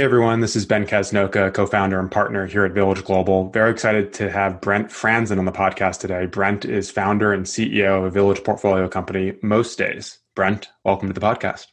Hey 0.00 0.06
everyone, 0.06 0.40
this 0.40 0.56
is 0.56 0.64
Ben 0.64 0.86
Casnocha, 0.86 1.52
co-founder 1.52 2.00
and 2.00 2.10
partner 2.10 2.46
here 2.46 2.64
at 2.64 2.72
Village 2.72 3.04
Global. 3.04 3.50
Very 3.50 3.70
excited 3.70 4.14
to 4.14 4.30
have 4.30 4.58
Brent 4.62 4.88
Franson 4.88 5.38
on 5.38 5.44
the 5.44 5.52
podcast 5.52 6.00
today. 6.00 6.24
Brent 6.24 6.64
is 6.64 6.90
founder 6.90 7.34
and 7.34 7.44
CEO 7.44 8.06
of 8.06 8.14
Village 8.14 8.42
portfolio 8.42 8.88
company 8.88 9.34
Most 9.42 9.76
Days. 9.76 10.18
Brent, 10.34 10.68
welcome 10.86 11.08
to 11.08 11.12
the 11.12 11.20
podcast. 11.20 11.66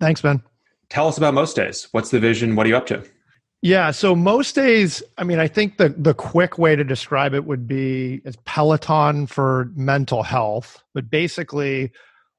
Thanks, 0.00 0.22
Ben. 0.22 0.42
Tell 0.88 1.08
us 1.08 1.18
about 1.18 1.34
Most 1.34 1.56
Days. 1.56 1.88
What's 1.92 2.10
the 2.10 2.18
vision? 2.18 2.56
What 2.56 2.64
are 2.64 2.70
you 2.70 2.76
up 2.78 2.86
to? 2.86 3.04
Yeah, 3.60 3.90
so 3.90 4.16
most 4.16 4.54
days, 4.54 5.02
I 5.18 5.24
mean, 5.24 5.38
I 5.38 5.46
think 5.46 5.76
the 5.76 5.90
the 5.90 6.14
quick 6.14 6.56
way 6.56 6.74
to 6.74 6.84
describe 6.84 7.34
it 7.34 7.44
would 7.44 7.68
be 7.68 8.22
as 8.24 8.36
Peloton 8.46 9.26
for 9.26 9.70
mental 9.76 10.22
health, 10.22 10.82
but 10.94 11.10
basically 11.10 11.92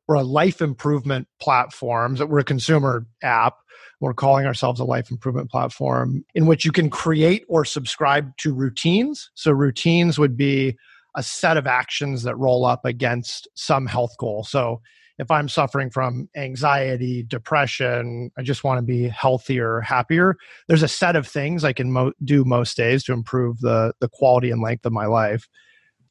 we're 0.08 0.16
a 0.16 0.24
life 0.24 0.60
improvement 0.60 1.28
platform. 1.40 2.16
That 2.16 2.30
we're 2.30 2.40
a 2.40 2.44
consumer 2.44 3.06
app 3.22 3.58
we're 4.00 4.14
calling 4.14 4.46
ourselves 4.46 4.80
a 4.80 4.86
life 4.86 5.12
improvement 5.12 5.50
platform 5.50 6.24
in 6.36 6.46
which 6.46 6.66
you 6.66 6.72
can 6.72 6.90
create 6.90 7.44
or 7.50 7.66
subscribe 7.66 8.36
to 8.38 8.54
routines. 8.54 9.30
So, 9.36 9.52
routines 9.52 10.18
would 10.18 10.38
be 10.38 10.78
a 11.16 11.24
set 11.24 11.58
of 11.58 11.68
actions 11.68 12.24
that 12.24 12.38
roll 12.38 12.66
up 12.66 12.86
against 12.86 13.48
some 13.56 13.86
health 13.86 14.16
goal. 14.18 14.44
So, 14.44 14.82
if 15.20 15.30
I'm 15.30 15.50
suffering 15.50 15.90
from 15.90 16.30
anxiety, 16.36 17.24
depression, 17.24 18.32
I 18.38 18.42
just 18.42 18.64
want 18.64 18.78
to 18.78 18.82
be 18.82 19.10
healthier, 19.10 19.82
happier, 19.82 20.38
there's 20.68 20.82
a 20.82 20.88
set 20.88 21.18
of 21.18 21.28
things 21.28 21.66
I 21.66 21.74
can 21.74 21.92
mo- 21.92 22.14
do 22.24 22.46
most 22.46 22.78
days 22.78 23.04
to 23.04 23.14
improve 23.14 23.60
the, 23.60 23.94
the 24.00 24.08
quality 24.08 24.50
and 24.50 24.62
length 24.62 24.86
of 24.86 24.94
my 24.94 25.08
life. 25.08 25.50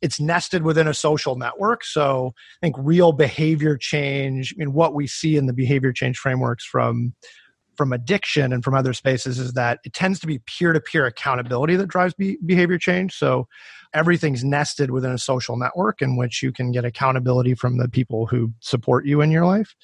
It's 0.02 0.20
nested 0.20 0.62
within 0.62 0.86
a 0.86 0.94
social 0.94 1.36
network. 1.36 1.84
So 1.84 2.34
I 2.62 2.66
think 2.66 2.76
real 2.78 3.12
behavior 3.12 3.78
change, 3.78 4.54
I 4.54 4.56
mean, 4.58 4.74
what 4.74 4.94
we 4.94 5.06
see 5.06 5.36
in 5.36 5.46
the 5.46 5.54
behavior 5.54 5.92
change 5.92 6.18
frameworks 6.18 6.64
from 6.64 7.14
from 7.78 7.92
addiction 7.92 8.52
and 8.52 8.62
from 8.62 8.74
other 8.74 8.92
spaces 8.92 9.38
is 9.38 9.54
that 9.54 9.78
it 9.84 9.94
tends 9.94 10.18
to 10.18 10.26
be 10.26 10.40
peer-to-peer 10.40 11.06
accountability 11.06 11.76
that 11.76 11.86
drives 11.86 12.12
be- 12.12 12.36
behavior 12.44 12.76
change. 12.76 13.14
So 13.14 13.46
everything's 13.94 14.44
nested 14.44 14.90
within 14.90 15.12
a 15.12 15.18
social 15.18 15.56
network 15.56 16.02
in 16.02 16.16
which 16.16 16.42
you 16.42 16.52
can 16.52 16.72
get 16.72 16.84
accountability 16.84 17.54
from 17.54 17.78
the 17.78 17.88
people 17.88 18.26
who 18.26 18.52
support 18.60 19.06
you 19.06 19.20
in 19.20 19.30
your 19.30 19.46
life. 19.46 19.76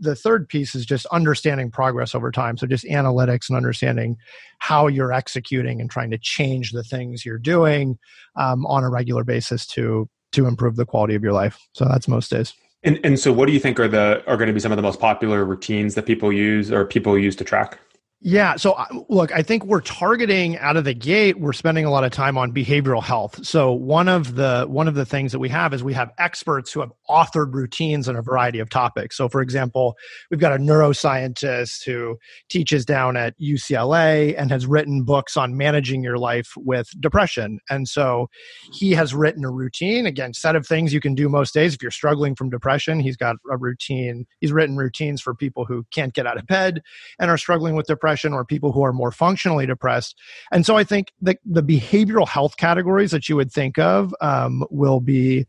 The 0.00 0.16
third 0.16 0.48
piece 0.48 0.74
is 0.74 0.86
just 0.86 1.06
understanding 1.12 1.70
progress 1.70 2.14
over 2.14 2.32
time. 2.32 2.56
So 2.56 2.66
just 2.66 2.86
analytics 2.86 3.48
and 3.48 3.56
understanding 3.56 4.16
how 4.58 4.88
you're 4.88 5.12
executing 5.12 5.80
and 5.80 5.88
trying 5.88 6.10
to 6.10 6.18
change 6.18 6.72
the 6.72 6.82
things 6.82 7.24
you're 7.24 7.38
doing 7.38 7.98
um, 8.36 8.66
on 8.66 8.82
a 8.82 8.90
regular 8.90 9.22
basis 9.22 9.66
to 9.68 10.08
to 10.32 10.46
improve 10.46 10.74
the 10.74 10.86
quality 10.86 11.14
of 11.14 11.22
your 11.22 11.32
life. 11.32 11.60
So 11.74 11.84
that's 11.84 12.08
most 12.08 12.28
days 12.28 12.54
and, 12.84 13.00
and 13.02 13.18
so 13.18 13.32
what 13.32 13.46
do 13.46 13.52
you 13.52 13.60
think 13.60 13.80
are 13.80 13.88
the 13.88 14.22
are 14.26 14.36
going 14.36 14.46
to 14.46 14.52
be 14.52 14.60
some 14.60 14.72
of 14.72 14.76
the 14.76 14.82
most 14.82 15.00
popular 15.00 15.44
routines 15.44 15.94
that 15.94 16.06
people 16.06 16.32
use 16.32 16.70
or 16.70 16.84
people 16.84 17.18
use 17.18 17.34
to 17.36 17.44
track? 17.44 17.78
Yeah. 18.26 18.56
So, 18.56 18.72
uh, 18.72 18.86
look, 19.10 19.32
I 19.32 19.42
think 19.42 19.66
we're 19.66 19.82
targeting 19.82 20.56
out 20.56 20.78
of 20.78 20.84
the 20.84 20.94
gate. 20.94 21.38
We're 21.38 21.52
spending 21.52 21.84
a 21.84 21.90
lot 21.90 22.04
of 22.04 22.10
time 22.10 22.38
on 22.38 22.52
behavioral 22.54 23.02
health. 23.02 23.44
So, 23.44 23.70
one 23.70 24.08
of 24.08 24.36
the 24.36 24.64
one 24.66 24.88
of 24.88 24.94
the 24.94 25.04
things 25.04 25.30
that 25.32 25.40
we 25.40 25.50
have 25.50 25.74
is 25.74 25.84
we 25.84 25.92
have 25.92 26.10
experts 26.16 26.72
who 26.72 26.80
have 26.80 26.90
authored 27.10 27.52
routines 27.52 28.08
on 28.08 28.16
a 28.16 28.22
variety 28.22 28.60
of 28.60 28.70
topics. 28.70 29.18
So, 29.18 29.28
for 29.28 29.42
example, 29.42 29.94
we've 30.30 30.40
got 30.40 30.54
a 30.54 30.56
neuroscientist 30.56 31.84
who 31.84 32.16
teaches 32.48 32.86
down 32.86 33.18
at 33.18 33.38
UCLA 33.38 34.34
and 34.38 34.50
has 34.50 34.66
written 34.66 35.02
books 35.04 35.36
on 35.36 35.58
managing 35.58 36.02
your 36.02 36.16
life 36.16 36.48
with 36.56 36.88
depression. 37.00 37.58
And 37.68 37.86
so, 37.86 38.30
he 38.72 38.92
has 38.92 39.14
written 39.14 39.44
a 39.44 39.50
routine 39.50 40.06
again, 40.06 40.32
set 40.32 40.56
of 40.56 40.66
things 40.66 40.94
you 40.94 41.00
can 41.00 41.14
do 41.14 41.28
most 41.28 41.52
days 41.52 41.74
if 41.74 41.82
you're 41.82 41.90
struggling 41.90 42.34
from 42.36 42.48
depression. 42.48 43.00
He's 43.00 43.18
got 43.18 43.36
a 43.52 43.58
routine. 43.58 44.24
He's 44.40 44.50
written 44.50 44.78
routines 44.78 45.20
for 45.20 45.34
people 45.34 45.66
who 45.66 45.84
can't 45.92 46.14
get 46.14 46.26
out 46.26 46.38
of 46.38 46.46
bed 46.46 46.80
and 47.18 47.30
are 47.30 47.36
struggling 47.36 47.74
with 47.76 47.84
depression 47.86 48.13
depression 48.14 48.32
or 48.32 48.44
people 48.44 48.72
who 48.72 48.84
are 48.84 48.92
more 48.92 49.10
functionally 49.10 49.66
depressed. 49.66 50.16
And 50.52 50.64
so 50.64 50.76
I 50.76 50.84
think 50.84 51.12
the, 51.20 51.36
the 51.44 51.62
behavioral 51.62 52.28
health 52.28 52.56
categories 52.56 53.10
that 53.10 53.28
you 53.28 53.36
would 53.36 53.52
think 53.52 53.78
of 53.78 54.14
um, 54.20 54.64
will 54.70 55.00
be. 55.00 55.46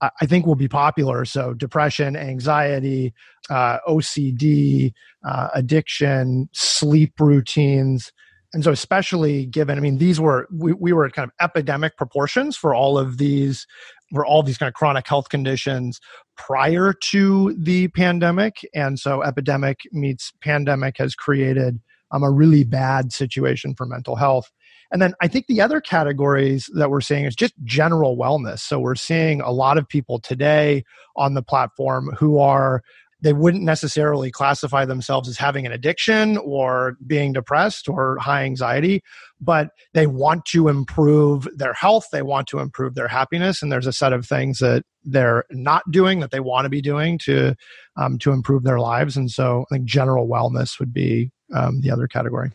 I 0.00 0.26
think 0.26 0.46
will 0.46 0.54
be 0.54 0.68
popular. 0.68 1.24
So 1.24 1.54
depression, 1.54 2.14
anxiety, 2.14 3.12
uh, 3.50 3.78
OCD, 3.88 4.92
uh, 5.26 5.48
addiction, 5.56 6.48
sleep 6.52 7.14
routines. 7.18 8.12
And 8.54 8.62
so 8.62 8.70
especially 8.70 9.46
given, 9.46 9.76
I 9.76 9.80
mean, 9.80 9.98
these 9.98 10.20
were, 10.20 10.46
we, 10.52 10.72
we 10.72 10.92
were 10.92 11.06
at 11.06 11.14
kind 11.14 11.28
of 11.28 11.32
epidemic 11.40 11.96
proportions 11.96 12.56
for 12.56 12.76
all 12.76 12.96
of 12.96 13.18
these, 13.18 13.66
for 14.14 14.24
all 14.24 14.44
these 14.44 14.56
kind 14.56 14.68
of 14.68 14.74
chronic 14.74 15.08
health 15.08 15.30
conditions 15.30 15.98
prior 16.36 16.92
to 17.10 17.56
the 17.58 17.88
pandemic. 17.88 18.58
And 18.72 19.00
so 19.00 19.24
epidemic 19.24 19.80
meets 19.90 20.32
pandemic 20.40 20.98
has 20.98 21.16
created 21.16 21.80
um, 22.10 22.22
a 22.22 22.30
really 22.30 22.64
bad 22.64 23.12
situation 23.12 23.74
for 23.74 23.86
mental 23.86 24.16
health. 24.16 24.50
And 24.90 25.02
then 25.02 25.12
I 25.20 25.28
think 25.28 25.46
the 25.46 25.60
other 25.60 25.80
categories 25.80 26.70
that 26.74 26.90
we're 26.90 27.02
seeing 27.02 27.24
is 27.24 27.36
just 27.36 27.52
general 27.64 28.16
wellness. 28.16 28.60
So 28.60 28.80
we're 28.80 28.94
seeing 28.94 29.40
a 29.42 29.50
lot 29.50 29.76
of 29.76 29.86
people 29.86 30.18
today 30.18 30.84
on 31.16 31.34
the 31.34 31.42
platform 31.42 32.10
who 32.18 32.38
are 32.38 32.82
they 33.20 33.32
wouldn't 33.32 33.64
necessarily 33.64 34.30
classify 34.30 34.84
themselves 34.84 35.28
as 35.28 35.36
having 35.36 35.66
an 35.66 35.72
addiction 35.72 36.36
or 36.38 36.96
being 37.06 37.32
depressed 37.32 37.88
or 37.88 38.16
high 38.18 38.44
anxiety, 38.44 39.02
but 39.40 39.70
they 39.92 40.06
want 40.06 40.44
to 40.46 40.68
improve 40.68 41.48
their 41.56 41.72
health, 41.72 42.06
they 42.12 42.22
want 42.22 42.46
to 42.48 42.60
improve 42.60 42.94
their 42.94 43.08
happiness, 43.08 43.60
and 43.60 43.72
there's 43.72 43.88
a 43.88 43.92
set 43.92 44.12
of 44.12 44.24
things 44.24 44.60
that 44.60 44.84
they're 45.04 45.44
not 45.50 45.82
doing 45.90 46.20
that 46.20 46.30
they 46.30 46.40
want 46.40 46.64
to 46.64 46.68
be 46.68 46.80
doing 46.80 47.18
to 47.18 47.54
um, 47.96 48.18
to 48.18 48.30
improve 48.30 48.62
their 48.62 48.78
lives. 48.78 49.16
And 49.16 49.30
so, 49.30 49.64
I 49.70 49.74
think 49.74 49.86
general 49.86 50.28
wellness 50.28 50.78
would 50.78 50.92
be 50.92 51.32
um, 51.54 51.80
the 51.80 51.90
other 51.90 52.06
category. 52.06 52.50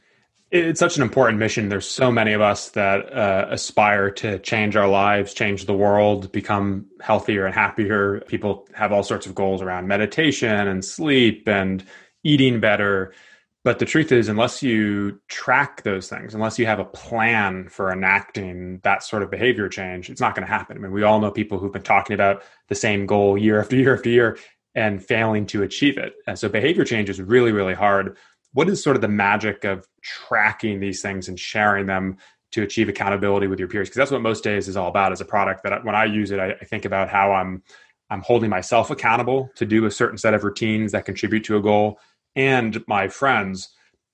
It's 0.52 0.80
such 0.80 0.98
an 0.98 1.02
important 1.02 1.40
mission. 1.40 1.70
There's 1.70 1.90
so 1.90 2.12
many 2.12 2.34
of 2.34 2.42
us 2.42 2.70
that 2.70 3.12
uh, 3.12 3.48
aspire 3.50 4.12
to 4.12 4.38
change 4.38 4.76
our 4.76 4.88
lives, 4.88 5.34
change 5.34 5.66
the 5.66 5.74
world, 5.74 6.32
become 6.32 6.86
healthier 7.02 7.48
and 7.48 7.56
happier. 7.56 8.20
People 8.28 8.68
have 8.76 8.92
all 8.92 9.02
sorts 9.02 9.26
of 9.26 9.34
goals 9.34 9.64
around 9.64 9.88
meditation 9.88 10.68
and 10.68 10.86
sleep 10.86 11.48
and 11.48 11.84
eating 12.24 12.60
better. 12.60 13.14
But 13.64 13.80
the 13.80 13.86
truth 13.86 14.12
is, 14.12 14.28
unless 14.28 14.62
you 14.62 15.20
track 15.28 15.82
those 15.82 16.08
things, 16.08 16.36
unless 16.36 16.60
you 16.60 16.68
have 16.68 16.80
a 16.80 16.86
plan 16.86 17.68
for 17.70 17.92
enacting 17.92 18.80
that 18.84 19.02
sort 19.04 19.24
of 19.24 19.32
behavior 19.32 19.70
change, 19.70 20.10
it's 20.10 20.22
not 20.22 20.36
going 20.36 20.46
to 20.46 20.54
happen. 20.54 20.78
I 20.78 20.82
mean, 20.82 20.92
we 20.92 21.02
all 21.02 21.20
know 21.20 21.32
people 21.32 21.58
who've 21.58 21.72
been 21.72 21.82
talking 21.82 22.14
about 22.14 22.44
the 22.68 22.76
same 22.76 23.08
goal 23.08 23.40
year 23.40 23.60
after 23.60 23.76
year 23.76 23.96
after 23.96 24.10
year 24.10 24.38
and 24.76 25.04
failing 25.04 25.46
to 25.48 25.64
achieve 25.64 25.98
it. 25.98 26.14
And 26.28 26.38
so 26.38 26.50
behavior 26.50 26.84
change 26.84 27.10
is 27.10 27.22
really, 27.22 27.52
really 27.52 27.74
hard 27.74 28.18
what 28.54 28.70
is 28.70 28.82
sort 28.82 28.96
of 28.96 29.02
the 29.02 29.08
magic 29.08 29.64
of 29.64 29.88
tracking 30.02 30.80
these 30.80 31.02
things 31.02 31.28
and 31.28 31.40
sharing 31.40 31.86
them 31.88 32.18
to 32.52 32.62
achieve 32.62 32.88
accountability 32.88 33.48
with 33.48 33.60
your 33.60 33.68
peers? 33.68 33.90
Because 33.90 33.98
that's 33.98 34.12
what 34.12 34.22
most 34.22 34.44
days 34.44 34.68
is 34.68 34.78
all 34.78 34.88
about 34.88 35.12
as 35.12 35.22
a 35.22 35.26
product 35.26 35.64
that 35.64 35.84
when 35.84 35.96
i 35.96 36.06
use 36.06 36.32
it 36.32 36.40
I, 36.40 36.52
I, 36.52 36.66
think 36.66 36.86
about 36.86 37.10
how 37.10 37.32
i'm 37.34 37.64
i'm 38.10 38.22
holding 38.22 38.50
myself 38.50 38.90
accountable 38.92 39.50
to 39.56 39.66
do 39.66 39.86
a 39.86 39.92
certain 39.92 40.18
set 40.18 40.34
of 40.34 40.44
routines 40.44 40.92
that 40.92 41.06
contribute 41.06 41.44
to 41.46 41.58
a 41.58 41.62
goal 41.62 42.00
and 42.36 42.84
my 42.88 43.08
friends 43.08 43.70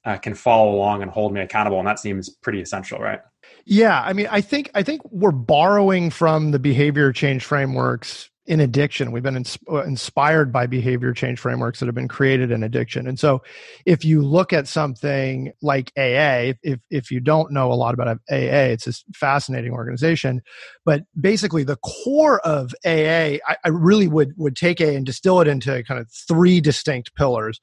uh, 0.05 0.17
can 0.17 0.33
follow 0.33 0.73
along 0.73 1.01
and 1.01 1.11
hold 1.11 1.33
me 1.33 1.41
accountable 1.41 1.77
and 1.79 1.87
that 1.87 1.99
seems 1.99 2.29
pretty 2.29 2.61
essential 2.61 2.99
right? 2.99 3.19
Yeah 3.65 4.01
i 4.01 4.13
mean 4.13 4.27
i 4.31 4.41
think 4.41 4.71
i 4.73 4.83
think 4.83 5.01
we're 5.11 5.31
borrowing 5.31 6.09
from 6.09 6.51
the 6.51 6.59
behavior 6.59 7.11
change 7.11 7.43
frameworks 7.43 8.29
in 8.49 8.59
addiction. 8.59 9.11
We've 9.11 9.21
been 9.21 9.45
uh, 9.71 9.83
inspired 9.83 10.51
by 10.51 10.65
behavior 10.65 11.13
change 11.13 11.39
frameworks 11.39 11.79
that 11.79 11.85
have 11.85 11.93
been 11.93 12.07
created 12.07 12.49
in 12.49 12.63
addiction. 12.63 13.07
And 13.07 13.19
so, 13.19 13.43
if 13.85 14.03
you 14.03 14.23
look 14.23 14.51
at 14.51 14.67
something 14.67 15.53
like 15.61 15.91
AA, 15.95 16.57
if, 16.63 16.79
if 16.89 17.11
you 17.11 17.19
don't 17.19 17.51
know 17.51 17.71
a 17.71 17.75
lot 17.75 17.93
about 17.93 18.07
AA, 18.07 18.73
it's 18.73 18.85
this 18.85 19.05
fascinating 19.13 19.71
organization. 19.71 20.41
But 20.83 21.03
basically, 21.21 21.63
the 21.63 21.77
core 21.77 22.39
of 22.39 22.73
AA, 22.83 23.37
I, 23.47 23.57
I 23.63 23.69
really 23.69 24.07
would, 24.07 24.33
would 24.35 24.55
take 24.55 24.81
A 24.81 24.95
and 24.95 25.05
distill 25.05 25.41
it 25.41 25.47
into 25.47 25.83
kind 25.83 26.01
of 26.01 26.09
three 26.11 26.59
distinct 26.59 27.15
pillars. 27.15 27.61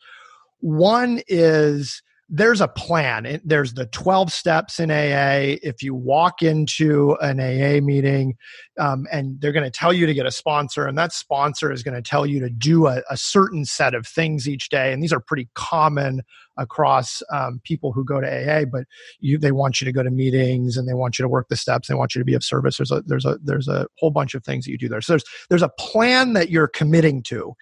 One 0.61 1.21
is 1.27 2.01
there's 2.29 2.61
a 2.61 2.67
plan. 2.67 3.41
There's 3.45 3.75
the 3.75 3.87
12 3.87 4.33
steps 4.33 4.81
in 4.81 4.91
AA. 4.91 5.59
If 5.63 5.83
you 5.83 5.95
walk 5.95 6.43
into 6.43 7.17
an 7.21 7.39
AA 7.39 7.81
meeting 7.81 8.35
um, 8.81 9.07
and 9.13 9.41
they're 9.41 9.53
going 9.53 9.65
to 9.65 9.71
tell 9.71 9.93
you 9.93 10.07
to 10.07 10.15
get 10.15 10.27
a 10.27 10.33
sponsor, 10.33 10.87
and 10.87 10.99
that 10.99 11.13
sponsor 11.13 11.71
is 11.71 11.85
going 11.85 11.95
to 11.95 12.03
tell 12.03 12.27
you 12.27 12.41
to 12.41 12.51
do 12.51 12.89
a, 12.89 13.01
a, 13.09 13.17
certain 13.17 13.65
set 13.65 13.95
of 13.95 14.07
things 14.07 14.49
each 14.49 14.71
day, 14.71 14.93
and 14.93 15.03
these 15.03 15.13
are 15.13 15.21
pretty 15.21 15.49
common 15.55 16.23
across 16.57 17.23
um, 17.33 17.61
people 17.63 17.93
who 17.93 18.05
go 18.05 18.21
to 18.21 18.27
AA, 18.27 18.65
but 18.65 18.85
you, 19.21 19.39
they 19.39 19.53
want 19.53 19.81
you 19.81 19.85
to 19.85 19.93
go 19.93 20.03
to 20.03 20.11
meetings 20.11 20.77
and 20.77 20.89
they 20.89 20.95
want 20.95 21.19
you 21.19 21.23
to 21.23 21.29
work 21.29 21.49
the 21.49 21.57
steps. 21.57 21.87
They 21.87 21.95
want 21.95 22.15
you 22.15 22.21
to 22.21 22.25
be 22.25 22.35
of 22.35 22.43
service. 22.43 22.79
There's 22.79 22.91
a, 22.91 23.03
there's 23.03 23.25
a, 23.25 23.39
there's 23.45 23.69
a 23.69 23.87
whole 23.99 24.11
bunch 24.11 24.35
of 24.35 24.43
things 24.43 24.65
that 24.65 24.73
you 24.73 24.79
do 24.79 24.89
there. 24.89 25.01
So 25.01 25.13
there's, 25.13 25.25
there's 25.49 25.63
a 25.63 25.71
plan 25.79 26.33
that 26.33 26.51
you're 26.51 26.69
committing 26.69 27.23
to 27.25 27.55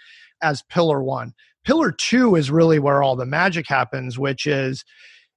as 0.43 0.63
pillar 0.71 1.03
one. 1.03 1.35
Pillar 1.65 1.93
two 1.93 2.37
is 2.37 2.51
really 2.51 2.79
where 2.79 3.03
all 3.03 3.17
the 3.17 3.27
magic 3.27 3.67
happens, 3.69 4.19
which 4.19 4.47
is 4.47 4.85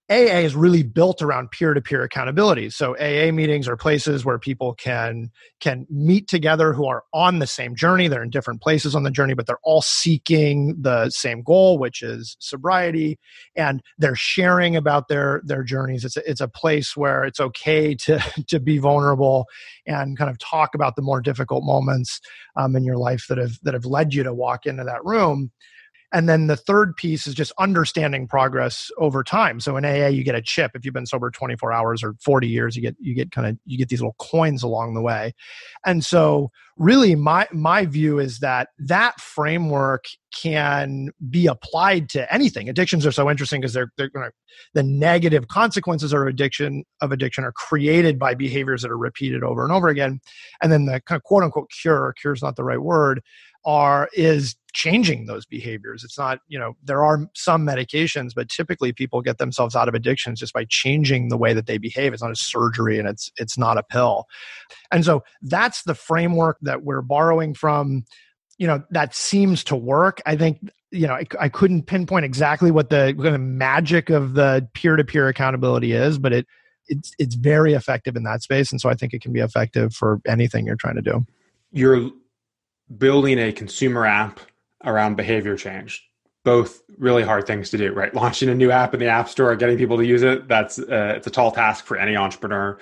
AA 0.09 0.39
is 0.39 0.55
really 0.55 0.83
built 0.83 1.21
around 1.21 1.51
peer-to-peer 1.51 2.01
accountability. 2.01 2.69
So 2.69 2.95
AA 2.95 3.29
meetings 3.33 3.67
are 3.67 3.75
places 3.75 4.23
where 4.23 4.39
people 4.39 4.73
can 4.73 5.31
can 5.59 5.85
meet 5.89 6.29
together 6.29 6.71
who 6.71 6.85
are 6.85 7.03
on 7.13 7.39
the 7.39 7.47
same 7.47 7.75
journey. 7.75 8.07
They're 8.07 8.23
in 8.23 8.29
different 8.29 8.61
places 8.61 8.95
on 8.95 9.03
the 9.03 9.11
journey, 9.11 9.33
but 9.33 9.47
they're 9.47 9.59
all 9.63 9.81
seeking 9.81 10.81
the 10.81 11.09
same 11.09 11.43
goal, 11.43 11.77
which 11.77 12.01
is 12.01 12.37
sobriety, 12.39 13.19
and 13.57 13.83
they're 13.97 14.15
sharing 14.15 14.77
about 14.77 15.09
their 15.09 15.41
their 15.43 15.63
journeys. 15.63 16.05
It's 16.05 16.15
a, 16.15 16.29
it's 16.29 16.41
a 16.41 16.47
place 16.47 16.95
where 16.95 17.25
it's 17.25 17.41
okay 17.41 17.93
to 17.95 18.19
to 18.47 18.61
be 18.61 18.77
vulnerable 18.77 19.45
and 19.85 20.17
kind 20.17 20.29
of 20.29 20.39
talk 20.39 20.73
about 20.73 20.95
the 20.95 21.01
more 21.01 21.19
difficult 21.19 21.65
moments 21.65 22.21
um, 22.55 22.77
in 22.77 22.85
your 22.85 22.97
life 22.97 23.25
that 23.27 23.37
have 23.37 23.59
that 23.63 23.73
have 23.73 23.85
led 23.85 24.13
you 24.13 24.23
to 24.23 24.33
walk 24.33 24.65
into 24.65 24.85
that 24.85 25.03
room. 25.03 25.51
And 26.13 26.29
then 26.29 26.47
the 26.47 26.55
third 26.55 26.95
piece 26.95 27.27
is 27.27 27.33
just 27.33 27.51
understanding 27.59 28.27
progress 28.27 28.89
over 28.97 29.23
time. 29.23 29.59
So 29.59 29.75
in 29.75 29.83
AA, 29.83 30.07
you 30.07 30.23
get 30.23 30.35
a 30.35 30.41
chip. 30.41 30.71
If 30.73 30.85
you've 30.85 30.93
been 30.93 31.05
sober 31.05 31.29
24 31.29 31.73
hours 31.73 32.01
or 32.03 32.15
40 32.23 32.47
years, 32.47 32.75
you 32.75 32.81
get 32.81 32.95
you 32.99 33.13
get 33.13 33.31
kind 33.31 33.47
of 33.47 33.57
you 33.65 33.77
get 33.77 33.89
these 33.89 33.99
little 33.99 34.15
coins 34.19 34.63
along 34.63 34.93
the 34.93 35.01
way. 35.01 35.33
And 35.85 36.03
so 36.03 36.51
really 36.77 37.15
my 37.15 37.47
my 37.51 37.85
view 37.85 38.19
is 38.19 38.39
that 38.39 38.69
that 38.77 39.19
framework 39.19 40.05
can 40.41 41.09
be 41.29 41.47
applied 41.47 42.09
to 42.09 42.31
anything 42.31 42.69
addictions 42.69 43.05
are 43.05 43.11
so 43.11 43.29
interesting 43.29 43.59
because 43.59 43.73
they're 43.73 43.91
they're 43.97 44.09
to 44.09 44.31
the 44.73 44.83
negative 44.83 45.47
consequences 45.47 46.13
of 46.13 46.21
addiction 46.21 46.83
of 47.01 47.11
addiction 47.11 47.43
are 47.43 47.51
created 47.53 48.19
by 48.19 48.35
behaviors 48.35 48.81
that 48.81 48.91
are 48.91 48.97
repeated 48.97 49.43
over 49.43 49.63
and 49.63 49.73
over 49.73 49.87
again 49.87 50.19
and 50.61 50.71
then 50.71 50.85
the 50.85 51.01
kind 51.01 51.17
of 51.17 51.23
quote 51.23 51.43
unquote 51.43 51.69
cure 51.71 52.13
cure 52.21 52.33
is 52.33 52.43
not 52.43 52.55
the 52.55 52.63
right 52.63 52.81
word 52.81 53.21
are 53.67 54.09
is 54.13 54.55
changing 54.73 55.25
those 55.25 55.45
behaviors. 55.45 56.03
It's 56.03 56.17
not 56.17 56.39
you 56.47 56.57
know 56.57 56.75
there 56.81 57.03
are 57.03 57.27
some 57.35 57.67
medications 57.67 58.31
but 58.33 58.49
typically 58.49 58.93
people 58.93 59.21
get 59.21 59.37
themselves 59.37 59.75
out 59.75 59.89
of 59.89 59.93
addictions 59.93 60.39
just 60.39 60.53
by 60.53 60.65
changing 60.69 61.27
the 61.27 61.37
way 61.37 61.53
that 61.53 61.67
they 61.67 61.77
behave. 61.77 62.13
It's 62.13 62.23
not 62.23 62.31
a 62.31 62.35
surgery 62.35 62.97
and 62.97 63.07
it's 63.07 63.29
it's 63.37 63.57
not 63.57 63.77
a 63.77 63.83
pill. 63.83 64.25
And 64.91 65.03
so 65.03 65.23
that's 65.41 65.83
the 65.83 65.93
framework 65.93 66.57
that 66.61 66.83
we're 66.83 67.01
borrowing 67.01 67.53
from. 67.53 68.05
You 68.57 68.67
know 68.67 68.83
that 68.91 69.13
seems 69.13 69.63
to 69.65 69.75
work. 69.75 70.21
I 70.25 70.37
think 70.37 70.59
you 70.89 71.05
know 71.05 71.15
i, 71.15 71.25
I 71.37 71.49
couldn't 71.49 71.83
pinpoint 71.83 72.23
exactly 72.23 72.71
what 72.71 72.89
the 72.89 73.13
kind 73.21 73.35
of 73.35 73.41
magic 73.41 74.09
of 74.09 74.35
the 74.35 74.65
peer-to-peer 74.73 75.27
accountability 75.27 75.91
is 75.91 76.17
but 76.17 76.31
it 76.31 76.47
it's 76.87 77.11
it's 77.19 77.35
very 77.35 77.73
effective 77.73 78.15
in 78.15 78.23
that 78.23 78.41
space. 78.41 78.71
And 78.71 78.79
so 78.79 78.89
i 78.89 78.93
think 78.93 79.13
it 79.13 79.21
can 79.21 79.33
be 79.33 79.41
effective 79.41 79.93
for 79.93 80.21
anything 80.25 80.65
you're 80.65 80.77
trying 80.77 80.95
to 80.95 81.01
do. 81.01 81.25
You're 81.73 82.09
building 82.95 83.39
a 83.39 83.51
consumer 83.51 84.05
app 84.05 84.39
around 84.83 85.15
behavior 85.15 85.57
change. 85.57 86.03
Both 86.43 86.81
really 86.97 87.23
hard 87.23 87.45
things 87.45 87.69
to 87.71 87.77
do 87.77 87.91
right? 87.93 88.13
Launching 88.21 88.49
a 88.49 88.55
new 88.55 88.71
app 88.71 88.93
in 88.93 88.99
the 88.99 89.07
app 89.07 89.29
store 89.29 89.55
getting 89.55 89.77
people 89.77 89.97
to 89.97 90.05
use 90.05 90.23
it 90.23 90.47
that's 90.47 90.79
uh, 90.79 91.13
it's 91.17 91.27
a 91.27 91.31
tall 91.31 91.51
task 91.51 91.85
for 91.85 91.97
any 91.97 92.15
entrepreneur 92.15 92.77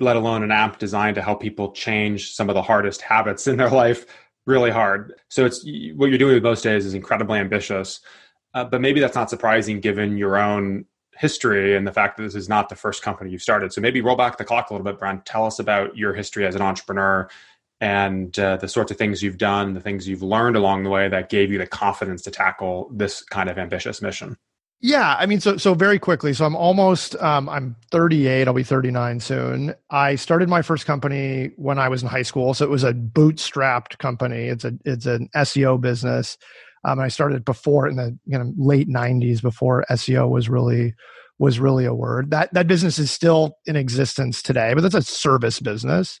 let 0.00 0.16
alone 0.16 0.42
an 0.42 0.50
app 0.50 0.78
designed 0.78 1.14
to 1.14 1.22
help 1.22 1.40
people 1.40 1.70
change 1.72 2.32
some 2.32 2.48
of 2.48 2.54
the 2.54 2.62
hardest 2.62 3.02
habits 3.02 3.46
in 3.46 3.56
their 3.56 3.70
life 3.82 4.06
really 4.46 4.70
hard. 4.70 5.14
So 5.28 5.44
it's 5.44 5.64
what 5.94 6.06
you're 6.06 6.18
doing 6.18 6.34
with 6.34 6.42
most 6.42 6.62
days 6.62 6.86
is 6.86 6.94
incredibly 6.94 7.38
ambitious 7.38 8.00
uh, 8.54 8.64
but 8.64 8.80
maybe 8.80 9.00
that's 9.00 9.14
not 9.14 9.30
surprising 9.30 9.80
given 9.80 10.16
your 10.16 10.36
own 10.36 10.84
history 11.14 11.76
and 11.76 11.86
the 11.86 11.92
fact 11.92 12.16
that 12.16 12.22
this 12.22 12.34
is 12.34 12.48
not 12.48 12.68
the 12.68 12.74
first 12.74 13.02
company 13.02 13.30
you've 13.30 13.42
started. 13.42 13.72
So 13.72 13.80
maybe 13.80 14.00
roll 14.00 14.16
back 14.16 14.38
the 14.38 14.44
clock 14.44 14.70
a 14.70 14.74
little 14.74 14.84
bit 14.84 14.98
brian 14.98 15.22
tell 15.24 15.44
us 15.44 15.58
about 15.58 15.96
your 15.96 16.14
history 16.14 16.46
as 16.46 16.54
an 16.54 16.62
entrepreneur 16.62 17.28
and 17.82 18.38
uh, 18.38 18.56
the 18.58 18.68
sorts 18.68 18.92
of 18.92 18.96
things 18.96 19.24
you've 19.24 19.38
done, 19.38 19.74
the 19.74 19.80
things 19.80 20.06
you've 20.06 20.22
learned 20.22 20.54
along 20.54 20.84
the 20.84 20.88
way 20.88 21.08
that 21.08 21.28
gave 21.28 21.50
you 21.50 21.58
the 21.58 21.66
confidence 21.66 22.22
to 22.22 22.30
tackle 22.30 22.88
this 22.94 23.24
kind 23.24 23.50
of 23.50 23.58
ambitious 23.58 24.00
mission. 24.00 24.36
Yeah, 24.80 25.16
I 25.18 25.26
mean, 25.26 25.40
so 25.40 25.56
so 25.56 25.74
very 25.74 25.98
quickly. 25.98 26.32
So 26.32 26.44
I'm 26.44 26.54
almost 26.54 27.16
um, 27.16 27.48
I'm 27.48 27.74
38. 27.90 28.46
I'll 28.46 28.54
be 28.54 28.62
39 28.62 29.18
soon. 29.18 29.74
I 29.90 30.14
started 30.14 30.48
my 30.48 30.62
first 30.62 30.86
company 30.86 31.50
when 31.56 31.80
I 31.80 31.88
was 31.88 32.02
in 32.02 32.08
high 32.08 32.22
school. 32.22 32.54
So 32.54 32.64
it 32.64 32.70
was 32.70 32.84
a 32.84 32.92
bootstrapped 32.92 33.98
company. 33.98 34.46
It's 34.46 34.64
a 34.64 34.74
it's 34.84 35.06
an 35.06 35.28
SEO 35.34 35.80
business. 35.80 36.38
Um, 36.84 37.00
I 37.00 37.08
started 37.08 37.44
before 37.44 37.88
in 37.88 37.96
the 37.96 38.16
you 38.26 38.38
know 38.38 38.52
late 38.56 38.88
90s 38.88 39.42
before 39.42 39.84
SEO 39.90 40.30
was 40.30 40.48
really 40.48 40.94
was 41.38 41.58
really 41.58 41.84
a 41.84 41.94
word. 41.94 42.30
That 42.30 42.54
that 42.54 42.68
business 42.68 43.00
is 43.00 43.10
still 43.10 43.56
in 43.66 43.74
existence 43.74 44.40
today, 44.40 44.72
but 44.74 44.82
that's 44.82 44.94
a 44.94 45.02
service 45.02 45.58
business. 45.58 46.20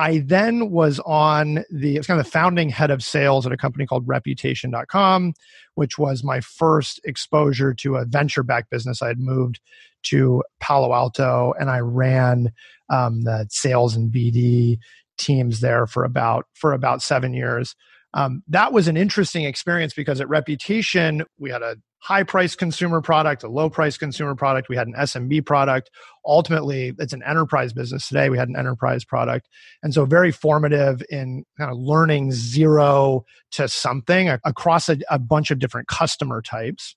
I 0.00 0.20
then 0.20 0.70
was 0.70 0.98
on 1.00 1.62
the, 1.70 1.96
kind 1.96 2.18
of 2.18 2.24
the 2.24 2.30
founding 2.30 2.70
head 2.70 2.90
of 2.90 3.02
sales 3.02 3.44
at 3.44 3.52
a 3.52 3.56
company 3.58 3.84
called 3.84 4.08
reputation.com, 4.08 5.34
which 5.74 5.98
was 5.98 6.24
my 6.24 6.40
first 6.40 7.02
exposure 7.04 7.74
to 7.74 7.96
a 7.96 8.06
venture 8.06 8.42
backed 8.42 8.70
business. 8.70 9.02
I 9.02 9.08
had 9.08 9.18
moved 9.18 9.60
to 10.04 10.42
Palo 10.58 10.94
Alto 10.94 11.52
and 11.60 11.68
I 11.68 11.80
ran 11.80 12.50
um, 12.88 13.24
the 13.24 13.46
sales 13.50 13.94
and 13.94 14.10
BD 14.10 14.78
teams 15.18 15.60
there 15.60 15.86
for 15.86 16.04
about 16.04 16.46
for 16.54 16.72
about 16.72 17.02
seven 17.02 17.34
years. 17.34 17.76
Um, 18.14 18.42
that 18.48 18.72
was 18.72 18.88
an 18.88 18.96
interesting 18.96 19.44
experience 19.44 19.92
because 19.92 20.18
at 20.18 20.30
Reputation 20.30 21.24
we 21.38 21.50
had 21.50 21.60
a 21.60 21.76
high 22.00 22.22
price 22.22 22.56
consumer 22.56 23.00
product, 23.00 23.42
a 23.42 23.48
low 23.48 23.70
price 23.70 23.96
consumer 23.96 24.34
product. 24.34 24.68
We 24.68 24.76
had 24.76 24.88
an 24.88 24.94
SMB 24.94 25.44
product. 25.46 25.90
Ultimately, 26.24 26.92
it's 26.98 27.12
an 27.12 27.22
enterprise 27.22 27.72
business 27.72 28.08
today. 28.08 28.30
We 28.30 28.38
had 28.38 28.48
an 28.48 28.56
enterprise 28.56 29.04
product. 29.04 29.48
And 29.82 29.94
so, 29.94 30.04
very 30.04 30.32
formative 30.32 31.02
in 31.10 31.44
kind 31.58 31.70
of 31.70 31.78
learning 31.78 32.32
zero 32.32 33.24
to 33.52 33.68
something 33.68 34.28
across 34.44 34.88
a, 34.88 34.98
a 35.10 35.18
bunch 35.18 35.50
of 35.50 35.58
different 35.58 35.88
customer 35.88 36.42
types. 36.42 36.96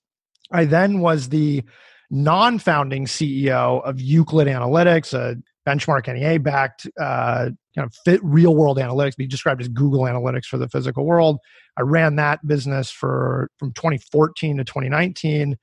I 0.50 0.64
then 0.64 1.00
was 1.00 1.28
the 1.28 1.62
non 2.10 2.58
founding 2.58 3.06
CEO 3.06 3.82
of 3.84 4.00
Euclid 4.00 4.46
Analytics, 4.46 5.12
a 5.14 5.36
benchmark 5.66 6.12
NEA 6.12 6.38
backed 6.38 6.86
uh, 7.00 7.50
kind 7.74 7.86
of 7.86 7.94
fit 8.04 8.20
real 8.22 8.54
world 8.54 8.78
analytics, 8.78 9.16
be 9.16 9.26
described 9.26 9.60
as 9.60 9.68
Google 9.68 10.02
Analytics 10.02 10.46
for 10.46 10.58
the 10.58 10.68
physical 10.68 11.04
world. 11.04 11.38
I 11.76 11.82
ran 11.82 12.16
that 12.16 12.46
business 12.46 12.90
for 12.90 13.50
from 13.58 13.72
2014 13.72 14.58
to 14.58 14.64
2019. 14.64 15.56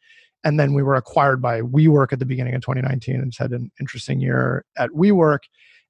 And 0.44 0.59
then 0.59 0.74
we 0.74 0.81
were 0.81 0.95
acquired 0.95 1.42
by 1.42 1.62
WeWork 1.62 2.12
at 2.12 2.19
the 2.19 2.25
beginning 2.25 2.56
of 2.56 2.62
2019 2.62 3.15
and 3.15 3.33
had 3.38 3.51
an 3.51 3.71
interesting 3.80 4.19
year 4.19 4.65
at 4.77 4.89
WeWork. 4.89 5.39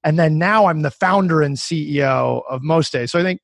And 0.04 0.18
then 0.18 0.36
now 0.36 0.66
I'm 0.66 0.82
the 0.82 0.90
founder 0.90 1.40
and 1.40 1.56
CEO 1.56 2.42
of 2.48 2.62
Most 2.62 2.92
Days. 2.92 3.12
So 3.12 3.18
I 3.18 3.22
think 3.22 3.40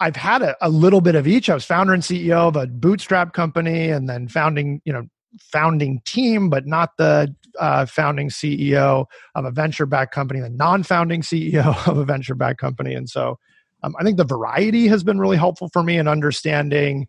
I've 0.00 0.16
had 0.16 0.42
a, 0.42 0.56
a 0.60 0.68
little 0.68 1.00
bit 1.00 1.16
of 1.16 1.26
each. 1.26 1.50
I 1.50 1.54
was 1.54 1.64
founder 1.64 1.92
and 1.92 2.02
CEO 2.02 2.48
of 2.48 2.56
a 2.56 2.66
bootstrap 2.66 3.32
company 3.32 3.88
and 3.88 4.08
then 4.08 4.28
founding, 4.28 4.80
you 4.84 4.92
know, 4.92 5.06
founding 5.40 6.00
team, 6.04 6.50
but 6.50 6.66
not 6.66 6.96
the 6.96 7.34
uh, 7.58 7.86
founding 7.86 8.28
CEO 8.28 9.06
of 9.34 9.44
a 9.44 9.50
venture 9.50 9.86
backed 9.86 10.14
company, 10.14 10.40
the 10.40 10.50
non 10.50 10.82
founding 10.82 11.22
CEO 11.22 11.86
of 11.88 11.98
a 11.98 12.04
venture 12.04 12.34
backed 12.34 12.60
company. 12.60 12.94
And 12.94 13.08
so 13.08 13.38
um, 13.82 13.94
I 13.98 14.04
think 14.04 14.16
the 14.16 14.24
variety 14.24 14.88
has 14.88 15.04
been 15.04 15.18
really 15.18 15.36
helpful 15.36 15.68
for 15.72 15.82
me 15.82 15.98
in 15.98 16.08
understanding, 16.08 17.08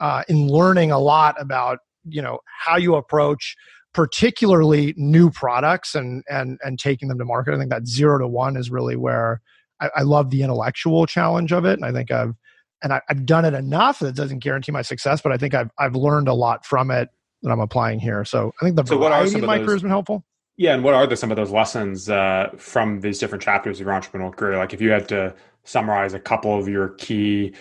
uh, 0.00 0.22
in 0.28 0.48
learning 0.48 0.90
a 0.90 0.98
lot 0.98 1.40
about, 1.40 1.80
you 2.08 2.22
know, 2.22 2.40
how 2.46 2.76
you 2.76 2.94
approach 2.94 3.56
particularly 3.94 4.94
new 4.96 5.30
products 5.30 5.94
and 5.94 6.24
and 6.28 6.58
and 6.62 6.78
taking 6.78 7.08
them 7.08 7.18
to 7.18 7.24
market. 7.24 7.54
I 7.54 7.58
think 7.58 7.70
that 7.70 7.86
zero 7.86 8.18
to 8.18 8.26
one 8.26 8.56
is 8.56 8.70
really 8.70 8.96
where 8.96 9.40
I, 9.80 9.90
I 9.96 10.02
love 10.02 10.30
the 10.30 10.42
intellectual 10.42 11.06
challenge 11.06 11.52
of 11.52 11.64
it. 11.64 11.74
And 11.74 11.84
I 11.84 11.92
think 11.92 12.10
I've 12.10 12.34
and 12.82 12.92
I, 12.92 13.00
have 13.08 13.26
done 13.26 13.44
it 13.44 13.54
enough 13.54 14.00
that 14.00 14.16
doesn't 14.16 14.40
guarantee 14.40 14.72
my 14.72 14.82
success, 14.82 15.20
but 15.20 15.32
I 15.32 15.36
think 15.36 15.54
I've 15.54 15.70
I've 15.78 15.94
learned 15.94 16.28
a 16.28 16.34
lot 16.34 16.64
from 16.64 16.90
it 16.90 17.10
that 17.42 17.50
I'm 17.50 17.60
applying 17.60 17.98
here. 17.98 18.24
So 18.24 18.52
I 18.60 18.64
think 18.64 18.76
the 18.76 18.84
so 18.84 18.98
variety 18.98 19.38
of 19.38 19.44
my 19.44 19.58
career 19.58 19.72
has 19.72 19.82
been 19.82 19.90
helpful. 19.90 20.24
Yeah, 20.56 20.74
and 20.74 20.84
what 20.84 20.94
are 20.94 21.06
the, 21.06 21.16
some 21.16 21.30
of 21.30 21.36
those 21.36 21.50
lessons 21.50 22.10
uh, 22.10 22.50
from 22.56 23.00
these 23.00 23.18
different 23.18 23.42
chapters 23.42 23.80
of 23.80 23.86
your 23.86 23.94
entrepreneurial 23.94 24.34
career? 24.36 24.58
Like 24.58 24.74
if 24.74 24.80
you 24.80 24.90
had 24.90 25.08
to 25.08 25.34
summarize 25.64 26.14
a 26.14 26.20
couple 26.20 26.58
of 26.58 26.68
your 26.68 26.90
key 26.90 27.54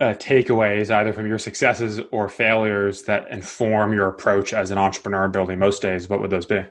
uh, 0.00 0.14
takeaways, 0.14 0.90
either 0.90 1.12
from 1.12 1.26
your 1.26 1.38
successes 1.38 2.00
or 2.10 2.28
failures, 2.28 3.02
that 3.02 3.30
inform 3.30 3.92
your 3.92 4.08
approach 4.08 4.52
as 4.52 4.70
an 4.70 4.78
entrepreneur 4.78 5.28
building 5.28 5.58
most 5.58 5.80
days, 5.80 6.08
what 6.08 6.20
would 6.20 6.30
those 6.30 6.46
be? 6.46 6.62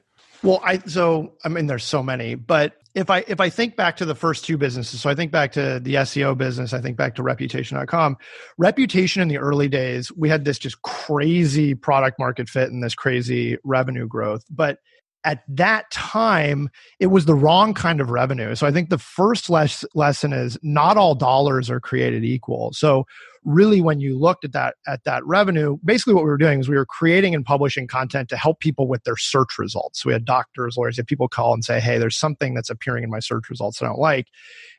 Well, 0.43 0.59
I 0.63 0.79
so 0.79 1.33
I 1.45 1.49
mean, 1.49 1.67
there's 1.67 1.85
so 1.85 2.03
many, 2.03 2.35
but 2.35 2.82
if 2.95 3.09
I 3.09 3.23
if 3.27 3.39
I 3.39 3.49
think 3.49 3.75
back 3.75 3.97
to 3.97 4.05
the 4.05 4.15
first 4.15 4.45
two 4.45 4.57
businesses, 4.57 5.01
so 5.01 5.09
I 5.09 5.15
think 5.15 5.31
back 5.31 5.51
to 5.53 5.79
the 5.79 5.95
SEO 5.95 6.37
business, 6.37 6.73
I 6.73 6.81
think 6.81 6.95
back 6.95 7.15
to 7.15 7.23
reputation.com. 7.23 8.17
Reputation 8.57 9.21
in 9.21 9.27
the 9.27 9.37
early 9.37 9.67
days, 9.67 10.11
we 10.11 10.29
had 10.29 10.45
this 10.45 10.59
just 10.59 10.81
crazy 10.83 11.73
product 11.73 12.19
market 12.19 12.47
fit 12.49 12.69
and 12.69 12.83
this 12.83 12.93
crazy 12.93 13.57
revenue 13.63 14.07
growth. 14.07 14.43
But 14.49 14.77
at 15.25 15.43
that 15.47 15.89
time, 15.89 16.69
it 16.99 17.07
was 17.07 17.25
the 17.25 17.35
wrong 17.35 17.73
kind 17.73 18.01
of 18.01 18.09
revenue. 18.09 18.55
So 18.55 18.67
I 18.67 18.71
think 18.71 18.89
the 18.89 18.97
first 18.97 19.49
les- 19.49 19.85
lesson 19.95 20.33
is 20.33 20.57
not 20.61 20.97
all 20.97 21.15
dollars 21.15 21.69
are 21.69 21.79
created 21.79 22.23
equal. 22.23 22.73
So 22.73 23.05
really 23.45 23.81
when 23.81 23.99
you 23.99 24.17
looked 24.17 24.45
at 24.45 24.51
that 24.53 24.75
at 24.87 25.03
that 25.03 25.25
revenue 25.25 25.77
basically 25.83 26.13
what 26.13 26.23
we 26.23 26.29
were 26.29 26.37
doing 26.37 26.59
is 26.59 26.69
we 26.69 26.75
were 26.75 26.85
creating 26.85 27.35
and 27.35 27.45
publishing 27.45 27.87
content 27.87 28.29
to 28.29 28.37
help 28.37 28.59
people 28.59 28.87
with 28.87 29.03
their 29.03 29.17
search 29.17 29.57
results. 29.57 30.01
So 30.01 30.07
we 30.07 30.13
had 30.13 30.25
doctors 30.25 30.77
lawyers 30.77 30.99
if 30.99 31.05
people 31.05 31.27
call 31.27 31.53
and 31.53 31.63
say 31.63 31.79
hey 31.79 31.97
there's 31.97 32.17
something 32.17 32.53
that's 32.53 32.69
appearing 32.69 33.03
in 33.03 33.09
my 33.09 33.19
search 33.19 33.49
results 33.49 33.81
i 33.81 33.85
don't 33.85 33.99
like. 33.99 34.27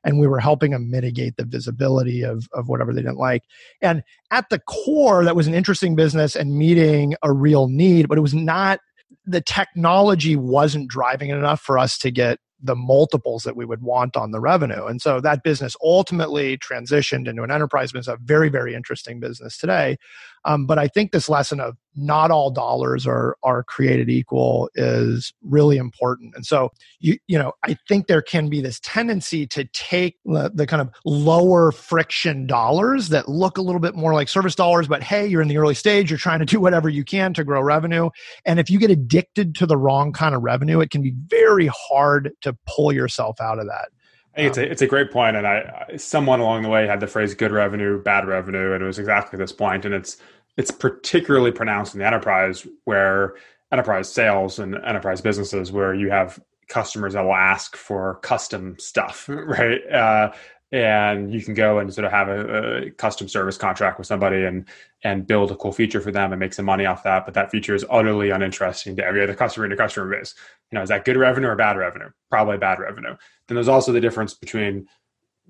And 0.05 0.19
we 0.19 0.27
were 0.27 0.41
helping 0.41 0.73
them 0.73 0.91
mitigate 0.91 1.37
the 1.37 1.45
visibility 1.45 2.23
of, 2.23 2.47
of 2.53 2.69
whatever 2.69 2.93
they 2.93 3.01
didn't 3.01 3.17
like. 3.17 3.43
And 3.81 4.03
at 4.31 4.51
the 4.51 4.59
core 4.59 5.25
that 5.25 5.37
was 5.37 5.47
an 5.47 5.55
interesting 5.55 5.97
business 5.97 6.37
and 6.37 6.57
meeting 6.57 7.15
a 7.23 7.33
real 7.33 7.69
need 7.69 8.09
but 8.09 8.19
it 8.19 8.23
was 8.23 8.35
not 8.35 8.81
the 9.27 9.41
technology 9.41 10.37
wasn't 10.37 10.89
driving 10.89 11.31
it 11.31 11.37
enough 11.37 11.61
for 11.61 11.79
us 11.79 11.97
to 11.99 12.11
get 12.11 12.39
the 12.63 12.77
multiples 12.77 13.43
that 13.43 13.57
we 13.57 13.65
would 13.65 13.83
want 13.83 14.17
on 14.17 14.31
the 14.31 14.41
revenue. 14.41 14.87
And 14.87 15.01
so 15.01 15.21
that 15.21 15.43
business 15.43 15.77
ultimately 15.83 16.57
transitioned 16.57 17.29
into 17.29 17.43
an 17.43 17.51
enterprise 17.51 17.93
business, 17.93 18.15
a 18.15 18.19
very, 18.23 18.49
very 18.49 18.75
interesting 18.75 19.21
business 19.21 19.59
today. 19.59 19.97
Um, 20.45 20.67
but 20.67 20.79
I 20.79 20.89
think 20.89 21.13
this 21.13 21.29
lesson 21.29 21.61
of 21.61 21.77
not 21.97 22.31
all 22.31 22.51
dollars 22.51 23.07
are 23.07 23.37
are 23.43 23.63
created 23.63 24.09
equal 24.09 24.71
is 24.75 25.33
really 25.43 25.77
important. 25.77 26.35
And 26.35 26.45
so 26.45 26.71
you 27.01 27.19
you 27.29 27.39
know 27.39 27.53
I 27.65 27.77
think 27.89 28.07
there 28.07 28.23
can 28.23 28.49
be 28.49 28.61
this 28.61 28.81
tendency 28.81 29.47
to 29.49 29.65
take 29.73 30.17
the, 30.25 30.51
the 30.55 30.67
kind 30.67 30.83
of 30.83 30.91
lower 31.05 31.73
friction 31.73 32.47
dollars 32.47 33.09
that 33.11 33.29
look 33.29 33.59
a 33.59 33.63
little 33.63 33.81
bit 33.81 33.95
more 33.95 34.15
like 34.15 34.29
service 34.29 34.55
dollars, 34.55 34.89
but 34.89 35.03
hey, 35.03 35.27
you're 35.27 35.43
in 35.43 35.49
the 35.49 35.59
early 35.59 35.75
stage, 35.75 36.11
you're 36.11 36.19
trying 36.19 36.41
to 36.41 36.45
do 36.45 36.61
whatever 36.61 36.89
you 36.89 37.05
can 37.05 37.35
to 37.35 37.45
grow 37.45 37.61
revenue. 37.61 38.11
And 38.45 38.59
if 38.59 38.71
you 38.71 38.79
get 38.79 38.91
addicted 38.91 39.55
to 39.57 39.67
the 39.67 39.77
wrong 39.77 40.13
kind 40.13 40.35
of 40.35 40.43
revenue, 40.43 40.81
it 40.81 40.91
can 40.91 41.03
be 41.03 41.15
very 41.29 41.71
hard 41.73 42.33
to 42.43 42.57
pull 42.67 42.93
yourself 42.93 43.41
out 43.41 43.59
of 43.59 43.67
that. 43.67 43.89
I 44.37 44.43
it's 44.43 44.59
a, 44.59 44.65
um, 44.65 44.73
it's 44.73 44.83
a 44.83 44.87
great 44.87 45.13
point, 45.13 45.37
and 45.37 45.47
I 45.47 45.97
someone 45.97 46.41
along 46.41 46.63
the 46.63 46.69
way 46.69 46.87
had 46.87 47.01
the 47.01 47.07
phrase 47.07 47.35
"good 47.35 47.53
revenue, 47.53 48.03
bad 48.03 48.27
revenue," 48.27 48.73
and 48.73 48.83
it 48.83 48.87
was 48.87 48.99
exactly 48.99 49.39
this 49.39 49.53
point. 49.53 49.85
And 49.85 49.95
it's 49.95 50.17
it's 50.57 50.71
particularly 50.71 51.53
pronounced 51.53 51.95
in 51.95 52.01
the 52.01 52.07
enterprise, 52.07 52.67
where 52.85 53.35
enterprise 53.73 54.13
sales 54.13 54.59
and 54.59 54.77
enterprise 54.77 55.21
businesses, 55.21 55.73
where 55.73 55.95
you 55.95 56.11
have 56.11 56.41
customers 56.69 57.15
that 57.15 57.25
will 57.25 57.35
ask 57.35 57.77
for 57.77 58.17
custom 58.23 58.77
stuff, 58.79 59.29
right? 59.29 59.87
Uh, 59.91 60.33
and 60.73 61.33
you 61.33 61.41
can 61.41 61.55
go 61.55 61.79
and 61.79 61.93
sort 61.95 62.05
of 62.05 62.11
have 62.11 62.29
a, 62.29 62.87
a, 62.87 62.91
custom 62.93 63.29
service 63.29 63.57
contract 63.57 63.97
with 63.97 64.09
somebody 64.09 64.43
and 64.43 64.67
and 65.05 65.25
build 65.27 65.53
a 65.53 65.57
cool 65.57 65.71
feature 65.71 66.01
for 66.01 66.11
them 66.11 66.33
and 66.33 66.41
make 66.41 66.53
some 66.53 66.65
money 66.65 66.85
off 66.85 67.05
that. 67.05 67.25
But 67.25 67.35
that 67.35 67.53
feature 67.53 67.77
is 67.77 67.85
utterly 67.91 68.31
uninteresting 68.31 68.97
to 68.97 69.05
every 69.05 69.23
other 69.23 69.35
customer 69.35 69.67
in 69.67 69.71
your 69.71 69.79
customer 69.79 70.11
base. 70.11 70.35
You 70.73 70.77
know, 70.77 70.83
is 70.83 70.89
that 70.89 71.05
good 71.05 71.17
revenue 71.17 71.49
or 71.49 71.55
bad 71.55 71.77
revenue? 71.77 72.09
Probably 72.29 72.59
bad 72.59 72.81
revenue. 72.81 73.15
Then 73.47 73.55
there's 73.55 73.69
also 73.69 73.93
the 73.93 74.01
difference 74.01 74.35
between 74.35 74.89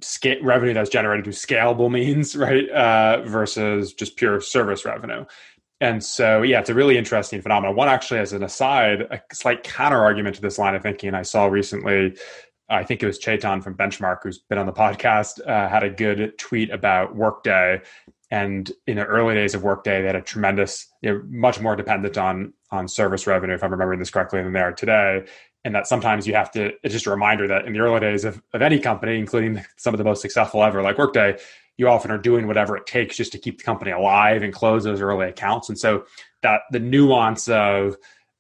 scale, 0.01 0.43
revenue 0.43 0.75
that's 0.75 0.91
generated 0.91 1.25
through 1.25 1.35
scalable 1.35 1.91
means, 1.91 2.37
right, 2.37 2.69
uh, 2.71 3.23
versus 3.27 3.93
just 3.93 4.17
pure 4.17 4.41
service 4.41 4.85
revenue. 4.85 5.25
And 5.81 6.03
so, 6.03 6.43
yeah, 6.43 6.61
it's 6.61 6.71
a 6.71 6.75
really 6.75 6.97
interesting 6.97 7.43
phenomenon. 7.43 7.77
One, 7.77 7.89
actually, 7.89 8.21
as 8.21 8.33
an 8.33 8.43
aside, 8.43 9.03
a 9.03 9.21
slight 9.33 9.65
counter 9.65 10.03
argument 10.03 10.37
to 10.37 10.43
this 10.43 10.59
line 10.59 10.75
of 10.75 10.83
thinking 10.83 11.15
I 11.15 11.23
saw 11.23 11.47
recently 11.47 12.15
I 12.69 12.83
think 12.83 13.03
it 13.03 13.07
was 13.07 13.19
Chetan 13.19 13.63
from 13.63 13.77
Benchmark, 13.77 14.19
who's 14.23 14.39
been 14.39 14.59
on 14.59 14.67
the 14.67 14.73
podcast, 14.73 15.47
uh, 15.47 15.69
had 15.69 15.83
a 15.83 15.91
good 15.91 16.37
tweet 16.39 16.71
about 16.71 17.15
Workday. 17.15 17.83
And 18.31 18.71
in 18.87 18.97
the 18.97 19.05
early 19.05 19.35
days 19.35 19.55
of 19.55 19.63
Workday, 19.63 20.01
they 20.01 20.07
had 20.07 20.17
a 20.17 20.23
tremendous, 20.23 20.89
you 21.03 21.13
know, 21.13 21.23
much 21.29 21.61
more 21.61 21.77
dependent 21.77 22.17
on 22.17 22.55
on 22.71 22.89
service 22.89 23.27
revenue, 23.27 23.55
if 23.55 23.63
I'm 23.63 23.71
remembering 23.71 23.99
this 23.99 24.11
correctly, 24.11 24.43
than 24.43 24.53
they 24.53 24.61
are 24.61 24.73
today. 24.73 25.25
And 25.65 25.75
that 25.75 25.87
sometimes 25.87 26.27
you 26.27 26.35
have 26.35 26.51
to. 26.53 26.73
It's 26.83 26.93
just 26.93 27.07
a 27.07 27.11
reminder 27.11 27.49
that 27.49 27.65
in 27.65 27.73
the 27.73 27.79
early 27.79 28.01
days 28.01 28.25
of, 28.25 28.43
of 28.53 28.61
any 28.61 28.79
company, 28.79 29.19
including 29.19 29.65
some 29.77 29.95
of 29.95 29.99
the 29.99 30.05
most 30.05 30.21
successful 30.21 30.63
ever, 30.63 30.83
like 30.83 30.99
Workday, 30.99 31.39
you 31.79 31.89
often 31.89 32.11
are 32.11 32.19
doing 32.19 32.47
whatever 32.47 32.77
it 32.77 32.87
takes 32.87 33.17
just 33.17 33.33
to 33.33 33.39
keep 33.39 33.59
the 33.59 33.65
company 33.65 33.91
alive 33.91 34.43
and 34.43 34.53
close 34.53 34.85
those 34.85 35.01
early 35.01 35.27
accounts. 35.27 35.69
And 35.69 35.79
so 35.79 36.05
that 36.43 36.61
the 36.71 36.81
nuance 36.81 37.49
of 37.49 37.97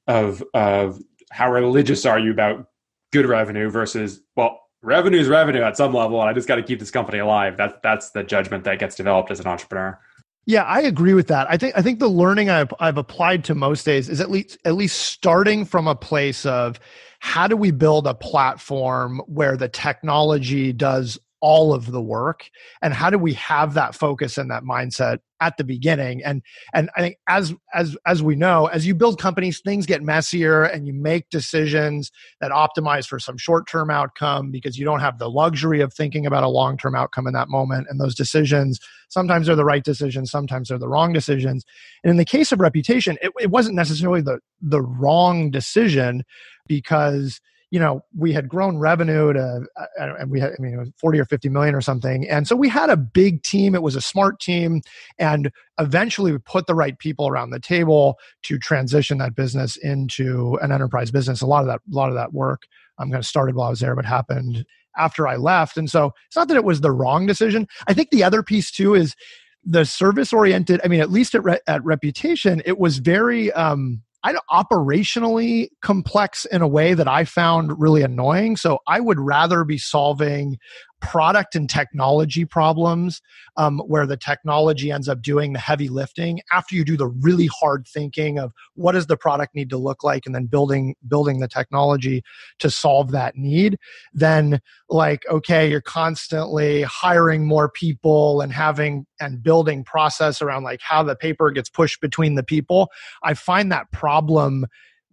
of 0.07 0.43
of 0.55 1.01
how 1.31 1.51
religious 1.51 2.07
are 2.07 2.19
you 2.19 2.31
about 2.31 2.67
good 3.13 3.27
revenue 3.27 3.71
versus 3.71 4.21
well 4.37 4.61
revenue 4.83 5.19
is 5.19 5.29
revenue 5.29 5.63
at 5.63 5.77
some 5.77 5.95
level 5.95 6.21
and 6.21 6.29
i 6.29 6.33
just 6.33 6.47
got 6.47 6.57
to 6.57 6.63
keep 6.63 6.79
this 6.79 6.91
company 6.91 7.19
alive 7.19 7.57
that's 7.57 7.75
that's 7.83 8.11
the 8.11 8.23
judgment 8.23 8.65
that 8.65 8.79
gets 8.79 8.95
developed 8.95 9.31
as 9.31 9.41
an 9.41 9.47
entrepreneur 9.47 9.99
yeah 10.47 10.63
i 10.65 10.81
agree 10.81 11.15
with 11.15 11.29
that 11.29 11.51
i 11.51 11.57
think 11.57 11.75
i 11.77 11.83
think 11.83 11.99
the 11.99 12.09
learning 12.09 12.51
i've, 12.51 12.73
I've 12.81 12.99
applied 12.99 13.45
to 13.45 13.55
most 13.55 13.85
days 13.85 14.09
is 14.09 14.21
at 14.21 14.31
least 14.31 14.59
at 14.65 14.75
least 14.75 15.01
starting 15.01 15.65
from 15.65 15.89
a 15.89 15.95
place 15.95 16.45
of 16.45 16.79
how 17.25 17.49
do 17.49 17.57
we 17.57 17.71
build 17.71 18.07
a 18.07 18.13
platform 18.13 19.19
where 19.27 19.57
the 19.57 19.67
technology 19.67 20.75
does 20.75 21.19
all 21.45 21.75
of 21.75 21.93
the 21.93 22.01
work 22.01 22.49
and 22.81 22.95
how 22.95 23.11
do 23.11 23.19
we 23.19 23.35
have 23.35 23.75
that 23.75 23.95
focus 23.95 24.39
and 24.39 24.51
that 24.51 24.63
mindset 24.63 25.19
at 25.43 25.59
the 25.59 25.65
beginning? 25.65 26.25
And 26.25 26.41
and 26.73 26.89
i 26.97 27.03
think 27.03 27.17
as 27.29 27.53
as 27.75 27.99
as 28.07 28.23
we 28.23 28.35
know 28.35 28.65
as 28.67 28.87
you 28.87 28.95
build 28.95 29.21
companies 29.21 29.61
things 29.61 29.85
get 29.85 30.03
messier 30.03 30.65
and 30.65 30.87
you 30.87 30.95
make 30.95 31.29
decisions 31.29 32.11
that 32.41 32.51
optimize 32.51 33.07
for 33.07 33.19
some 33.19 33.37
short-term 33.37 33.91
outcome 33.91 34.51
because 34.51 34.79
you 34.79 34.87
don't 34.87 35.01
have 35.01 35.19
the 35.19 35.29
luxury 35.29 35.83
of 35.83 35.93
thinking 35.93 36.25
about 36.25 36.45
a 36.45 36.49
long-term 36.49 36.95
outcome 36.97 37.27
in 37.27 37.35
that 37.35 37.51
moment. 37.51 37.89
And 37.91 38.01
those 38.01 38.15
decisions 38.15 38.81
sometimes 39.11 39.47
are 39.51 39.55
the 39.55 39.67
right 39.67 39.85
decisions 39.85 40.31
sometimes 40.31 40.71
they're 40.71 40.79
the 40.79 40.89
wrong 40.89 41.13
decisions. 41.13 41.63
And 42.03 42.11
in 42.11 42.17
the 42.17 42.25
case 42.25 42.53
of 42.53 42.59
reputation 42.59 43.19
it, 43.21 43.33
it 43.39 43.51
wasn't 43.51 43.77
necessarily 43.77 44.23
the 44.23 44.39
the 44.63 44.81
wrong 44.81 45.51
decision 45.51 46.25
because 46.67 47.39
you 47.75 47.81
know, 47.81 48.05
we 48.17 48.33
had 48.33 48.49
grown 48.49 48.79
revenue 48.79 49.33
to, 49.33 49.67
uh, 49.77 49.87
and 49.99 50.31
we 50.31 50.39
had, 50.39 50.53
I 50.57 50.63
mean, 50.63 50.75
it 50.75 50.79
was 50.79 50.91
40 50.97 51.19
or 51.19 51.25
50 51.25 51.49
million 51.49 51.75
or 51.75 51.81
something. 51.81 52.25
And 52.29 52.47
so 52.47 52.55
we 52.55 52.69
had 52.69 52.89
a 52.89 52.97
big 52.97 53.43
team. 53.43 53.75
It 53.75 53.83
was 53.83 53.97
a 53.97 54.01
smart 54.01 54.39
team. 54.39 54.81
And 55.19 55.51
eventually 55.81 56.31
we 56.31 56.39
put 56.39 56.69
the 56.69 56.75
right 56.77 56.97
people 57.01 57.27
around 57.27 57.51
the 57.51 57.59
table 57.59 58.17
to 58.45 58.61
transition 58.61 59.19
that 59.19 59.35
business 59.35 59.77
into 59.77 60.57
an 60.63 60.71
enterprise 60.71 61.11
business. 61.11 61.43
A 61.43 61.47
lot 61.47 61.63
of 61.63 61.67
that, 61.67 61.81
a 61.91 61.93
lot 61.97 62.11
of 62.11 62.15
that 62.15 62.33
work 62.33 62.63
I'm 62.97 63.07
um, 63.07 63.11
kind 63.11 63.19
of 63.19 63.27
started 63.27 63.57
while 63.57 63.67
I 63.67 63.71
was 63.71 63.81
there, 63.81 63.97
but 63.97 64.05
happened 64.05 64.65
after 64.97 65.27
I 65.27 65.35
left. 65.35 65.77
And 65.77 65.91
so 65.91 66.13
it's 66.29 66.37
not 66.37 66.47
that 66.47 66.57
it 66.57 66.63
was 66.63 66.81
the 66.81 66.93
wrong 66.93 67.27
decision. 67.27 67.67
I 67.89 67.93
think 67.93 68.11
the 68.11 68.23
other 68.23 68.45
piece 68.45 68.71
too 68.71 68.95
is 68.95 69.17
the 69.65 69.85
service 69.85 70.33
oriented, 70.33 70.81
I 70.85 70.87
mean, 70.87 71.01
at 71.01 71.11
least 71.11 71.35
at, 71.35 71.43
Re- 71.43 71.59
at 71.67 71.85
Reputation, 71.85 72.63
it 72.65 72.79
was 72.79 72.99
very, 72.99 73.51
um, 73.51 74.03
I 74.25 74.33
operationally 74.51 75.69
complex 75.83 76.47
in 76.47 76.63
a 76.63 76.69
way 76.69 76.95
that 76.95 77.07
I 77.07 77.25
found 77.25 77.79
really 77.79 78.03
annoying. 78.03 78.57
So 78.57 78.79
I 78.89 78.99
would 78.99 79.21
rather 79.21 79.65
be 79.65 79.77
solving 79.77 80.59
product 81.01 81.55
and 81.55 81.69
technology 81.69 82.45
problems 82.45 83.21
um, 83.57 83.79
where 83.87 84.07
the 84.07 84.17
technology 84.17 84.91
ends 84.91 85.09
up 85.09 85.21
doing 85.21 85.53
the 85.53 85.59
heavy 85.59 85.89
lifting 85.89 86.41
after 86.53 86.75
you 86.75 86.85
do 86.85 86.97
the 86.97 87.07
really 87.07 87.49
hard 87.61 87.87
thinking 87.87 88.39
of 88.39 88.53
what 88.75 88.93
does 88.93 89.07
the 89.07 89.17
product 89.17 89.55
need 89.55 89.71
to 89.71 89.77
look 89.77 90.03
like 90.03 90.25
and 90.25 90.35
then 90.35 90.47
building 90.47 90.95
building 91.07 91.41
the 91.41 91.49
technology 91.49 92.23
to 92.59 92.71
solve 92.71 93.11
that 93.11 93.37
need 93.37 93.79
then 94.15 94.61
like 94.89 95.23
okay 95.31 95.69
you're 95.69 95.81
constantly 95.81 96.83
hiring 96.83 97.47
more 97.47 97.69
people 97.69 98.41
and 98.41 98.53
having 98.53 99.07
and 99.21 99.43
building 99.43 99.85
process 99.85 100.41
around 100.41 100.63
like 100.63 100.81
how 100.81 101.03
the 101.03 101.17
paper 101.17 101.51
gets 101.51 101.69
pushed 101.69 102.01
between 102.01 102.35
the 102.35 102.43
people. 102.43 102.91
I 103.23 103.35
find 103.35 103.71
that 103.73 103.91
problem 103.93 104.67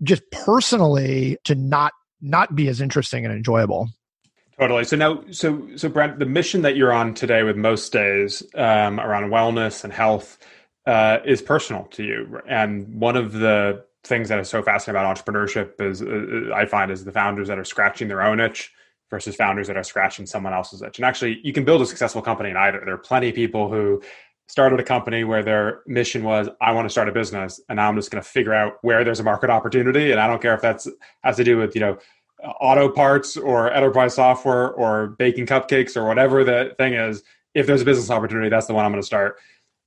just 0.03 0.23
personally 0.31 1.37
to 1.45 1.55
not 1.55 1.93
not 2.21 2.55
be 2.55 2.67
as 2.67 2.81
interesting 2.81 3.25
and 3.25 3.33
enjoyable 3.33 3.89
Totally. 4.61 4.83
So 4.83 4.95
now, 4.95 5.23
so 5.31 5.69
so 5.75 5.89
Brent, 5.89 6.19
the 6.19 6.27
mission 6.27 6.61
that 6.61 6.75
you're 6.75 6.93
on 6.93 7.15
today 7.15 7.43
with 7.43 7.57
most 7.57 7.91
days 7.91 8.43
um, 8.55 8.99
around 8.99 9.31
wellness 9.31 9.83
and 9.83 9.91
health 9.91 10.37
uh, 10.85 11.17
is 11.25 11.41
personal 11.41 11.85
to 11.93 12.03
you. 12.03 12.41
And 12.47 12.87
one 13.01 13.17
of 13.17 13.33
the 13.33 13.85
things 14.03 14.29
that 14.29 14.39
is 14.39 14.49
so 14.49 14.61
fascinating 14.61 15.01
about 15.01 15.17
entrepreneurship 15.17 15.81
is 15.81 16.03
uh, 16.03 16.55
I 16.55 16.67
find 16.67 16.91
is 16.91 17.05
the 17.05 17.11
founders 17.11 17.47
that 17.49 17.59
are 17.59 17.65
scratching 17.65 18.07
their 18.07 18.21
own 18.21 18.39
itch 18.39 18.71
versus 19.09 19.35
founders 19.35 19.67
that 19.67 19.77
are 19.77 19.83
scratching 19.83 20.27
someone 20.27 20.53
else's 20.53 20.83
itch. 20.83 20.99
And 20.99 21.05
actually, 21.05 21.41
you 21.43 21.53
can 21.53 21.65
build 21.65 21.81
a 21.81 21.87
successful 21.87 22.21
company 22.21 22.51
in 22.51 22.57
either. 22.57 22.83
There 22.85 22.93
are 22.93 22.99
plenty 22.99 23.29
of 23.29 23.35
people 23.35 23.69
who 23.71 24.03
started 24.47 24.79
a 24.79 24.83
company 24.83 25.23
where 25.23 25.43
their 25.43 25.81
mission 25.87 26.23
was 26.23 26.49
I 26.61 26.73
want 26.73 26.85
to 26.85 26.91
start 26.91 27.09
a 27.09 27.13
business, 27.13 27.59
and 27.69 27.77
now 27.77 27.89
I'm 27.89 27.95
just 27.95 28.11
going 28.11 28.23
to 28.23 28.29
figure 28.29 28.53
out 28.53 28.73
where 28.83 29.03
there's 29.03 29.21
a 29.21 29.23
market 29.23 29.49
opportunity, 29.49 30.11
and 30.11 30.19
I 30.19 30.27
don't 30.27 30.41
care 30.41 30.53
if 30.53 30.61
that's 30.61 30.87
has 31.23 31.37
to 31.37 31.43
do 31.43 31.57
with 31.57 31.73
you 31.73 31.81
know 31.81 31.97
auto 32.43 32.89
parts 32.89 33.37
or 33.37 33.71
enterprise 33.71 34.15
software 34.15 34.71
or 34.71 35.07
baking 35.07 35.45
cupcakes 35.45 35.95
or 35.95 36.05
whatever 36.05 36.43
the 36.43 36.73
thing 36.77 36.93
is, 36.93 37.23
if 37.53 37.67
there's 37.67 37.81
a 37.81 37.85
business 37.85 38.09
opportunity, 38.09 38.49
that's 38.49 38.67
the 38.67 38.73
one 38.73 38.85
I'm 38.85 38.91
going 38.91 39.01
to 39.01 39.05
start. 39.05 39.37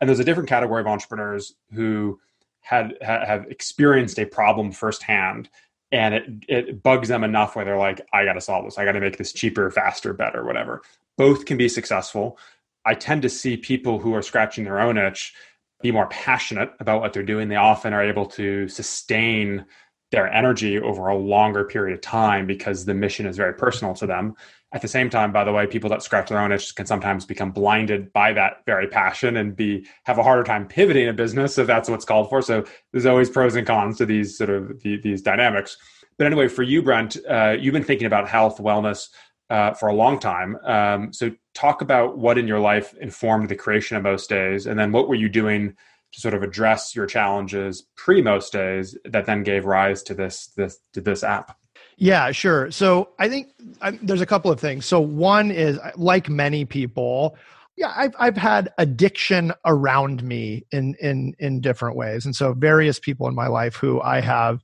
And 0.01 0.09
there's 0.09 0.21
a 0.21 0.25
different 0.25 0.49
category 0.49 0.81
of 0.81 0.87
entrepreneurs 0.87 1.55
who 1.73 2.21
had 2.61 2.97
have 3.03 3.45
experienced 3.47 4.19
a 4.19 4.25
problem 4.25 4.73
firsthand 4.73 5.49
and 5.93 6.15
it 6.15 6.27
it 6.49 6.83
bugs 6.83 7.09
them 7.09 7.25
enough 7.25 7.55
where 7.55 7.65
they're 7.65 7.79
like, 7.79 8.01
I 8.13 8.25
got 8.25 8.33
to 8.35 8.41
solve 8.41 8.65
this. 8.65 8.79
I 8.79 8.85
got 8.85 8.93
to 8.93 9.01
make 9.01 9.19
this 9.19 9.33
cheaper, 9.33 9.71
faster, 9.71 10.13
better, 10.13 10.45
whatever. 10.45 10.83
Both 11.17 11.45
can 11.45 11.57
be 11.57 11.69
successful. 11.69 12.39
I 12.85 12.95
tend 12.95 13.23
to 13.23 13.29
see 13.29 13.57
people 13.57 13.99
who 13.99 14.15
are 14.15 14.23
scratching 14.23 14.65
their 14.65 14.81
own 14.81 14.99
itch 14.99 15.35
be 15.83 15.93
more 15.93 16.07
passionate 16.09 16.73
about 16.81 17.01
what 17.01 17.13
they're 17.13 17.23
doing. 17.23 17.49
They 17.49 17.57
often 17.57 17.93
are 17.93 18.03
able 18.03 18.27
to 18.27 18.69
sustain 18.69 19.67
their 20.11 20.33
energy 20.33 20.79
over 20.79 21.09
a 21.09 21.17
longer 21.17 21.65
period 21.65 21.95
of 21.95 22.01
time 22.01 22.47
because 22.47 22.85
the 22.85 22.95
mission 22.95 23.27
is 23.27 23.37
very 23.37 23.55
personal 23.55 23.95
to 23.95 24.07
them. 24.07 24.35
At 24.73 24.83
the 24.83 24.89
same 24.89 25.09
time, 25.09 25.33
by 25.33 25.45
the 25.45 25.53
way, 25.53 25.67
people 25.67 25.91
that 25.91 26.03
scratch 26.03 26.29
their 26.29 26.41
own 26.41 26.53
itch 26.53 26.75
can 26.75 26.87
sometimes 26.87 27.25
become 27.25 27.53
blinded 27.53 28.13
by 28.13 28.33
that 28.33 28.65
very 28.67 28.89
passion 28.89 29.37
and 29.37 29.55
be 29.55 29.87
have 30.05 30.19
a 30.19 30.23
harder 30.23 30.43
time 30.43 30.67
pivoting 30.67 31.09
a 31.09 31.13
business 31.13 31.59
if 31.59 31.67
that's 31.67 31.89
what's 31.89 32.05
called 32.05 32.29
for. 32.29 32.43
So 32.43 32.65
there's 32.93 33.07
always 33.07 33.31
pros 33.31 33.55
and 33.55 33.67
cons 33.67 33.99
to 33.99 34.07
these 34.07 34.37
sort 34.37 34.51
of 34.51 34.81
the, 34.83 35.01
these 35.01 35.23
dynamics. 35.23 35.77
But 36.19 36.27
anyway, 36.27 36.49
for 36.49 36.63
you, 36.63 36.83
Brent, 36.83 37.17
uh, 37.29 37.57
you've 37.59 37.73
been 37.73 37.85
thinking 37.85 38.07
about 38.07 38.29
health, 38.29 38.59
wellness 38.59 39.09
uh, 39.51 39.75
for 39.75 39.89
a 39.89 39.95
long 39.95 40.19
time. 40.19 40.57
Um, 40.65 41.13
so 41.13 41.31
talk 41.55 41.83
about 41.83 42.19
what 42.19 42.39
in 42.39 42.49
your 42.49 42.61
life 42.61 42.95
informed 43.01 43.49
the 43.49 43.57
creation 43.57 43.97
of 43.97 44.03
most 44.03 44.29
days, 44.29 44.67
and 44.67 44.79
then 44.79 44.93
what 44.93 45.09
were 45.09 45.15
you 45.15 45.29
doing 45.29 45.77
to 46.15 46.21
sort 46.21 46.35
of 46.35 46.43
address 46.43 46.95
your 46.95 47.07
challenges 47.07 47.85
pre 47.97 48.23
most 48.23 48.53
days 48.53 48.97
that 49.05 49.27
then 49.27 49.43
gave 49.43 49.65
rise 49.65 50.03
to 50.05 50.15
this 50.15 50.49
this 50.57 50.79
to 50.93 51.01
this 51.01 51.23
app. 51.25 51.59
Yeah, 51.97 52.33
sure. 52.33 52.71
So 52.71 53.11
I 53.19 53.29
think 53.29 53.53
I, 53.81 53.93
there's 54.03 54.21
a 54.21 54.27
couple 54.27 54.51
of 54.51 54.59
things. 54.59 54.87
So 54.87 55.01
one 55.01 55.51
is 55.51 55.79
like 55.97 56.29
many 56.29 56.65
people, 56.65 57.37
yeah, 57.77 57.93
I've 57.97 58.15
I've 58.19 58.37
had 58.37 58.73
addiction 58.79 59.53
around 59.65 60.23
me 60.23 60.65
in 60.71 60.95
in 61.01 61.35
in 61.39 61.61
different 61.61 61.97
ways, 61.97 62.25
and 62.25 62.35
so 62.35 62.53
various 62.53 62.99
people 62.99 63.27
in 63.29 63.35
my 63.35 63.49
life 63.49 63.77
who 63.77 64.01
I 64.01 64.21
have 64.21 64.63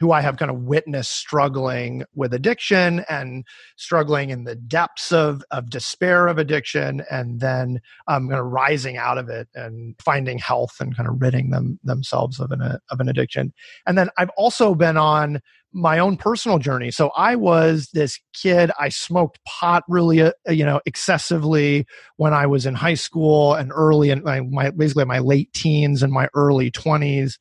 who 0.00 0.12
I 0.12 0.20
have 0.20 0.36
kind 0.36 0.50
of 0.50 0.62
witnessed 0.62 1.12
struggling 1.12 2.02
with 2.14 2.34
addiction 2.34 3.04
and 3.08 3.44
struggling 3.76 4.30
in 4.30 4.44
the 4.44 4.56
depths 4.56 5.12
of, 5.12 5.42
of 5.50 5.70
despair 5.70 6.26
of 6.26 6.38
addiction 6.38 7.02
and 7.10 7.40
then 7.40 7.80
um, 8.08 8.28
kind 8.28 8.40
of 8.40 8.46
rising 8.46 8.96
out 8.96 9.18
of 9.18 9.28
it 9.28 9.48
and 9.54 9.94
finding 10.04 10.38
health 10.38 10.76
and 10.80 10.96
kind 10.96 11.08
of 11.08 11.20
ridding 11.20 11.50
them 11.50 11.78
themselves 11.84 12.40
of 12.40 12.50
an, 12.50 12.60
of 12.62 13.00
an 13.00 13.08
addiction. 13.08 13.52
And 13.86 13.96
then 13.96 14.08
I've 14.18 14.30
also 14.36 14.74
been 14.74 14.96
on 14.96 15.40
my 15.76 15.98
own 15.98 16.16
personal 16.16 16.58
journey. 16.58 16.90
So 16.92 17.10
I 17.16 17.34
was 17.34 17.88
this 17.92 18.20
kid. 18.32 18.70
I 18.78 18.88
smoked 18.88 19.40
pot 19.44 19.82
really, 19.88 20.22
uh, 20.22 20.32
you 20.48 20.64
know, 20.64 20.80
excessively 20.86 21.84
when 22.16 22.32
I 22.32 22.46
was 22.46 22.64
in 22.64 22.74
high 22.74 22.94
school 22.94 23.54
and 23.54 23.72
early 23.74 24.10
in 24.10 24.22
my, 24.22 24.40
my 24.40 24.70
basically 24.70 25.04
my 25.04 25.18
late 25.18 25.52
teens 25.52 26.02
and 26.02 26.12
my 26.12 26.28
early 26.34 26.70
twenties. 26.70 27.38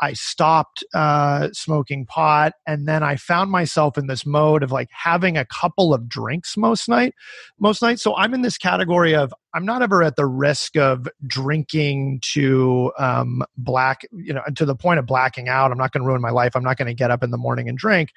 I 0.00 0.14
stopped 0.14 0.84
uh, 0.94 1.48
smoking 1.52 2.06
pot, 2.06 2.52
and 2.66 2.88
then 2.88 3.02
I 3.02 3.16
found 3.16 3.50
myself 3.50 3.98
in 3.98 4.06
this 4.06 4.24
mode 4.24 4.62
of 4.62 4.72
like 4.72 4.88
having 4.90 5.36
a 5.36 5.44
couple 5.44 5.92
of 5.92 6.08
drinks 6.08 6.56
most 6.56 6.88
night, 6.88 7.14
most 7.58 7.82
nights. 7.82 8.02
So 8.02 8.16
I'm 8.16 8.34
in 8.34 8.42
this 8.42 8.58
category 8.58 9.14
of 9.14 9.32
I'm 9.54 9.64
not 9.64 9.82
ever 9.82 10.02
at 10.02 10.16
the 10.16 10.26
risk 10.26 10.76
of 10.76 11.08
drinking 11.26 12.20
to 12.32 12.92
um, 12.98 13.42
black, 13.56 14.02
you 14.12 14.32
know, 14.32 14.42
to 14.54 14.64
the 14.64 14.76
point 14.76 14.98
of 14.98 15.06
blacking 15.06 15.48
out. 15.48 15.72
I'm 15.72 15.78
not 15.78 15.92
going 15.92 16.02
to 16.02 16.06
ruin 16.06 16.22
my 16.22 16.30
life. 16.30 16.54
I'm 16.54 16.64
not 16.64 16.76
going 16.76 16.88
to 16.88 16.94
get 16.94 17.10
up 17.10 17.22
in 17.22 17.30
the 17.30 17.38
morning 17.38 17.68
and 17.68 17.76
drink. 17.76 18.10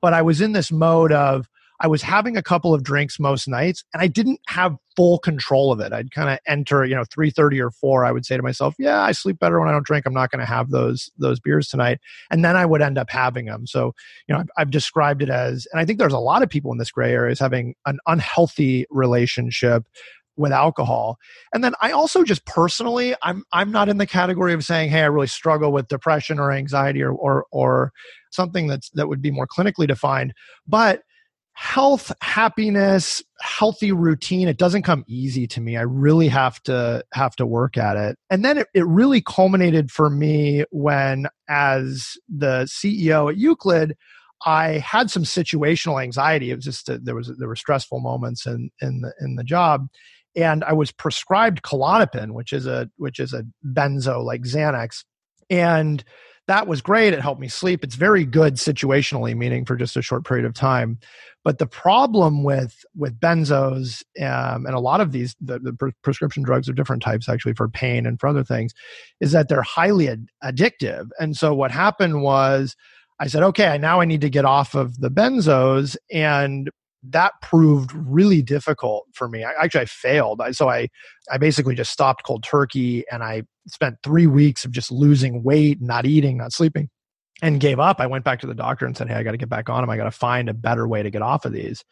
But 0.00 0.14
I 0.14 0.22
was 0.22 0.40
in 0.40 0.52
this 0.52 0.72
mode 0.72 1.12
of 1.12 1.48
I 1.80 1.86
was 1.86 2.02
having 2.02 2.36
a 2.36 2.42
couple 2.42 2.74
of 2.74 2.82
drinks 2.82 3.18
most 3.18 3.48
nights 3.48 3.84
and 3.94 4.02
I 4.02 4.06
didn't 4.06 4.40
have 4.48 4.76
full 4.96 5.18
control 5.18 5.72
of 5.72 5.80
it. 5.80 5.92
I'd 5.92 6.10
kind 6.10 6.28
of 6.28 6.38
enter, 6.46 6.84
you 6.84 6.94
know, 6.94 7.04
3:30 7.04 7.58
or 7.60 7.70
4, 7.70 8.04
I 8.04 8.12
would 8.12 8.26
say 8.26 8.36
to 8.36 8.42
myself, 8.42 8.74
"Yeah, 8.78 9.00
I 9.00 9.12
sleep 9.12 9.38
better 9.38 9.58
when 9.58 9.68
I 9.68 9.72
don't 9.72 9.86
drink. 9.86 10.04
I'm 10.04 10.12
not 10.12 10.30
going 10.30 10.40
to 10.40 10.46
have 10.46 10.70
those 10.70 11.10
those 11.16 11.40
beers 11.40 11.68
tonight." 11.68 11.98
And 12.30 12.44
then 12.44 12.56
I 12.56 12.66
would 12.66 12.82
end 12.82 12.98
up 12.98 13.10
having 13.10 13.46
them. 13.46 13.66
So, 13.66 13.94
you 14.28 14.34
know, 14.34 14.40
I've, 14.40 14.50
I've 14.58 14.70
described 14.70 15.22
it 15.22 15.30
as 15.30 15.66
and 15.72 15.80
I 15.80 15.84
think 15.86 15.98
there's 15.98 16.12
a 16.12 16.18
lot 16.18 16.42
of 16.42 16.50
people 16.50 16.70
in 16.70 16.78
this 16.78 16.90
gray 16.90 17.12
area 17.12 17.32
is 17.32 17.40
having 17.40 17.74
an 17.86 17.98
unhealthy 18.06 18.86
relationship 18.90 19.84
with 20.36 20.52
alcohol. 20.52 21.18
And 21.52 21.62
then 21.62 21.74
I 21.80 21.92
also 21.92 22.24
just 22.24 22.44
personally, 22.44 23.14
I'm 23.22 23.44
I'm 23.52 23.70
not 23.70 23.88
in 23.88 23.98
the 23.98 24.06
category 24.06 24.52
of 24.52 24.64
saying, 24.64 24.90
"Hey, 24.90 25.02
I 25.02 25.06
really 25.06 25.26
struggle 25.28 25.72
with 25.72 25.88
depression 25.88 26.38
or 26.38 26.52
anxiety 26.52 27.02
or 27.02 27.12
or 27.12 27.46
or 27.52 27.92
something 28.30 28.66
that's 28.66 28.90
that 28.90 29.08
would 29.08 29.22
be 29.22 29.30
more 29.30 29.46
clinically 29.46 29.86
defined." 29.86 30.34
But 30.66 31.02
health 31.54 32.12
happiness 32.22 33.22
healthy 33.40 33.92
routine 33.92 34.48
it 34.48 34.56
doesn't 34.56 34.82
come 34.82 35.04
easy 35.06 35.46
to 35.46 35.60
me. 35.60 35.76
I 35.76 35.82
really 35.82 36.28
have 36.28 36.62
to 36.64 37.04
have 37.12 37.36
to 37.36 37.46
work 37.46 37.76
at 37.76 37.96
it. 37.96 38.18
And 38.30 38.44
then 38.44 38.58
it, 38.58 38.68
it 38.72 38.86
really 38.86 39.20
culminated 39.20 39.90
for 39.90 40.08
me 40.08 40.64
when 40.70 41.26
as 41.48 42.16
the 42.28 42.64
ceo 42.64 43.30
at 43.30 43.36
euclid 43.36 43.96
i 44.46 44.78
had 44.78 45.10
some 45.10 45.24
situational 45.24 46.02
anxiety. 46.02 46.50
It 46.50 46.56
was 46.56 46.64
just 46.64 46.88
a, 46.88 46.98
there 46.98 47.14
was 47.14 47.30
there 47.36 47.48
were 47.48 47.56
stressful 47.56 48.00
moments 48.00 48.46
in 48.46 48.70
in 48.80 49.02
the 49.02 49.12
in 49.20 49.36
the 49.36 49.44
job. 49.44 49.88
And 50.36 50.64
i 50.64 50.72
was 50.72 50.92
prescribed 50.92 51.62
klonopin 51.62 52.32
which 52.32 52.52
is 52.52 52.66
a 52.66 52.88
which 52.96 53.18
is 53.18 53.34
a 53.34 53.44
benzo 53.66 54.24
like 54.24 54.42
xanax. 54.42 55.04
And 55.50 56.04
that 56.50 56.66
was 56.66 56.82
great. 56.82 57.14
It 57.14 57.20
helped 57.20 57.40
me 57.40 57.46
sleep. 57.46 57.84
It's 57.84 57.94
very 57.94 58.24
good 58.24 58.54
situationally 58.54 59.36
meaning 59.36 59.64
for 59.64 59.76
just 59.76 59.96
a 59.96 60.02
short 60.02 60.26
period 60.26 60.44
of 60.44 60.52
time. 60.52 60.98
But 61.44 61.58
the 61.58 61.66
problem 61.66 62.42
with 62.42 62.84
with 62.96 63.20
benzos 63.20 64.02
um, 64.20 64.66
and 64.66 64.74
a 64.74 64.80
lot 64.80 65.00
of 65.00 65.12
these 65.12 65.36
the, 65.40 65.60
the 65.60 65.72
pre- 65.72 65.92
prescription 66.02 66.42
drugs 66.42 66.68
of 66.68 66.74
different 66.74 67.04
types 67.04 67.28
actually 67.28 67.54
for 67.54 67.68
pain 67.68 68.04
and 68.04 68.18
for 68.18 68.26
other 68.26 68.42
things 68.42 68.72
is 69.20 69.30
that 69.30 69.48
they're 69.48 69.62
highly 69.62 70.08
ad- 70.08 70.26
addictive. 70.42 71.10
And 71.20 71.36
so 71.36 71.54
what 71.54 71.70
happened 71.70 72.20
was 72.20 72.74
I 73.20 73.28
said, 73.28 73.44
okay, 73.44 73.78
now 73.78 74.00
I 74.00 74.04
need 74.04 74.22
to 74.22 74.30
get 74.30 74.44
off 74.44 74.74
of 74.74 74.98
the 74.98 75.10
benzos. 75.10 75.96
And 76.10 76.68
that 77.08 77.32
proved 77.42 77.92
really 77.94 78.42
difficult 78.42 79.06
for 79.14 79.28
me. 79.28 79.44
I, 79.44 79.52
actually, 79.52 79.82
I 79.82 79.86
failed. 79.86 80.40
I, 80.40 80.50
so 80.50 80.68
I, 80.68 80.88
I 81.30 81.38
basically 81.38 81.74
just 81.74 81.92
stopped 81.92 82.24
cold 82.24 82.42
turkey, 82.42 83.04
and 83.10 83.22
I 83.22 83.42
spent 83.66 83.96
three 84.02 84.26
weeks 84.26 84.64
of 84.64 84.72
just 84.72 84.90
losing 84.90 85.42
weight, 85.42 85.80
not 85.80 86.06
eating, 86.06 86.36
not 86.36 86.52
sleeping 86.52 86.90
and 87.42 87.60
gave 87.60 87.80
up. 87.80 88.00
I 88.00 88.06
went 88.06 88.24
back 88.24 88.40
to 88.40 88.46
the 88.46 88.54
doctor 88.54 88.86
and 88.86 88.96
said, 88.96 89.08
Hey, 89.08 89.14
I 89.14 89.22
got 89.22 89.32
to 89.32 89.38
get 89.38 89.48
back 89.48 89.68
on 89.68 89.82
them. 89.82 89.90
I 89.90 89.96
got 89.96 90.04
to 90.04 90.10
find 90.10 90.48
a 90.48 90.54
better 90.54 90.86
way 90.86 91.02
to 91.02 91.10
get 91.10 91.22
off 91.22 91.44
of 91.44 91.52
these. 91.52 91.84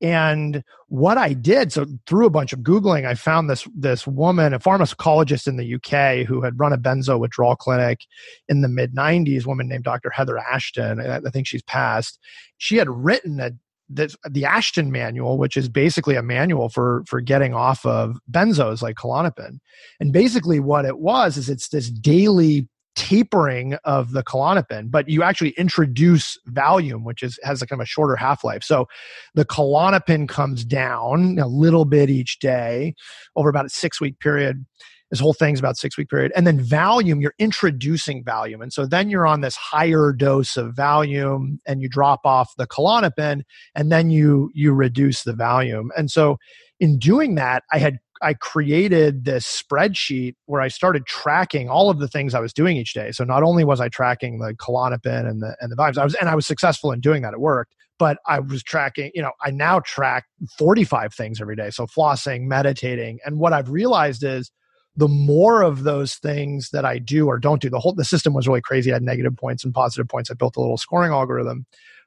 And 0.00 0.62
what 0.86 1.18
I 1.18 1.32
did, 1.32 1.72
so 1.72 1.84
through 2.06 2.26
a 2.26 2.30
bunch 2.30 2.52
of 2.52 2.60
Googling, 2.60 3.04
I 3.04 3.14
found 3.14 3.50
this, 3.50 3.66
this 3.74 4.06
woman, 4.06 4.54
a 4.54 4.60
pharmacologist 4.60 5.48
in 5.48 5.56
the 5.56 5.74
UK 5.74 6.24
who 6.24 6.40
had 6.40 6.58
run 6.58 6.72
a 6.72 6.78
benzo 6.78 7.18
withdrawal 7.18 7.56
clinic 7.56 8.02
in 8.48 8.60
the 8.60 8.68
mid 8.68 8.94
90s, 8.94 9.44
woman 9.44 9.68
named 9.68 9.84
Dr. 9.84 10.10
Heather 10.10 10.38
Ashton. 10.38 11.00
I 11.00 11.30
think 11.30 11.48
she's 11.48 11.62
passed. 11.62 12.20
She 12.58 12.76
had 12.76 12.88
written 12.88 13.40
a, 13.40 13.50
the, 13.88 14.14
the 14.28 14.44
Ashton 14.44 14.90
manual, 14.92 15.38
which 15.38 15.56
is 15.56 15.68
basically 15.68 16.14
a 16.14 16.22
manual 16.22 16.68
for, 16.68 17.02
for 17.06 17.20
getting 17.20 17.54
off 17.54 17.84
of 17.86 18.18
benzos 18.30 18.82
like 18.82 18.96
Klonopin. 18.96 19.58
And 20.00 20.12
basically 20.12 20.60
what 20.60 20.84
it 20.84 20.98
was 20.98 21.36
is 21.36 21.48
it's 21.48 21.68
this 21.68 21.90
daily 21.90 22.68
tapering 22.98 23.74
of 23.84 24.10
the 24.10 24.24
klonopin, 24.24 24.90
but 24.90 25.08
you 25.08 25.22
actually 25.22 25.50
introduce 25.50 26.36
Valium, 26.50 27.04
which 27.04 27.22
is 27.22 27.38
has 27.44 27.62
a 27.62 27.66
kind 27.66 27.80
of 27.80 27.84
a 27.84 27.86
shorter 27.86 28.16
half 28.16 28.42
life. 28.42 28.64
So 28.64 28.88
the 29.34 29.44
klonopin 29.44 30.28
comes 30.28 30.64
down 30.64 31.38
a 31.38 31.46
little 31.46 31.84
bit 31.84 32.10
each 32.10 32.40
day 32.40 32.96
over 33.36 33.48
about 33.48 33.66
a 33.66 33.68
six 33.68 34.00
week 34.00 34.18
period. 34.18 34.66
This 35.10 35.20
whole 35.20 35.32
thing's 35.32 35.58
about 35.58 35.76
six 35.76 35.96
week 35.96 36.08
period, 36.08 36.32
and 36.36 36.46
then 36.46 36.60
Valium 36.60 37.20
you're 37.20 37.34
introducing 37.38 38.24
Valium 38.24 38.62
and 38.62 38.72
so 38.72 38.86
then 38.86 39.08
you're 39.10 39.26
on 39.26 39.40
this 39.40 39.56
higher 39.56 40.12
dose 40.12 40.56
of 40.56 40.74
Valium 40.74 41.58
and 41.66 41.80
you 41.80 41.88
drop 41.88 42.20
off 42.24 42.52
the 42.58 42.66
klonopin, 42.66 43.42
and 43.74 43.90
then 43.90 44.10
you 44.10 44.50
you 44.54 44.72
reduce 44.72 45.22
the 45.22 45.32
Valium 45.32 45.88
and 45.96 46.10
so 46.10 46.36
in 46.80 46.98
doing 46.98 47.34
that, 47.34 47.64
I 47.72 47.78
had 47.78 47.98
I 48.20 48.34
created 48.34 49.24
this 49.24 49.46
spreadsheet 49.46 50.34
where 50.46 50.60
I 50.60 50.68
started 50.68 51.06
tracking 51.06 51.68
all 51.68 51.88
of 51.88 52.00
the 52.00 52.08
things 52.08 52.34
I 52.34 52.40
was 52.40 52.52
doing 52.52 52.76
each 52.76 52.92
day. 52.92 53.12
So 53.12 53.24
not 53.24 53.42
only 53.42 53.64
was 53.64 53.80
I 53.80 53.88
tracking 53.88 54.38
the 54.38 54.54
Klonopin 54.54 55.28
and 55.28 55.42
the 55.42 55.56
and 55.60 55.70
the 55.70 55.76
vibes, 55.76 55.98
I 55.98 56.04
was 56.04 56.14
and 56.14 56.28
I 56.28 56.34
was 56.34 56.46
successful 56.46 56.92
in 56.92 57.00
doing 57.00 57.22
that. 57.22 57.34
It 57.34 57.40
worked, 57.40 57.74
but 57.98 58.18
I 58.26 58.40
was 58.40 58.62
tracking. 58.62 59.10
You 59.14 59.22
know, 59.22 59.32
I 59.42 59.50
now 59.50 59.80
track 59.80 60.24
forty 60.56 60.84
five 60.84 61.14
things 61.14 61.40
every 61.40 61.56
day. 61.56 61.70
So 61.70 61.86
flossing, 61.86 62.42
meditating, 62.42 63.18
and 63.24 63.38
what 63.38 63.52
I've 63.52 63.70
realized 63.70 64.24
is 64.24 64.50
the 64.98 65.08
more 65.08 65.62
of 65.62 65.84
those 65.84 66.16
things 66.16 66.70
that 66.70 66.84
I 66.84 66.98
do 66.98 67.28
or 67.28 67.38
don't 67.38 67.62
do, 67.62 67.70
the 67.70 67.78
whole 67.78 67.94
the 67.94 68.04
system 68.04 68.34
was 68.34 68.48
really 68.48 68.60
crazy. 68.60 68.90
I 68.90 68.94
had 68.94 69.02
negative 69.04 69.36
points 69.36 69.64
and 69.64 69.72
positive 69.72 70.08
points. 70.08 70.28
I 70.28 70.34
built 70.34 70.56
a 70.56 70.60
little 70.60 70.76
scoring 70.76 71.12
algorithm. 71.12 71.66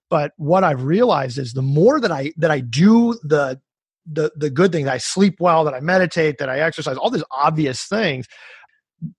But 0.10 0.34
what 0.36 0.66
I've 0.66 0.84
realized 0.84 1.38
is 1.38 1.54
the 1.54 1.62
more 1.62 2.02
that 2.02 2.12
I 2.12 2.34
that 2.36 2.52
I 2.52 2.60
do 2.60 3.18
the 3.24 3.62
the 4.06 4.32
the 4.36 4.50
good 4.50 4.74
things. 4.74 4.90
I 4.90 4.98
sleep 4.98 5.38
well, 5.40 5.64
that 5.64 5.74
I 5.74 5.80
meditate, 5.80 6.38
that 6.40 6.50
I 6.50 6.60
exercise, 6.60 6.98
all 6.98 7.10
these 7.10 7.24
obvious 7.32 7.86
things. 7.86 8.28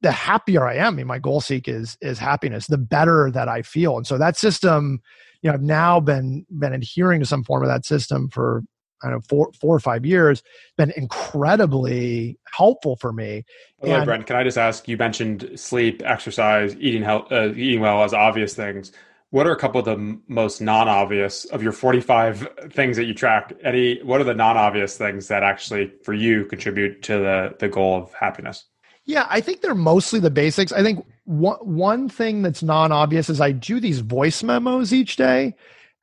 The 0.03 0.13
happier 0.13 0.67
I 0.67 0.75
am, 0.75 0.95
I 0.95 0.97
mean, 0.99 1.07
my 1.07 1.19
goal 1.19 1.41
seek 1.41 1.67
is 1.67 1.97
is 2.03 2.19
happiness. 2.19 2.67
The 2.67 2.77
better 2.77 3.31
that 3.31 3.49
I 3.49 3.63
feel, 3.63 3.97
and 3.97 4.07
so 4.07 4.19
that 4.19 4.37
system, 4.37 5.01
you 5.41 5.49
know, 5.49 5.55
I've 5.55 5.63
now 5.63 5.99
been 5.99 6.45
been 6.59 6.75
adhering 6.75 7.21
to 7.21 7.27
some 7.27 7.43
form 7.43 7.63
of 7.63 7.69
that 7.69 7.87
system 7.87 8.29
for 8.29 8.65
I 9.03 9.09
don't 9.11 9.17
know 9.17 9.21
four 9.29 9.53
four 9.61 9.75
or 9.75 9.81
five 9.81 10.07
years. 10.07 10.43
Been 10.77 10.93
incredibly 10.97 12.39
helpful 12.55 12.97
for 12.97 13.13
me. 13.13 13.45
Hello, 13.81 14.05
Brent. 14.05 14.27
Can 14.27 14.37
I 14.37 14.45
just 14.45 14.59
ask? 14.59 14.87
You 14.89 14.97
mentioned 14.97 15.51
sleep, 15.57 16.03
exercise, 16.05 16.77
eating 16.77 17.03
health, 17.03 17.31
uh, 17.33 17.53
eating 17.55 17.81
well 17.81 18.05
as 18.05 18.15
obvious 18.15 18.55
things 18.55 18.93
What 19.31 19.47
are 19.47 19.53
a 19.53 19.57
couple 19.57 19.79
of 19.81 19.87
the 19.87 20.19
most 20.29 20.61
non-obvious 20.61 21.47
of 21.47 21.63
your 21.63 21.73
45 21.73 22.49
things 22.71 22.99
that 22.99 23.07
you 23.07 23.15
track? 23.15 23.55
Any 23.65 23.99
what 24.03 24.21
are 24.21 24.25
the 24.25 24.35
non-obvious 24.35 24.99
things 24.99 25.29
that 25.29 25.43
actually 25.43 25.91
for 26.05 26.13
you 26.13 26.45
contribute 26.45 27.03
to 27.05 27.15
the 27.15 27.55
the 27.59 27.69
goal 27.69 27.97
of 27.97 28.13
happiness? 28.13 28.67
Yeah, 29.05 29.27
I 29.31 29.41
think 29.41 29.63
they're 29.63 29.75
mostly 29.75 30.21
the 30.21 30.31
basics. 30.31 30.71
I 30.71 30.83
think 30.83 31.05
one 31.25 31.57
one 31.61 32.09
thing 32.11 32.43
that's 32.43 32.63
non-obvious 32.63 33.31
is 33.31 33.41
I 33.41 33.53
do 33.53 33.81
these 33.81 34.01
voice 34.01 34.43
memos 34.43 34.93
each 34.93 35.17
day. 35.17 35.55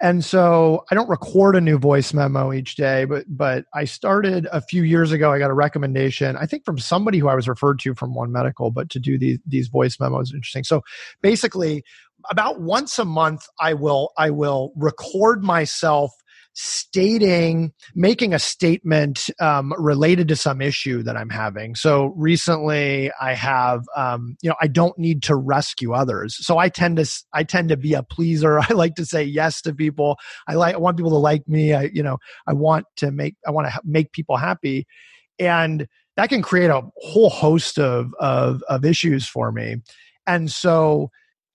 And 0.02 0.24
so 0.24 0.86
I 0.90 0.96
don't 0.96 1.10
record 1.10 1.56
a 1.56 1.62
new 1.62 1.78
voice 1.78 2.14
memo 2.14 2.54
each 2.54 2.76
day, 2.76 3.06
but 3.06 3.26
but 3.28 3.66
I 3.74 3.84
started 3.84 4.48
a 4.52 4.62
few 4.62 4.84
years 4.84 5.12
ago. 5.12 5.32
I 5.32 5.40
got 5.40 5.52
a 5.52 5.54
recommendation, 5.54 6.38
I 6.38 6.46
think 6.46 6.64
from 6.64 6.80
somebody 6.80 7.18
who 7.18 7.28
I 7.28 7.36
was 7.36 7.48
referred 7.50 7.80
to 7.80 7.94
from 7.96 8.14
One 8.14 8.32
Medical, 8.32 8.72
but 8.72 8.90
to 8.92 9.00
do 9.00 9.18
these 9.18 9.40
these 9.46 9.68
voice 9.68 10.00
memos 10.00 10.34
interesting. 10.34 10.64
So 10.64 10.82
basically, 11.22 11.84
about 12.30 12.62
once 12.62 12.98
a 12.98 13.06
month, 13.06 13.46
I 13.60 13.74
will 13.74 14.12
I 14.18 14.30
will 14.30 14.72
record 14.76 15.44
myself 15.44 16.12
stating, 16.62 17.72
making 17.96 18.34
a 18.34 18.40
statement 18.40 19.30
um, 19.40 19.74
related 19.78 20.28
to 20.28 20.36
some 20.36 20.62
issue 20.62 21.02
that 21.02 21.16
I'm 21.16 21.30
having. 21.30 21.74
So 21.74 22.08
recently, 22.18 23.10
I 23.22 23.34
have, 23.34 23.86
um, 23.96 24.36
you 24.42 24.50
know, 24.50 24.58
I 24.62 24.68
don't 24.68 24.98
need 25.00 25.24
to 25.24 25.38
rescue 25.38 25.94
others. 25.94 26.36
So 26.46 26.58
I 26.58 26.68
tend 26.68 26.98
to, 26.98 27.10
I 27.34 27.44
tend 27.44 27.70
to 27.70 27.78
be 27.78 27.94
a 27.94 28.04
pleaser. 28.04 28.60
I 28.70 28.74
like 28.74 28.96
to 28.96 29.06
say 29.06 29.24
yes 29.24 29.62
to 29.62 29.74
people. 29.74 30.18
I 30.50 30.56
like, 30.56 30.76
I 30.76 30.80
want 30.80 30.98
people 30.98 31.12
to 31.12 31.18
like 31.18 31.48
me. 31.48 31.74
I, 31.74 31.84
you 31.94 32.04
know, 32.04 32.18
I 32.46 32.52
want 32.52 32.88
to 32.98 33.10
make, 33.10 33.38
I 33.48 33.52
want 33.52 33.70
to 33.70 33.80
make 33.86 34.12
people 34.12 34.36
happy, 34.36 34.86
and 35.40 35.88
that 36.18 36.28
can 36.28 36.42
create 36.42 36.70
a 36.70 36.82
whole 36.98 37.30
host 37.30 37.80
of 37.80 38.14
of, 38.20 38.62
of 38.68 38.84
issues 38.84 39.26
for 39.26 39.54
me. 39.54 39.78
And 40.28 40.52
so 40.52 41.10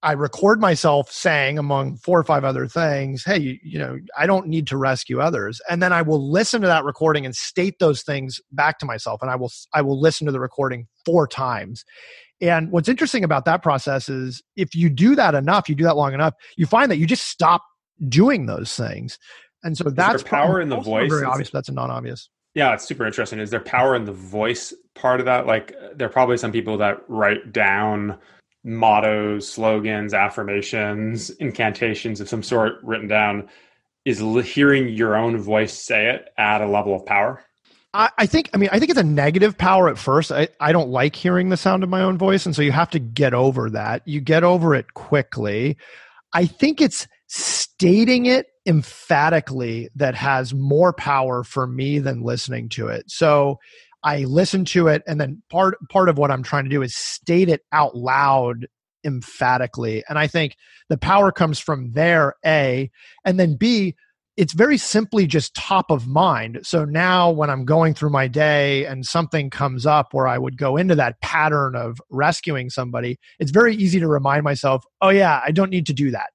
I 0.05 0.13
record 0.13 0.61
myself 0.61 1.11
saying, 1.11 1.59
among 1.59 1.97
four 1.97 2.21
or 2.21 2.25
five 2.25 2.45
other 2.45 2.69
things, 2.69 3.25
hey, 3.25 3.39
you, 3.39 3.59
you, 3.63 3.79
know, 3.79 3.99
I 4.19 4.27
don't 4.27 4.47
need 4.49 4.67
to 4.67 4.77
rescue 4.77 5.19
others. 5.19 5.63
And 5.71 5.83
then 5.83 5.95
I 5.95 6.03
will 6.03 6.31
listen 6.31 6.61
to 6.61 6.67
that 6.67 6.85
recording 6.85 7.25
and 7.25 7.35
state 7.35 7.79
those 7.79 8.03
things 8.03 8.39
back 8.53 8.79
to 8.81 8.87
myself. 8.87 9.23
And 9.23 9.31
I 9.31 9.37
will, 9.37 9.51
I 9.73 9.81
will 9.81 9.99
listen 9.99 10.27
to 10.27 10.33
the 10.33 10.41
recording 10.41 10.89
four 11.07 11.27
times. 11.27 11.87
And 12.43 12.71
what's 12.71 12.89
interesting 12.89 13.25
about 13.25 13.47
that 13.47 13.63
process 13.63 14.11
is 14.11 14.43
if 14.57 14.75
you 14.75 14.91
do 14.91 15.15
that 15.15 15.35
enough, 15.35 15.71
you 15.71 15.75
do 15.75 15.85
that 15.85 15.97
long 15.97 16.13
enough, 16.13 16.35
you 16.59 16.67
find 16.67 16.91
that 16.91 16.99
you 16.99 17.07
just 17.07 17.27
stop 17.27 17.63
doing 18.07 18.45
those 18.45 18.77
things. 18.77 19.19
And 19.63 19.75
so 19.75 19.85
that's 19.85 20.23
power 20.23 20.61
in 20.61 20.69
the 20.69 20.77
voice. 20.81 21.11
Very 21.11 21.25
obvious. 21.25 21.49
That's 21.49 21.71
a 21.71 21.73
non-obvious. 21.73 22.29
Yeah, 22.55 22.75
it's 22.75 22.85
super 22.85 23.07
interesting. 23.07 23.39
Is 23.39 23.49
there 23.49 23.61
power 23.61 23.97
in 23.97 24.05
the 24.05 24.13
voice 24.13 24.75
part 24.95 25.21
of 25.21 25.27
that? 25.27 25.47
Like, 25.47 25.75
uh, 25.83 25.89
there 25.97 26.07
are 26.07 26.13
probably 26.13 26.37
some 26.37 26.53
people 26.53 26.77
that 26.77 26.99
write 27.09 27.53
down 27.53 28.19
mottos, 28.65 29.49
slogans, 29.49 30.15
affirmations, 30.15 31.31
incantations 31.31 32.21
of 32.21 32.29
some 32.29 32.43
sort 32.43 32.83
written 32.83 33.07
down, 33.07 33.49
is 34.05 34.21
hearing 34.47 34.89
your 34.89 35.17
own 35.17 35.39
voice 35.39 35.73
say 35.73 36.11
it 36.11 36.29
at 36.37 36.61
a 36.61 36.67
level 36.67 36.95
of 36.95 37.07
power? 37.07 37.45
I, 37.93 38.11
I 38.19 38.27
think, 38.27 38.51
I 38.53 38.57
mean, 38.57 38.71
I 38.73 38.79
think 38.79 38.91
it's 38.91 39.01
a 39.01 39.05
negative 39.05 39.57
power 39.57 39.89
at 39.89 39.99
first. 39.99 40.33
I, 40.33 40.49
I 40.61 40.73
don't 40.73 40.91
like 40.91 41.15
hearing 41.15 41.49
the 41.49 41.57
sound 41.57 41.85
of 41.85 41.89
my 41.89 42.03
own 42.03 42.19
voice. 42.19 42.45
And 42.45 42.55
so 42.55 42.63
you 42.63 42.73
have 42.73 42.91
to 42.91 42.99
get 42.99 43.35
over 43.35 43.71
that. 43.71 44.03
You 44.07 44.21
get 44.21 44.43
over 44.43 44.75
it 44.75 44.95
quickly. 44.95 45.77
I 46.33 46.47
think 46.47 46.81
it's 46.81 47.07
stating 47.29 48.27
it 48.27 48.47
emphatically 48.67 49.91
that 49.95 50.15
has 50.15 50.53
more 50.53 50.93
power 50.93 51.45
for 51.45 51.67
me 51.67 51.99
than 51.99 52.23
listening 52.23 52.69
to 52.71 52.89
it. 52.89 53.11
So 53.11 53.59
I 54.05 54.25
listen 54.25 54.65
to 54.67 54.89
it, 54.89 55.03
and 55.07 55.21
then 55.21 55.43
part 55.51 55.77
part 55.89 56.09
of 56.09 56.19
what 56.19 56.31
I'm 56.31 56.43
trying 56.43 56.65
to 56.65 56.71
do 56.71 56.83
is 56.83 56.95
state 56.95 57.49
it 57.49 57.63
out 57.73 57.97
loud 57.97 58.67
emphatically. 59.05 60.05
And 60.09 60.19
I 60.19 60.27
think 60.27 60.57
the 60.89 60.99
power 60.99 61.33
comes 61.33 61.59
from 61.59 61.93
there, 61.93 62.35
A, 62.45 62.91
and 63.25 63.41
then 63.41 63.57
B, 63.57 63.95
it's 64.37 64.53
very 64.53 64.77
simply 64.79 65.27
just 65.27 65.55
top 65.55 65.91
of 65.91 66.09
mind. 66.09 66.61
So 66.63 66.85
now 66.85 67.31
when 67.31 67.51
I'm 67.51 67.65
going 67.65 67.95
through 67.95 68.11
my 68.11 68.27
day 68.27 68.85
and 68.85 69.07
something 69.07 69.49
comes 69.49 69.87
up 69.87 70.09
where 70.13 70.27
I 70.27 70.39
would 70.39 70.59
go 70.59 70.77
into 70.77 70.95
that 70.97 71.21
pattern 71.21 71.77
of 71.77 72.01
rescuing 72.11 72.69
somebody, 72.71 73.17
it's 73.39 73.53
very 73.53 73.77
easy 73.77 74.01
to 74.01 74.09
remind 74.09 74.43
myself, 74.43 74.85
oh, 75.01 75.11
yeah, 75.11 75.41
I 75.45 75.53
don't 75.53 75.71
need 75.71 75.87
to 75.87 75.93
do 75.93 76.11
that 76.11 76.31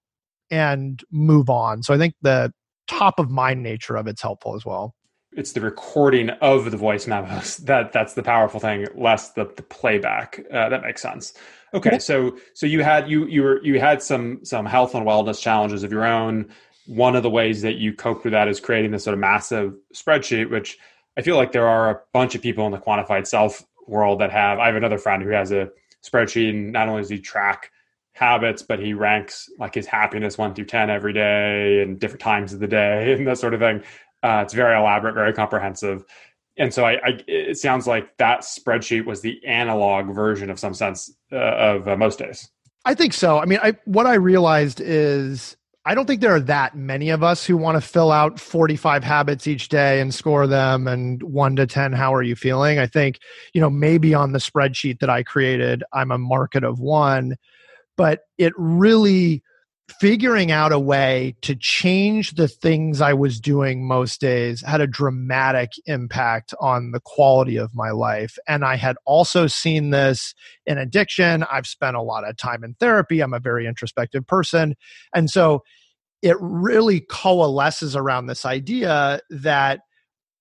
and 0.49 1.03
move 1.11 1.49
on. 1.49 1.83
So 1.83 1.93
I 1.93 1.97
think 1.97 2.13
the 2.21 2.53
top 2.87 3.19
of 3.19 3.29
mind 3.29 3.63
nature 3.63 3.97
of 3.97 4.07
it's 4.07 4.21
helpful 4.21 4.55
as 4.55 4.65
well 4.65 4.95
it's 5.33 5.51
the 5.51 5.61
recording 5.61 6.29
of 6.29 6.71
the 6.71 6.77
voice 6.77 7.07
memos 7.07 7.57
that 7.69 7.93
that's 7.93 8.13
the 8.13 8.23
powerful 8.23 8.59
thing 8.59 8.87
less 8.95 9.31
the, 9.33 9.45
the 9.55 9.63
playback 9.63 10.39
uh, 10.51 10.69
that 10.69 10.81
makes 10.81 11.01
sense. 11.01 11.33
Okay 11.73 11.99
so 11.99 12.37
so 12.53 12.65
you 12.65 12.83
had 12.83 13.09
you 13.09 13.27
you 13.27 13.43
were 13.43 13.63
you 13.63 13.79
had 13.79 14.01
some 14.01 14.43
some 14.43 14.65
health 14.65 14.95
and 14.95 15.05
wellness 15.05 15.41
challenges 15.41 15.83
of 15.83 15.91
your 15.91 16.05
own. 16.05 16.49
One 16.87 17.15
of 17.15 17.21
the 17.21 17.29
ways 17.29 17.61
that 17.61 17.75
you 17.75 17.93
coped 17.93 18.23
with 18.23 18.33
that 18.33 18.47
is 18.47 18.59
creating 18.59 18.91
this 18.91 19.03
sort 19.03 19.13
of 19.13 19.19
massive 19.19 19.75
spreadsheet 19.93 20.49
which 20.49 20.77
i 21.17 21.21
feel 21.21 21.35
like 21.35 21.51
there 21.51 21.67
are 21.67 21.91
a 21.91 21.99
bunch 22.13 22.33
of 22.33 22.41
people 22.41 22.65
in 22.65 22.71
the 22.71 22.79
quantified 22.79 23.27
self 23.27 23.63
world 23.87 24.19
that 24.19 24.31
have 24.31 24.57
i 24.57 24.65
have 24.65 24.75
another 24.75 24.97
friend 24.97 25.21
who 25.21 25.29
has 25.29 25.51
a 25.51 25.69
spreadsheet 26.03 26.49
and 26.49 26.71
not 26.71 26.87
only 26.87 27.01
does 27.01 27.09
he 27.09 27.19
track 27.19 27.71
habits 28.13 28.61
but 28.61 28.79
he 28.79 28.93
ranks 28.93 29.49
like 29.59 29.75
his 29.75 29.85
happiness 29.85 30.37
1 30.37 30.53
through 30.53 30.65
10 30.65 30.89
every 30.89 31.13
day 31.13 31.81
and 31.81 31.99
different 31.99 32.21
times 32.21 32.53
of 32.53 32.59
the 32.59 32.67
day 32.67 33.13
and 33.17 33.27
that 33.27 33.37
sort 33.37 33.53
of 33.53 33.59
thing 33.59 33.83
uh, 34.23 34.41
it's 34.43 34.53
very 34.53 34.77
elaborate, 34.77 35.15
very 35.15 35.33
comprehensive. 35.33 36.05
And 36.57 36.73
so 36.73 36.83
I, 36.85 36.93
I, 36.93 37.19
it 37.27 37.57
sounds 37.57 37.87
like 37.87 38.17
that 38.17 38.41
spreadsheet 38.41 39.05
was 39.05 39.21
the 39.21 39.43
analog 39.45 40.13
version 40.13 40.49
of 40.49 40.59
some 40.59 40.73
sense 40.73 41.13
uh, 41.31 41.37
of 41.37 41.87
uh, 41.87 41.95
most 41.95 42.19
days. 42.19 42.49
I 42.85 42.93
think 42.93 43.13
so. 43.13 43.39
I 43.39 43.45
mean, 43.45 43.59
I, 43.61 43.77
what 43.85 44.05
I 44.05 44.15
realized 44.15 44.81
is 44.81 45.55
I 45.85 45.95
don't 45.95 46.05
think 46.05 46.21
there 46.21 46.35
are 46.35 46.41
that 46.41 46.75
many 46.75 47.09
of 47.09 47.23
us 47.23 47.45
who 47.45 47.55
want 47.55 47.75
to 47.75 47.81
fill 47.81 48.11
out 48.11 48.39
45 48.39 49.03
habits 49.03 49.47
each 49.47 49.69
day 49.69 50.01
and 50.01 50.13
score 50.13 50.45
them 50.45 50.87
and 50.87 51.23
one 51.23 51.55
to 51.55 51.65
10, 51.65 51.93
how 51.93 52.13
are 52.13 52.21
you 52.21 52.35
feeling? 52.35 52.77
I 52.77 52.87
think, 52.87 53.19
you 53.53 53.61
know, 53.61 53.69
maybe 53.69 54.13
on 54.13 54.33
the 54.33 54.39
spreadsheet 54.39 54.99
that 54.99 55.09
I 55.09 55.23
created, 55.23 55.83
I'm 55.93 56.11
a 56.11 56.17
market 56.17 56.63
of 56.65 56.79
one, 56.79 57.37
but 57.95 58.21
it 58.37 58.53
really 58.57 59.41
figuring 59.89 60.51
out 60.51 60.71
a 60.71 60.79
way 60.79 61.35
to 61.41 61.55
change 61.55 62.31
the 62.35 62.47
things 62.47 63.01
I 63.01 63.13
was 63.13 63.39
doing 63.39 63.87
most 63.87 64.21
days 64.21 64.61
had 64.61 64.81
a 64.81 64.87
dramatic 64.87 65.71
impact 65.85 66.53
on 66.59 66.91
the 66.91 66.99
quality 66.99 67.57
of 67.57 67.75
my 67.75 67.91
life. 67.91 68.37
And 68.47 68.63
I 68.63 68.75
had 68.75 68.97
also 69.05 69.47
seen 69.47 69.89
this 69.89 70.33
in 70.65 70.77
addiction. 70.77 71.43
I've 71.51 71.67
spent 71.67 71.95
a 71.95 72.01
lot 72.01 72.27
of 72.27 72.37
time 72.37 72.63
in 72.63 72.75
therapy. 72.75 73.21
I'm 73.21 73.33
a 73.33 73.39
very 73.39 73.67
introspective 73.67 74.25
person. 74.27 74.75
And 75.13 75.29
so 75.29 75.63
it 76.21 76.37
really 76.39 76.99
coalesces 76.99 77.95
around 77.95 78.27
this 78.27 78.45
idea 78.45 79.21
that 79.29 79.81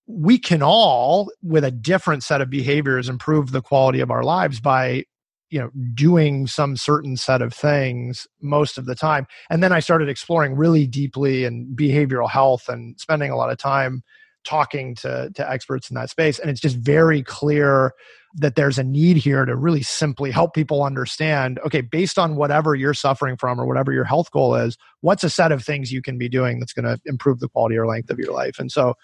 we 0.07 0.39
can 0.39 0.63
all, 0.63 1.31
with 1.43 1.63
a 1.63 1.71
different 1.71 2.23
set 2.23 2.41
of 2.41 2.49
behaviors, 2.49 3.09
improve 3.09 3.51
the 3.51 3.61
quality 3.61 3.99
of 3.99 4.11
our 4.11 4.23
lives 4.23 4.59
by 4.59 5.05
you 5.49 5.59
know 5.59 5.69
doing 5.93 6.47
some 6.47 6.77
certain 6.77 7.17
set 7.17 7.41
of 7.41 7.53
things 7.53 8.27
most 8.41 8.77
of 8.77 8.85
the 8.85 8.95
time. 8.95 9.27
And 9.49 9.63
then 9.63 9.71
i 9.71 9.79
started 9.79 10.09
exploring 10.09 10.55
really 10.55 10.87
deeply 10.87 11.45
in 11.45 11.73
behavioral 11.75 12.29
health 12.29 12.69
and 12.69 12.99
spending 12.99 13.31
a 13.31 13.37
lot 13.37 13.51
of 13.51 13.57
time 13.57 14.03
talking 14.45 14.95
to 14.95 15.31
to 15.35 15.49
experts 15.49 15.89
in 15.89 15.95
that 15.95 16.09
space. 16.09 16.39
And 16.39 16.49
it's 16.49 16.61
just 16.61 16.77
very 16.77 17.23
clear 17.23 17.93
that 18.35 18.55
there's 18.55 18.77
a 18.77 18.83
need 18.83 19.17
here 19.17 19.43
to 19.43 19.55
really 19.55 19.81
simply 19.81 20.29
help 20.29 20.53
people 20.53 20.83
understand 20.83 21.59
okay 21.65 21.81
based 21.81 22.19
on 22.19 22.35
whatever 22.35 22.75
you're 22.75 22.93
suffering 22.93 23.35
from 23.35 23.59
or 23.59 23.65
whatever 23.65 23.91
your 23.91 24.03
health 24.03 24.29
goal 24.29 24.53
is 24.53 24.77
what's 25.01 25.23
a 25.23 25.29
set 25.29 25.51
of 25.51 25.63
things 25.63 25.91
you 25.91 26.01
can 26.01 26.17
be 26.17 26.29
doing 26.29 26.59
that's 26.59 26.73
going 26.73 26.85
to 26.85 26.99
improve 27.05 27.39
the 27.39 27.49
quality 27.49 27.77
or 27.77 27.87
length 27.87 28.09
of 28.09 28.19
your 28.19 28.33
life? 28.33 28.59
And 28.59 28.71
so 28.71 28.95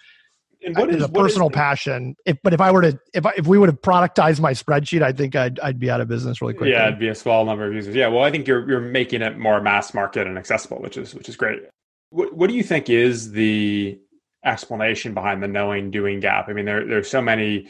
and 0.65 0.75
what 0.75 0.89
is 0.89 1.03
a 1.03 1.09
personal 1.09 1.49
passion. 1.49 2.15
If, 2.25 2.37
but 2.43 2.53
if 2.53 2.59
I 2.59 2.71
were 2.71 2.81
to, 2.81 2.99
if 3.13 3.25
I, 3.25 3.33
if 3.37 3.45
we 3.45 3.57
would 3.57 3.69
have 3.69 3.81
productized 3.81 4.39
my 4.39 4.51
spreadsheet, 4.51 5.01
I 5.01 5.11
think 5.11 5.35
I'd 5.35 5.59
I'd 5.59 5.79
be 5.79 5.89
out 5.89 6.01
of 6.01 6.07
business 6.07 6.41
really 6.41 6.53
quickly. 6.53 6.71
Yeah, 6.71 6.87
it'd 6.87 6.99
be 6.99 7.07
a 7.07 7.15
small 7.15 7.45
number 7.45 7.67
of 7.67 7.73
users. 7.73 7.95
Yeah, 7.95 8.07
well, 8.07 8.23
I 8.23 8.31
think 8.31 8.47
you're 8.47 8.67
you're 8.67 8.81
making 8.81 9.21
it 9.21 9.37
more 9.37 9.61
mass 9.61 9.93
market 9.93 10.27
and 10.27 10.37
accessible, 10.37 10.81
which 10.81 10.97
is 10.97 11.13
which 11.13 11.29
is 11.29 11.35
great. 11.35 11.61
What 12.09 12.33
what 12.33 12.49
do 12.49 12.55
you 12.55 12.63
think 12.63 12.89
is 12.89 13.31
the 13.31 13.99
explanation 14.43 15.13
behind 15.13 15.43
the 15.43 15.47
knowing 15.47 15.91
doing 15.91 16.19
gap? 16.19 16.49
I 16.49 16.53
mean, 16.53 16.65
there 16.65 16.85
there's 16.85 17.09
so 17.09 17.21
many 17.21 17.67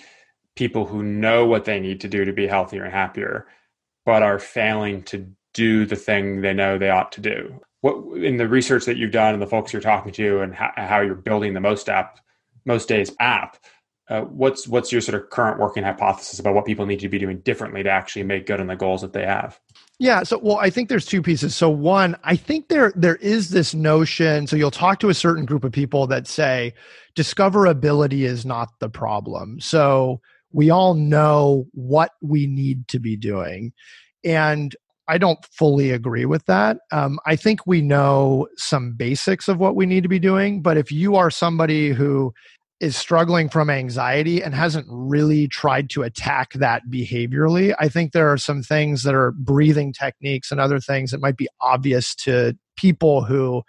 people 0.55 0.86
who 0.86 1.03
know 1.03 1.45
what 1.45 1.65
they 1.65 1.79
need 1.79 1.99
to 2.01 2.08
do 2.08 2.23
to 2.23 2.31
be 2.31 2.47
healthier 2.47 2.86
and 2.86 2.93
happier, 2.93 3.47
but 4.05 4.23
are 4.23 4.39
failing 4.39 5.03
to 5.03 5.27
do 5.53 5.86
the 5.86 5.95
thing 5.97 6.41
they 6.41 6.53
know 6.53 6.77
they 6.77 6.89
ought 6.89 7.12
to 7.13 7.21
do. 7.21 7.60
What 7.81 8.23
in 8.23 8.38
the 8.38 8.47
research 8.47 8.86
that 8.86 8.97
you've 8.97 9.12
done 9.12 9.34
and 9.34 9.41
the 9.41 9.47
folks 9.47 9.73
you're 9.73 9.81
talking 9.81 10.13
to 10.13 10.39
and 10.39 10.55
how, 10.55 10.71
how 10.77 11.01
you're 11.01 11.13
building 11.13 11.53
the 11.53 11.60
most 11.60 11.89
app 11.89 12.19
most 12.65 12.88
days 12.88 13.12
app 13.19 13.58
uh, 14.08 14.21
what's 14.21 14.67
what's 14.67 14.91
your 14.91 15.01
sort 15.01 15.19
of 15.19 15.30
current 15.32 15.60
working 15.60 15.84
hypothesis 15.84 16.38
about 16.39 16.54
what 16.54 16.65
people 16.65 16.86
need 16.86 16.99
to 16.99 17.10
be 17.10 17.17
doing 17.17 17.39
differently 17.39 17.82
to 17.82 17.89
actually 17.89 18.21
make 18.23 18.45
good 18.45 18.60
on 18.60 18.67
the 18.67 18.75
goals 18.75 19.01
that 19.01 19.13
they 19.13 19.25
have? 19.25 19.60
Yeah 19.97 20.21
so 20.23 20.38
well 20.38 20.58
i 20.58 20.69
think 20.69 20.89
there's 20.89 21.06
two 21.06 21.23
pieces. 21.23 21.56
So 21.56 21.69
one 21.69 22.15
i 22.23 22.36
think 22.36 22.67
there 22.67 22.93
there 22.95 23.15
is 23.15 23.49
this 23.49 23.73
notion 23.73 24.45
so 24.45 24.56
you'll 24.56 24.71
talk 24.71 24.99
to 24.99 25.10
a 25.10 25.13
certain 25.13 25.45
group 25.45 25.63
of 25.63 25.71
people 25.71 26.06
that 26.08 26.28
say 26.28 26.73
discoverability 27.15 28.21
is 28.21 28.45
not 28.45 28.69
the 28.80 28.89
problem. 28.89 29.60
So 29.60 30.21
we 30.51 30.69
all 30.69 30.93
know 30.93 31.65
what 31.73 32.12
we 32.21 32.45
need 32.45 32.88
to 32.89 32.99
be 32.99 33.17
doing 33.17 33.73
and 34.23 34.75
I 35.08 35.17
don't 35.19 35.43
fully 35.51 35.91
agree 35.91 36.25
with 36.25 36.45
that. 36.45 36.78
Um, 36.91 37.19
I 37.28 37.36
think 37.36 37.67
we 37.67 37.82
know 37.82 38.47
some 38.58 38.93
basics 38.93 39.47
of 39.47 39.60
what 39.60 39.75
we 39.75 39.86
need 39.86 40.01
to 40.01 40.10
be 40.10 40.17
doing, 40.17 40.62
but 40.63 40.78
if 40.78 40.91
you 40.91 41.15
are 41.15 41.30
somebody 41.30 41.89
who 41.89 42.34
is 42.86 42.95
struggling 42.95 43.50
from 43.50 43.69
anxiety 43.69 44.43
and 44.43 44.54
hasn't 44.54 44.86
really 44.88 45.48
tried 45.48 45.89
to 45.89 46.04
attack 46.04 46.54
that 46.54 46.84
behaviorally, 46.88 47.74
I 47.80 47.89
think 47.89 48.12
there 48.12 48.32
are 48.32 48.38
some 48.38 48.62
things 48.62 49.02
that 49.04 49.15
are 49.15 49.32
breathing 49.32 49.91
techniques 49.91 50.52
and 50.52 50.62
other 50.62 50.80
things 50.80 51.10
that 51.10 51.19
might 51.19 51.36
be 51.36 51.48
obvious 51.60 52.13
to 52.17 52.56
people 52.78 53.24
who 53.24 53.63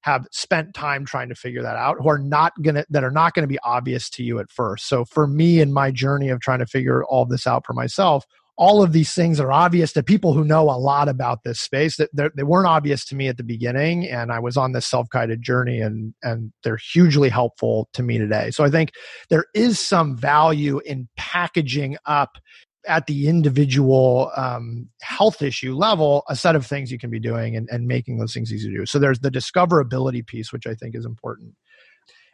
have 0.00 0.26
spent 0.32 0.74
time 0.74 1.04
trying 1.04 1.28
to 1.28 1.34
figure 1.34 1.62
that 1.62 1.76
out 1.76 1.98
who 2.00 2.08
are 2.08 2.18
not 2.18 2.52
going 2.62 2.74
to 2.76 2.86
that 2.88 3.04
are 3.04 3.10
not 3.10 3.34
going 3.34 3.44
to 3.44 3.48
be 3.48 3.58
obvious 3.62 4.08
to 4.10 4.24
you 4.24 4.38
at 4.38 4.50
first. 4.50 4.88
So 4.88 5.04
for 5.04 5.26
me 5.26 5.60
in 5.60 5.72
my 5.72 5.90
journey 5.90 6.30
of 6.30 6.40
trying 6.40 6.58
to 6.58 6.66
figure 6.66 7.04
all 7.04 7.26
this 7.26 7.46
out 7.46 7.64
for 7.66 7.74
myself 7.74 8.24
all 8.62 8.80
of 8.80 8.92
these 8.92 9.12
things 9.12 9.40
are 9.40 9.50
obvious 9.50 9.92
to 9.92 10.04
people 10.04 10.34
who 10.34 10.44
know 10.44 10.70
a 10.70 10.78
lot 10.78 11.08
about 11.08 11.42
this 11.42 11.58
space 11.58 11.96
that 11.96 12.30
they 12.36 12.44
weren't 12.44 12.68
obvious 12.68 13.04
to 13.04 13.16
me 13.16 13.26
at 13.26 13.36
the 13.36 13.42
beginning 13.42 14.08
and 14.08 14.30
i 14.30 14.38
was 14.38 14.56
on 14.56 14.70
this 14.70 14.86
self-guided 14.86 15.42
journey 15.42 15.80
and 15.80 16.14
and 16.22 16.52
they're 16.62 16.78
hugely 16.92 17.28
helpful 17.28 17.88
to 17.92 18.04
me 18.04 18.18
today. 18.18 18.52
So 18.52 18.62
i 18.62 18.70
think 18.70 18.92
there 19.30 19.46
is 19.52 19.80
some 19.80 20.16
value 20.16 20.78
in 20.86 21.08
packaging 21.16 21.96
up 22.06 22.38
at 22.86 23.06
the 23.08 23.28
individual 23.28 24.30
um, 24.36 24.88
health 25.02 25.42
issue 25.42 25.74
level 25.74 26.22
a 26.28 26.36
set 26.36 26.54
of 26.54 26.64
things 26.64 26.92
you 26.92 26.98
can 26.98 27.10
be 27.10 27.20
doing 27.20 27.56
and, 27.56 27.68
and 27.70 27.88
making 27.88 28.18
those 28.18 28.32
things 28.32 28.52
easy 28.52 28.70
to 28.70 28.78
do. 28.78 28.86
So 28.86 28.98
there's 29.00 29.20
the 29.20 29.30
discoverability 29.30 30.24
piece 30.24 30.52
which 30.52 30.68
i 30.68 30.74
think 30.74 30.94
is 30.94 31.04
important 31.04 31.54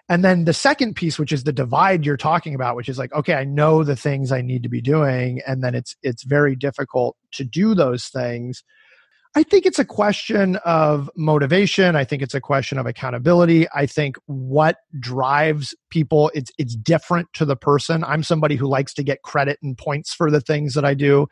and 0.09 0.25
then 0.25 0.45
the 0.45 0.53
second 0.53 0.95
piece 0.95 1.19
which 1.19 1.33
is 1.33 1.45
the 1.45 1.53
divide 1.53 2.05
you're 2.05 2.17
talking 2.17 2.55
about 2.55 2.77
which 2.77 2.89
is 2.89 2.99
like 2.99 3.13
okay 3.13 3.35
i 3.35 3.45
know 3.45 3.85
the 3.85 3.97
things 3.97 4.33
i 4.33 4.41
need 4.41 4.63
to 4.63 4.69
be 4.69 4.81
doing 4.81 5.41
and 5.47 5.63
then 5.63 5.75
it's 5.75 5.97
it's 6.03 6.25
very 6.25 6.57
difficult 6.57 7.17
to 7.33 7.45
do 7.45 7.75
those 7.75 8.09
things 8.09 8.63
I 9.35 9.43
think 9.43 9.67
it's 9.67 9.79
a 9.79 9.85
question 9.85 10.57
of 10.65 11.11
motivation. 11.17 11.97
I 11.97 12.05
think 12.05 12.23
it's 12.23 12.35
a 12.35 12.41
question 12.41 12.79
of 12.79 12.87
accountability. 12.87 13.67
I 13.75 13.87
think 13.87 14.17
what 14.27 14.79
drives 14.99 15.75
people 15.91 16.31
it's 16.35 16.51
it's 16.59 16.75
different 16.75 17.29
to 17.35 17.45
the 17.45 17.57
person. 17.57 18.03
I'm 18.05 18.23
somebody 18.23 18.57
who 18.57 18.67
likes 18.67 18.95
to 18.95 19.03
get 19.03 19.23
credit 19.23 19.59
and 19.63 19.77
points 19.77 20.15
for 20.15 20.31
the 20.31 20.41
things 20.41 20.75
that 20.75 20.85
I 20.85 20.95
do 20.95 21.27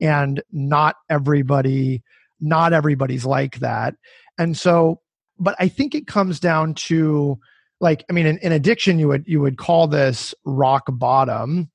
and 0.00 0.42
not 0.52 0.96
everybody 1.08 2.02
not 2.40 2.72
everybody's 2.72 3.24
like 3.24 3.58
that. 3.58 3.94
And 4.38 4.56
so 4.56 5.00
but 5.40 5.56
I 5.58 5.68
think 5.68 5.94
it 5.94 6.06
comes 6.06 6.40
down 6.40 6.74
to 6.74 7.38
like 7.80 8.04
I 8.08 8.12
mean 8.12 8.26
in, 8.26 8.38
in 8.38 8.52
addiction 8.52 8.98
you 8.98 9.08
would 9.08 9.24
you 9.26 9.40
would 9.40 9.58
call 9.58 9.86
this 9.86 10.34
rock 10.44 10.84
bottom. 10.88 11.70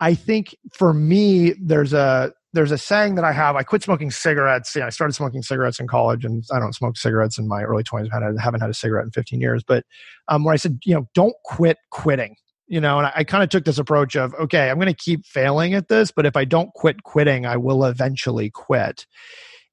I 0.00 0.14
think 0.14 0.56
for 0.72 0.92
me 0.92 1.54
there's 1.60 1.92
a 1.92 2.32
there's 2.54 2.70
a 2.70 2.78
saying 2.78 3.16
that 3.16 3.24
I 3.24 3.32
have. 3.32 3.56
I 3.56 3.64
quit 3.64 3.82
smoking 3.82 4.12
cigarettes. 4.12 4.74
You 4.74 4.80
know, 4.80 4.86
I 4.86 4.90
started 4.90 5.12
smoking 5.12 5.42
cigarettes 5.42 5.80
in 5.80 5.88
college, 5.88 6.24
and 6.24 6.44
I 6.52 6.60
don't 6.60 6.72
smoke 6.72 6.96
cigarettes 6.96 7.36
in 7.36 7.48
my 7.48 7.62
early 7.62 7.82
20s. 7.82 8.08
I 8.12 8.40
haven't 8.42 8.60
had 8.60 8.70
a 8.70 8.74
cigarette 8.74 9.04
in 9.04 9.10
15 9.10 9.40
years. 9.40 9.64
But 9.64 9.84
um, 10.28 10.44
where 10.44 10.54
I 10.54 10.56
said, 10.56 10.78
you 10.84 10.94
know, 10.94 11.08
don't 11.14 11.34
quit 11.44 11.78
quitting. 11.90 12.36
You 12.66 12.80
know, 12.80 12.98
and 12.98 13.08
I, 13.08 13.12
I 13.16 13.24
kind 13.24 13.42
of 13.42 13.50
took 13.50 13.64
this 13.64 13.78
approach 13.78 14.16
of, 14.16 14.32
okay, 14.34 14.70
I'm 14.70 14.78
going 14.78 14.86
to 14.86 14.94
keep 14.94 15.26
failing 15.26 15.74
at 15.74 15.88
this, 15.88 16.10
but 16.10 16.24
if 16.24 16.34
I 16.34 16.46
don't 16.46 16.72
quit 16.72 17.02
quitting, 17.02 17.44
I 17.44 17.58
will 17.58 17.84
eventually 17.84 18.48
quit. 18.48 19.04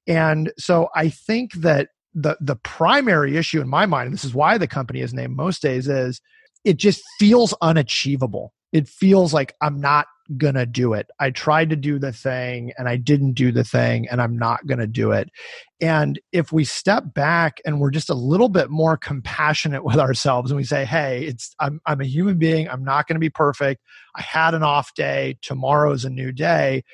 And 0.06 0.52
so 0.58 0.88
I 0.94 1.08
think 1.08 1.54
that 1.54 1.88
the 2.14 2.36
the 2.40 2.56
primary 2.56 3.36
issue 3.36 3.60
in 3.60 3.68
my 3.68 3.86
mind, 3.86 4.06
and 4.06 4.14
this 4.14 4.24
is 4.24 4.34
why 4.34 4.58
the 4.58 4.66
company 4.66 5.00
is 5.00 5.14
named 5.14 5.36
Most 5.36 5.62
Days, 5.62 5.88
is 5.88 6.20
it 6.64 6.76
just 6.76 7.02
feels 7.18 7.54
unachievable. 7.60 8.52
It 8.72 8.88
feels 8.88 9.34
like 9.34 9.54
I'm 9.60 9.80
not 9.80 10.06
gonna 10.36 10.66
do 10.66 10.92
it. 10.94 11.08
I 11.20 11.30
tried 11.30 11.70
to 11.70 11.76
do 11.76 11.98
the 11.98 12.12
thing 12.12 12.72
and 12.78 12.88
I 12.88 12.96
didn't 12.96 13.32
do 13.32 13.52
the 13.52 13.64
thing 13.64 14.08
and 14.08 14.20
I'm 14.20 14.38
not 14.38 14.66
gonna 14.66 14.86
do 14.86 15.12
it. 15.12 15.30
And 15.80 16.20
if 16.32 16.52
we 16.52 16.64
step 16.64 17.12
back 17.12 17.60
and 17.64 17.80
we're 17.80 17.90
just 17.90 18.08
a 18.08 18.14
little 18.14 18.48
bit 18.48 18.70
more 18.70 18.96
compassionate 18.96 19.84
with 19.84 19.98
ourselves 19.98 20.50
and 20.50 20.56
we 20.56 20.64
say, 20.64 20.84
hey, 20.84 21.24
it's 21.24 21.54
I'm 21.60 21.80
I'm 21.86 22.00
a 22.00 22.06
human 22.06 22.38
being, 22.38 22.68
I'm 22.68 22.84
not 22.84 23.06
gonna 23.06 23.20
be 23.20 23.30
perfect. 23.30 23.82
I 24.14 24.22
had 24.22 24.54
an 24.54 24.62
off 24.62 24.94
day, 24.94 25.38
tomorrow's 25.42 26.04
a 26.04 26.10
new 26.10 26.32
day. 26.32 26.84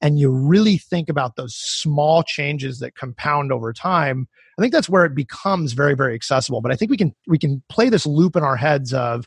And 0.00 0.18
you 0.18 0.30
really 0.30 0.78
think 0.78 1.08
about 1.08 1.36
those 1.36 1.54
small 1.54 2.22
changes 2.22 2.78
that 2.80 2.94
compound 2.94 3.52
over 3.52 3.72
time. 3.72 4.28
I 4.58 4.62
think 4.62 4.72
that's 4.72 4.88
where 4.88 5.04
it 5.04 5.14
becomes 5.14 5.72
very, 5.72 5.94
very 5.94 6.14
accessible. 6.14 6.60
But 6.60 6.72
I 6.72 6.76
think 6.76 6.90
we 6.90 6.96
can 6.96 7.14
we 7.26 7.38
can 7.38 7.62
play 7.68 7.88
this 7.88 8.06
loop 8.06 8.36
in 8.36 8.42
our 8.42 8.56
heads 8.56 8.92
of 8.92 9.26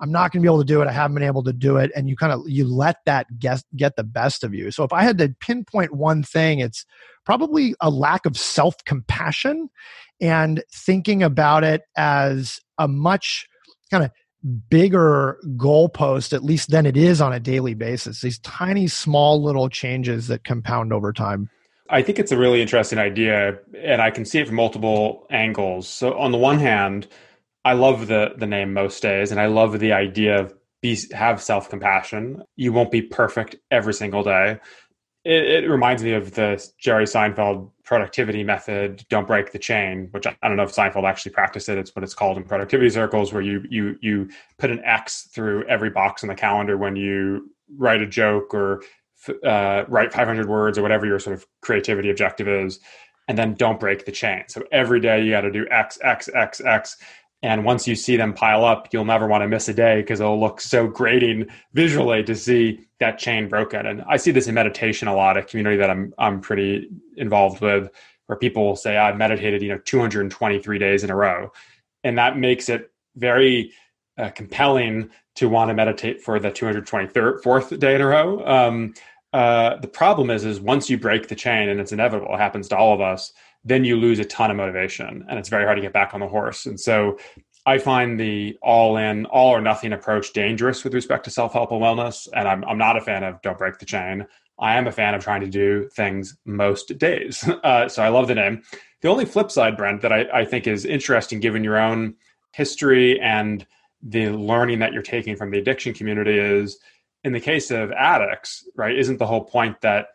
I'm 0.00 0.12
not 0.12 0.32
going 0.32 0.42
to 0.42 0.46
be 0.46 0.48
able 0.48 0.58
to 0.58 0.64
do 0.64 0.82
it. 0.82 0.88
I 0.88 0.92
haven't 0.92 1.14
been 1.14 1.24
able 1.24 1.42
to 1.44 1.52
do 1.52 1.76
it. 1.76 1.90
And 1.96 2.08
you 2.08 2.16
kind 2.16 2.32
of, 2.32 2.42
you 2.46 2.66
let 2.66 2.96
that 3.06 3.38
get, 3.38 3.62
get 3.76 3.96
the 3.96 4.04
best 4.04 4.44
of 4.44 4.54
you. 4.54 4.70
So 4.70 4.84
if 4.84 4.92
I 4.92 5.02
had 5.02 5.18
to 5.18 5.34
pinpoint 5.40 5.92
one 5.92 6.22
thing, 6.22 6.60
it's 6.60 6.84
probably 7.24 7.74
a 7.80 7.90
lack 7.90 8.26
of 8.26 8.36
self 8.36 8.76
compassion 8.84 9.68
and 10.20 10.62
thinking 10.72 11.22
about 11.22 11.64
it 11.64 11.82
as 11.96 12.60
a 12.78 12.88
much 12.88 13.46
kind 13.90 14.04
of 14.04 14.10
bigger 14.70 15.38
goalpost, 15.56 16.32
at 16.32 16.44
least 16.44 16.70
than 16.70 16.86
it 16.86 16.96
is 16.96 17.20
on 17.20 17.32
a 17.32 17.40
daily 17.40 17.74
basis. 17.74 18.20
These 18.20 18.38
tiny, 18.40 18.86
small 18.86 19.42
little 19.42 19.68
changes 19.68 20.28
that 20.28 20.44
compound 20.44 20.92
over 20.92 21.12
time. 21.12 21.50
I 21.88 22.02
think 22.02 22.18
it's 22.18 22.32
a 22.32 22.36
really 22.36 22.60
interesting 22.60 22.98
idea, 22.98 23.58
and 23.80 24.02
I 24.02 24.10
can 24.10 24.24
see 24.24 24.40
it 24.40 24.46
from 24.46 24.56
multiple 24.56 25.26
angles. 25.30 25.88
So, 25.88 26.18
on 26.18 26.32
the 26.32 26.38
one 26.38 26.58
hand, 26.58 27.06
I 27.66 27.72
love 27.72 28.06
the 28.06 28.32
the 28.36 28.46
name 28.46 28.72
most 28.72 29.02
days, 29.02 29.32
and 29.32 29.40
I 29.40 29.46
love 29.46 29.80
the 29.80 29.92
idea 29.92 30.40
of 30.40 30.54
be 30.82 30.96
have 31.12 31.42
self 31.42 31.68
compassion. 31.68 32.44
You 32.54 32.72
won't 32.72 32.92
be 32.92 33.02
perfect 33.02 33.56
every 33.72 33.92
single 33.92 34.22
day. 34.22 34.60
It, 35.24 35.64
it, 35.64 35.68
reminds 35.68 36.04
me 36.04 36.12
of 36.12 36.34
the 36.34 36.64
Jerry 36.78 37.06
Seinfeld 37.06 37.72
productivity 37.82 38.44
method. 38.44 39.04
Don't 39.08 39.26
break 39.26 39.50
the 39.50 39.58
chain, 39.58 40.06
which 40.12 40.28
I, 40.28 40.36
don't 40.44 40.56
know 40.56 40.62
if 40.62 40.72
Seinfeld 40.72 41.08
actually 41.08 41.32
practiced 41.32 41.68
it. 41.68 41.76
It's 41.76 41.90
what 41.96 42.04
it's 42.04 42.14
called 42.14 42.36
in 42.36 42.44
productivity 42.44 42.88
circles, 42.88 43.32
where 43.32 43.42
you 43.42 43.64
you 43.68 43.98
you 44.00 44.28
put 44.58 44.70
an 44.70 44.80
X 44.84 45.22
through 45.34 45.66
every 45.66 45.90
box 45.90 46.22
in 46.22 46.28
the 46.28 46.36
calendar 46.36 46.76
when 46.76 46.94
you 46.94 47.50
write 47.76 48.00
a 48.00 48.06
joke 48.06 48.54
or 48.54 48.84
uh, 49.44 49.82
write 49.88 50.12
500 50.12 50.48
words 50.48 50.78
or 50.78 50.82
whatever 50.82 51.04
your 51.04 51.18
sort 51.18 51.34
of 51.34 51.44
creativity 51.62 52.10
objective 52.10 52.46
is 52.46 52.78
and 53.28 53.36
then 53.36 53.54
don't 53.54 53.80
break 53.80 54.04
the 54.04 54.12
chain. 54.12 54.44
So 54.48 54.62
every 54.72 55.00
day 55.00 55.24
you 55.24 55.32
got 55.32 55.40
to 55.42 55.50
do 55.50 55.66
X, 55.70 55.98
X, 56.02 56.28
X, 56.32 56.60
X. 56.60 56.96
And 57.42 57.64
once 57.64 57.86
you 57.86 57.94
see 57.94 58.16
them 58.16 58.32
pile 58.32 58.64
up, 58.64 58.88
you'll 58.92 59.04
never 59.04 59.26
want 59.26 59.42
to 59.42 59.48
miss 59.48 59.68
a 59.68 59.74
day 59.74 60.00
because 60.00 60.20
it'll 60.20 60.40
look 60.40 60.60
so 60.60 60.86
grating 60.86 61.46
visually 61.74 62.24
to 62.24 62.34
see 62.34 62.80
that 62.98 63.18
chain 63.18 63.48
broken. 63.48 63.86
And 63.86 64.02
I 64.08 64.16
see 64.16 64.30
this 64.30 64.46
in 64.46 64.54
meditation 64.54 65.06
a 65.06 65.14
lot, 65.14 65.36
a 65.36 65.42
community 65.42 65.76
that 65.76 65.90
I'm 65.90 66.14
I'm 66.18 66.40
pretty 66.40 66.88
involved 67.16 67.60
with, 67.60 67.90
where 68.26 68.38
people 68.38 68.64
will 68.64 68.76
say, 68.76 68.96
I've 68.96 69.16
meditated, 69.16 69.62
you 69.62 69.68
know, 69.68 69.78
223 69.78 70.78
days 70.78 71.04
in 71.04 71.10
a 71.10 71.16
row. 71.16 71.52
And 72.04 72.16
that 72.18 72.38
makes 72.38 72.68
it 72.68 72.90
very 73.16 73.72
uh, 74.18 74.30
compelling 74.30 75.10
to 75.36 75.48
want 75.48 75.68
to 75.68 75.74
meditate 75.74 76.22
for 76.22 76.38
the 76.40 76.50
224th 76.50 77.78
day 77.78 77.94
in 77.94 78.00
a 78.00 78.06
row. 78.06 78.46
Um, 78.46 78.94
uh, 79.32 79.76
the 79.76 79.88
problem 79.88 80.30
is, 80.30 80.44
is 80.44 80.60
once 80.60 80.88
you 80.88 80.98
break 80.98 81.28
the 81.28 81.34
chain, 81.34 81.68
and 81.68 81.78
it's 81.78 81.92
inevitable, 81.92 82.34
it 82.34 82.38
happens 82.38 82.68
to 82.68 82.76
all 82.76 82.94
of 82.94 83.00
us 83.02 83.32
then 83.66 83.84
you 83.84 83.96
lose 83.96 84.20
a 84.20 84.24
ton 84.24 84.50
of 84.50 84.56
motivation 84.56 85.26
and 85.28 85.38
it's 85.38 85.48
very 85.48 85.64
hard 85.64 85.76
to 85.76 85.82
get 85.82 85.92
back 85.92 86.14
on 86.14 86.20
the 86.20 86.28
horse. 86.28 86.66
And 86.66 86.78
so 86.78 87.18
I 87.66 87.78
find 87.78 88.18
the 88.18 88.56
all 88.62 88.96
in, 88.96 89.26
all 89.26 89.50
or 89.50 89.60
nothing 89.60 89.92
approach 89.92 90.32
dangerous 90.32 90.84
with 90.84 90.94
respect 90.94 91.24
to 91.24 91.30
self 91.30 91.52
help 91.52 91.72
and 91.72 91.82
wellness. 91.82 92.28
And 92.32 92.46
I'm, 92.46 92.64
I'm 92.64 92.78
not 92.78 92.96
a 92.96 93.00
fan 93.00 93.24
of 93.24 93.42
don't 93.42 93.58
break 93.58 93.78
the 93.78 93.84
chain. 93.84 94.24
I 94.58 94.76
am 94.78 94.86
a 94.86 94.92
fan 94.92 95.14
of 95.14 95.22
trying 95.22 95.40
to 95.40 95.48
do 95.48 95.88
things 95.94 96.38
most 96.46 96.96
days. 96.96 97.46
Uh, 97.64 97.88
so 97.88 98.02
I 98.02 98.08
love 98.08 98.28
the 98.28 98.34
name. 98.36 98.62
The 99.02 99.08
only 99.08 99.24
flip 99.24 99.50
side, 99.50 99.76
Brent, 99.76 100.02
that 100.02 100.12
I, 100.12 100.26
I 100.32 100.44
think 100.44 100.68
is 100.68 100.84
interesting 100.84 101.40
given 101.40 101.64
your 101.64 101.76
own 101.76 102.14
history 102.52 103.20
and 103.20 103.66
the 104.02 104.28
learning 104.28 104.78
that 104.78 104.92
you're 104.92 105.02
taking 105.02 105.34
from 105.34 105.50
the 105.50 105.58
addiction 105.58 105.92
community 105.92 106.38
is 106.38 106.78
in 107.24 107.32
the 107.32 107.40
case 107.40 107.72
of 107.72 107.90
addicts, 107.90 108.68
right? 108.76 108.96
Isn't 108.96 109.18
the 109.18 109.26
whole 109.26 109.44
point 109.44 109.80
that 109.80 110.08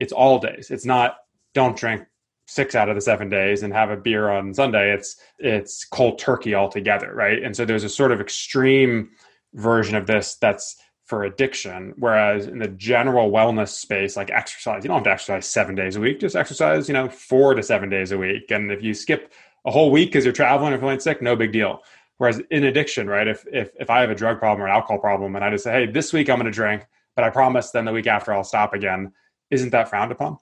it's 0.00 0.12
all 0.12 0.38
days? 0.38 0.70
It's 0.70 0.86
not 0.86 1.18
don't 1.52 1.76
drink 1.76 2.06
six 2.48 2.74
out 2.74 2.88
of 2.88 2.94
the 2.94 3.00
seven 3.00 3.28
days 3.28 3.62
and 3.62 3.72
have 3.72 3.90
a 3.90 3.96
beer 3.96 4.30
on 4.30 4.54
Sunday, 4.54 4.92
it's 4.92 5.16
it's 5.38 5.84
cold 5.84 6.18
turkey 6.18 6.54
altogether, 6.54 7.12
right? 7.14 7.42
And 7.42 7.54
so 7.54 7.64
there's 7.64 7.84
a 7.84 7.88
sort 7.88 8.10
of 8.10 8.20
extreme 8.20 9.10
version 9.54 9.94
of 9.94 10.06
this 10.06 10.36
that's 10.40 10.76
for 11.04 11.24
addiction. 11.24 11.94
Whereas 11.98 12.46
in 12.46 12.58
the 12.58 12.68
general 12.68 13.30
wellness 13.30 13.68
space, 13.68 14.16
like 14.16 14.30
exercise, 14.30 14.82
you 14.82 14.88
don't 14.88 14.96
have 14.96 15.04
to 15.04 15.12
exercise 15.12 15.46
seven 15.46 15.74
days 15.74 15.96
a 15.96 16.00
week, 16.00 16.20
just 16.20 16.36
exercise, 16.36 16.88
you 16.88 16.94
know, 16.94 17.08
four 17.08 17.54
to 17.54 17.62
seven 17.62 17.90
days 17.90 18.12
a 18.12 18.18
week. 18.18 18.50
And 18.50 18.72
if 18.72 18.82
you 18.82 18.94
skip 18.94 19.32
a 19.66 19.70
whole 19.70 19.90
week 19.90 20.08
because 20.08 20.24
you're 20.24 20.32
traveling 20.32 20.72
or 20.72 20.78
feeling 20.78 21.00
sick, 21.00 21.20
no 21.20 21.36
big 21.36 21.52
deal. 21.52 21.82
Whereas 22.16 22.40
in 22.50 22.64
addiction, 22.64 23.08
right, 23.08 23.28
if 23.28 23.44
if 23.52 23.70
if 23.78 23.90
I 23.90 24.00
have 24.00 24.10
a 24.10 24.14
drug 24.14 24.38
problem 24.38 24.62
or 24.62 24.68
an 24.68 24.74
alcohol 24.74 24.98
problem 24.98 25.36
and 25.36 25.44
I 25.44 25.50
just 25.50 25.64
say, 25.64 25.72
hey, 25.72 25.86
this 25.86 26.12
week 26.12 26.30
I'm 26.30 26.38
gonna 26.38 26.50
drink, 26.50 26.86
but 27.14 27.24
I 27.24 27.30
promise 27.30 27.70
then 27.70 27.84
the 27.84 27.92
week 27.92 28.06
after 28.06 28.32
I'll 28.32 28.42
stop 28.42 28.72
again, 28.72 29.12
isn't 29.50 29.70
that 29.70 29.88
frowned 29.88 30.12
upon? 30.12 30.38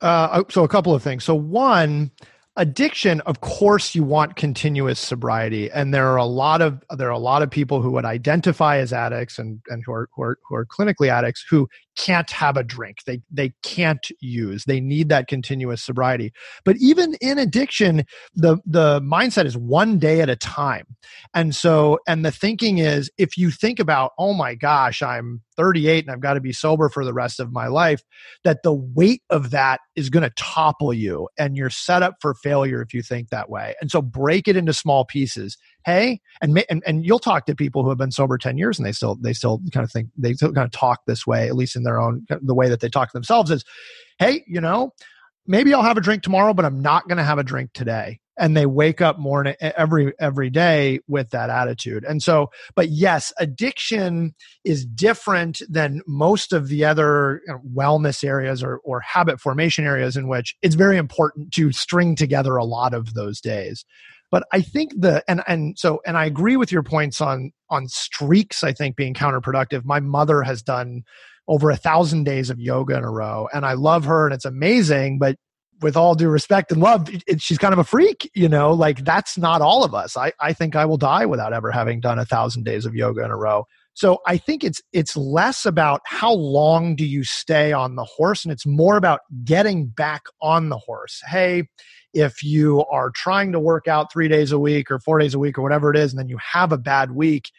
Uh, 0.00 0.44
so 0.48 0.64
a 0.64 0.68
couple 0.68 0.94
of 0.94 1.02
things. 1.02 1.24
So 1.24 1.34
one, 1.34 2.10
addiction 2.56 3.20
of 3.22 3.42
course 3.42 3.94
you 3.94 4.02
want 4.02 4.34
continuous 4.36 4.98
sobriety 4.98 5.70
and 5.70 5.92
there 5.92 6.06
are 6.06 6.16
a 6.16 6.24
lot 6.24 6.62
of 6.62 6.82
there 6.96 7.08
are 7.08 7.12
a 7.12 7.18
lot 7.18 7.42
of 7.42 7.50
people 7.50 7.82
who 7.82 7.90
would 7.90 8.06
identify 8.06 8.78
as 8.78 8.94
addicts 8.94 9.38
and 9.38 9.60
and 9.68 9.82
who 9.84 9.92
are 9.92 10.08
who 10.16 10.22
are, 10.22 10.38
who 10.48 10.56
are 10.56 10.64
clinically 10.64 11.08
addicts 11.08 11.44
who 11.50 11.68
can't 11.96 12.30
have 12.30 12.56
a 12.56 12.64
drink. 12.64 12.98
They 13.06 13.20
they 13.30 13.52
can't 13.62 14.06
use. 14.20 14.64
They 14.64 14.80
need 14.80 15.08
that 15.08 15.28
continuous 15.28 15.82
sobriety. 15.82 16.32
But 16.64 16.76
even 16.78 17.14
in 17.20 17.38
addiction 17.38 18.04
the 18.34 18.58
the 18.66 19.00
mindset 19.00 19.46
is 19.46 19.56
one 19.56 19.98
day 19.98 20.20
at 20.20 20.30
a 20.30 20.36
time. 20.36 20.96
And 21.34 21.54
so 21.54 21.98
and 22.06 22.24
the 22.24 22.32
thinking 22.32 22.78
is 22.78 23.10
if 23.18 23.36
you 23.36 23.50
think 23.50 23.78
about 23.78 24.12
oh 24.18 24.34
my 24.34 24.54
gosh 24.54 25.02
i'm 25.02 25.40
38 25.56 26.04
and 26.04 26.12
i've 26.12 26.20
got 26.20 26.34
to 26.34 26.40
be 26.40 26.52
sober 26.52 26.88
for 26.88 27.04
the 27.04 27.14
rest 27.14 27.40
of 27.40 27.52
my 27.52 27.66
life 27.66 28.02
that 28.44 28.62
the 28.62 28.74
weight 28.74 29.22
of 29.30 29.50
that 29.50 29.80
is 29.96 30.10
going 30.10 30.22
to 30.22 30.32
topple 30.36 30.92
you 30.92 31.28
and 31.38 31.56
you're 31.56 31.70
set 31.70 32.02
up 32.02 32.16
for 32.20 32.34
failure 32.34 32.82
if 32.82 32.92
you 32.94 33.02
think 33.02 33.30
that 33.30 33.50
way. 33.50 33.74
And 33.80 33.90
so 33.90 34.02
break 34.02 34.46
it 34.46 34.56
into 34.56 34.72
small 34.72 35.04
pieces 35.04 35.56
hey 35.86 36.20
and, 36.42 36.62
and 36.68 36.82
and 36.84 37.06
you'll 37.06 37.18
talk 37.18 37.46
to 37.46 37.54
people 37.54 37.82
who 37.82 37.88
have 37.88 37.96
been 37.96 38.10
sober 38.10 38.36
10 38.36 38.58
years 38.58 38.78
and 38.78 38.84
they 38.84 38.92
still 38.92 39.16
they 39.22 39.32
still 39.32 39.62
kind 39.72 39.84
of 39.84 39.90
think 39.90 40.08
they 40.18 40.34
still 40.34 40.52
kind 40.52 40.66
of 40.66 40.72
talk 40.72 41.00
this 41.06 41.26
way 41.26 41.48
at 41.48 41.56
least 41.56 41.76
in 41.76 41.84
their 41.84 41.98
own 41.98 42.26
the 42.42 42.54
way 42.54 42.68
that 42.68 42.80
they 42.80 42.90
talk 42.90 43.08
to 43.08 43.16
themselves 43.16 43.50
is 43.50 43.64
hey 44.18 44.44
you 44.46 44.60
know 44.60 44.92
maybe 45.46 45.72
i'll 45.72 45.82
have 45.82 45.96
a 45.96 46.02
drink 46.02 46.22
tomorrow 46.22 46.52
but 46.52 46.64
i'm 46.64 46.82
not 46.82 47.08
going 47.08 47.18
to 47.18 47.24
have 47.24 47.38
a 47.38 47.44
drink 47.44 47.70
today. 47.72 48.20
And 48.38 48.54
they 48.54 48.66
wake 48.66 49.00
up 49.00 49.18
morning 49.18 49.54
every 49.62 50.12
every 50.20 50.50
day 50.50 51.00
with 51.08 51.30
that 51.30 51.48
attitude. 51.48 52.04
And 52.04 52.22
so 52.22 52.50
but 52.74 52.90
yes 52.90 53.32
addiction 53.38 54.34
is 54.62 54.84
different 54.84 55.62
than 55.70 56.02
most 56.06 56.52
of 56.52 56.68
the 56.68 56.84
other 56.84 57.40
wellness 57.74 58.22
areas 58.22 58.62
or, 58.62 58.76
or 58.84 59.00
habit 59.00 59.40
formation 59.40 59.86
areas 59.86 60.18
in 60.18 60.28
which 60.28 60.54
it's 60.60 60.74
very 60.74 60.98
important 60.98 61.50
to 61.54 61.72
string 61.72 62.14
together 62.14 62.56
a 62.56 62.64
lot 62.64 62.92
of 62.92 63.14
those 63.14 63.40
days 63.40 63.86
but 64.30 64.44
I 64.52 64.60
think 64.60 64.92
the 64.96 65.22
and 65.28 65.42
and 65.46 65.78
so 65.78 66.00
and 66.06 66.16
I 66.16 66.26
agree 66.26 66.56
with 66.56 66.72
your 66.72 66.82
points 66.82 67.20
on 67.20 67.52
on 67.70 67.88
streaks. 67.88 68.64
I 68.64 68.72
think 68.72 68.96
being 68.96 69.14
counterproductive. 69.14 69.84
My 69.84 70.00
mother 70.00 70.42
has 70.42 70.62
done 70.62 71.02
over 71.48 71.70
a 71.70 71.76
thousand 71.76 72.24
days 72.24 72.50
of 72.50 72.58
yoga 72.58 72.96
in 72.96 73.04
a 73.04 73.10
row, 73.10 73.48
and 73.52 73.64
I 73.64 73.74
love 73.74 74.04
her, 74.04 74.26
and 74.26 74.34
it's 74.34 74.44
amazing. 74.44 75.18
But 75.18 75.36
with 75.80 75.96
all 75.96 76.14
due 76.14 76.28
respect 76.28 76.72
and 76.72 76.80
love, 76.80 77.08
it, 77.26 77.40
she's 77.40 77.58
kind 77.58 77.72
of 77.72 77.78
a 77.78 77.84
freak, 77.84 78.30
you 78.34 78.48
know. 78.48 78.72
Like 78.72 79.04
that's 79.04 79.38
not 79.38 79.62
all 79.62 79.84
of 79.84 79.94
us. 79.94 80.16
I 80.16 80.32
I 80.40 80.52
think 80.52 80.74
I 80.74 80.84
will 80.84 80.96
die 80.96 81.26
without 81.26 81.52
ever 81.52 81.70
having 81.70 82.00
done 82.00 82.18
a 82.18 82.24
thousand 82.24 82.64
days 82.64 82.86
of 82.86 82.94
yoga 82.94 83.24
in 83.24 83.30
a 83.30 83.36
row. 83.36 83.64
So 83.96 84.18
I 84.26 84.36
think 84.36 84.62
it's 84.62 84.82
it's 84.92 85.16
less 85.16 85.64
about 85.64 86.02
how 86.04 86.32
long 86.32 86.96
do 86.96 87.06
you 87.06 87.24
stay 87.24 87.72
on 87.72 87.96
the 87.96 88.04
horse 88.04 88.44
and 88.44 88.52
it's 88.52 88.66
more 88.66 88.98
about 88.98 89.20
getting 89.42 89.86
back 89.86 90.24
on 90.42 90.68
the 90.68 90.76
horse. 90.76 91.22
Hey, 91.26 91.64
if 92.16 92.42
you 92.42 92.84
are 92.90 93.10
trying 93.10 93.52
to 93.52 93.60
work 93.60 93.86
out 93.86 94.12
3 94.12 94.26
days 94.28 94.50
a 94.50 94.58
week 94.58 94.90
or 94.90 94.98
4 94.98 95.18
days 95.18 95.34
a 95.34 95.38
week 95.38 95.58
or 95.58 95.62
whatever 95.62 95.90
it 95.90 95.96
is 95.96 96.12
and 96.12 96.18
then 96.18 96.28
you 96.28 96.38
have 96.38 96.72
a 96.72 96.78
bad 96.78 97.12
week, 97.12 97.50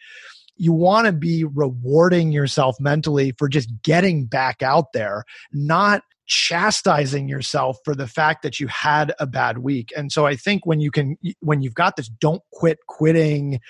you 0.56 0.72
want 0.72 1.06
to 1.06 1.12
be 1.12 1.44
rewarding 1.44 2.32
yourself 2.32 2.76
mentally 2.80 3.32
for 3.38 3.48
just 3.48 3.70
getting 3.82 4.26
back 4.26 4.62
out 4.62 4.92
there, 4.92 5.24
not 5.52 6.02
chastising 6.26 7.28
yourself 7.28 7.78
for 7.84 7.94
the 7.94 8.06
fact 8.08 8.42
that 8.42 8.60
you 8.60 8.66
had 8.66 9.14
a 9.18 9.26
bad 9.26 9.58
week. 9.58 9.92
And 9.96 10.12
so 10.12 10.26
I 10.26 10.36
think 10.36 10.66
when 10.66 10.80
you 10.80 10.90
can 10.90 11.16
when 11.40 11.62
you've 11.62 11.74
got 11.74 11.96
this 11.96 12.08
don't 12.08 12.42
quit 12.52 12.78
quitting 12.86 13.60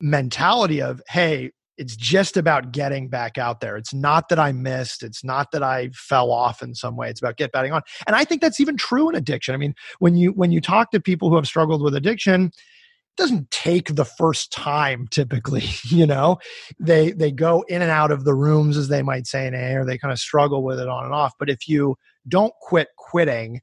mentality 0.00 0.80
of 0.80 1.02
hey 1.08 1.50
it's 1.78 1.96
just 1.96 2.36
about 2.36 2.72
getting 2.72 3.08
back 3.08 3.38
out 3.38 3.60
there. 3.60 3.76
It's 3.76 3.92
not 3.92 4.28
that 4.28 4.38
I 4.38 4.52
missed. 4.52 5.02
It's 5.02 5.22
not 5.22 5.50
that 5.52 5.62
I 5.62 5.90
fell 5.90 6.30
off 6.30 6.62
in 6.62 6.74
some 6.74 6.96
way. 6.96 7.10
It's 7.10 7.20
about 7.20 7.36
get 7.36 7.52
batting 7.52 7.72
on. 7.72 7.82
And 8.06 8.16
I 8.16 8.24
think 8.24 8.40
that's 8.40 8.60
even 8.60 8.76
true 8.76 9.08
in 9.08 9.14
addiction. 9.14 9.54
I 9.54 9.58
mean, 9.58 9.74
when 9.98 10.16
you 10.16 10.32
when 10.32 10.52
you 10.52 10.60
talk 10.60 10.90
to 10.92 11.00
people 11.00 11.28
who 11.28 11.36
have 11.36 11.46
struggled 11.46 11.82
with 11.82 11.94
addiction, 11.94 12.46
it 12.46 13.16
doesn't 13.16 13.50
take 13.50 13.94
the 13.94 14.04
first 14.04 14.52
time 14.52 15.06
typically, 15.10 15.64
you 15.84 16.06
know. 16.06 16.38
They 16.78 17.12
they 17.12 17.30
go 17.30 17.64
in 17.68 17.82
and 17.82 17.90
out 17.90 18.10
of 18.10 18.24
the 18.24 18.34
rooms 18.34 18.76
as 18.76 18.88
they 18.88 19.02
might 19.02 19.26
say 19.26 19.46
in 19.46 19.54
A 19.54 19.74
or 19.74 19.84
they 19.84 19.98
kind 19.98 20.12
of 20.12 20.18
struggle 20.18 20.62
with 20.62 20.80
it 20.80 20.88
on 20.88 21.04
and 21.04 21.14
off. 21.14 21.34
But 21.38 21.50
if 21.50 21.68
you 21.68 21.96
don't 22.28 22.54
quit 22.60 22.88
quitting, 22.96 23.60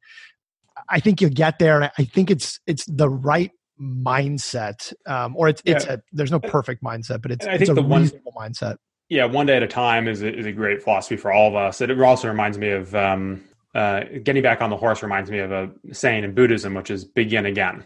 I 0.89 0.99
think 0.99 1.21
you 1.21 1.29
get 1.29 1.59
there 1.59 1.81
and 1.81 1.91
I 1.97 2.03
think 2.05 2.29
it's 2.29 2.59
it's 2.67 2.85
the 2.85 3.09
right 3.09 3.51
mindset 3.83 4.93
um, 5.05 5.35
or 5.35 5.49
it's 5.49 5.61
it's 5.65 5.85
yeah. 5.85 5.93
a 5.93 5.97
there's 6.11 6.31
no 6.31 6.39
perfect 6.39 6.83
mindset 6.83 7.21
but 7.21 7.31
it's, 7.31 7.45
I 7.45 7.53
it's 7.53 7.65
think 7.67 7.71
a 7.77 7.81
the 7.81 7.83
reasonable 7.83 8.31
one, 8.33 8.51
mindset. 8.51 8.77
Yeah 9.09 9.25
one 9.25 9.45
day 9.45 9.57
at 9.57 9.63
a 9.63 9.67
time 9.67 10.07
is 10.07 10.21
a, 10.21 10.33
is 10.33 10.45
a 10.45 10.51
great 10.51 10.81
philosophy 10.81 11.17
for 11.17 11.31
all 11.31 11.49
of 11.49 11.55
us. 11.55 11.81
It 11.81 11.91
also 12.01 12.27
reminds 12.27 12.57
me 12.57 12.69
of 12.69 12.95
um, 12.95 13.43
uh, 13.75 14.01
getting 14.23 14.41
back 14.41 14.61
on 14.61 14.69
the 14.69 14.77
horse 14.77 15.03
reminds 15.03 15.29
me 15.29 15.39
of 15.39 15.51
a 15.51 15.69
saying 15.91 16.23
in 16.23 16.33
buddhism 16.33 16.73
which 16.73 16.89
is 16.89 17.03
begin 17.03 17.45
again. 17.45 17.85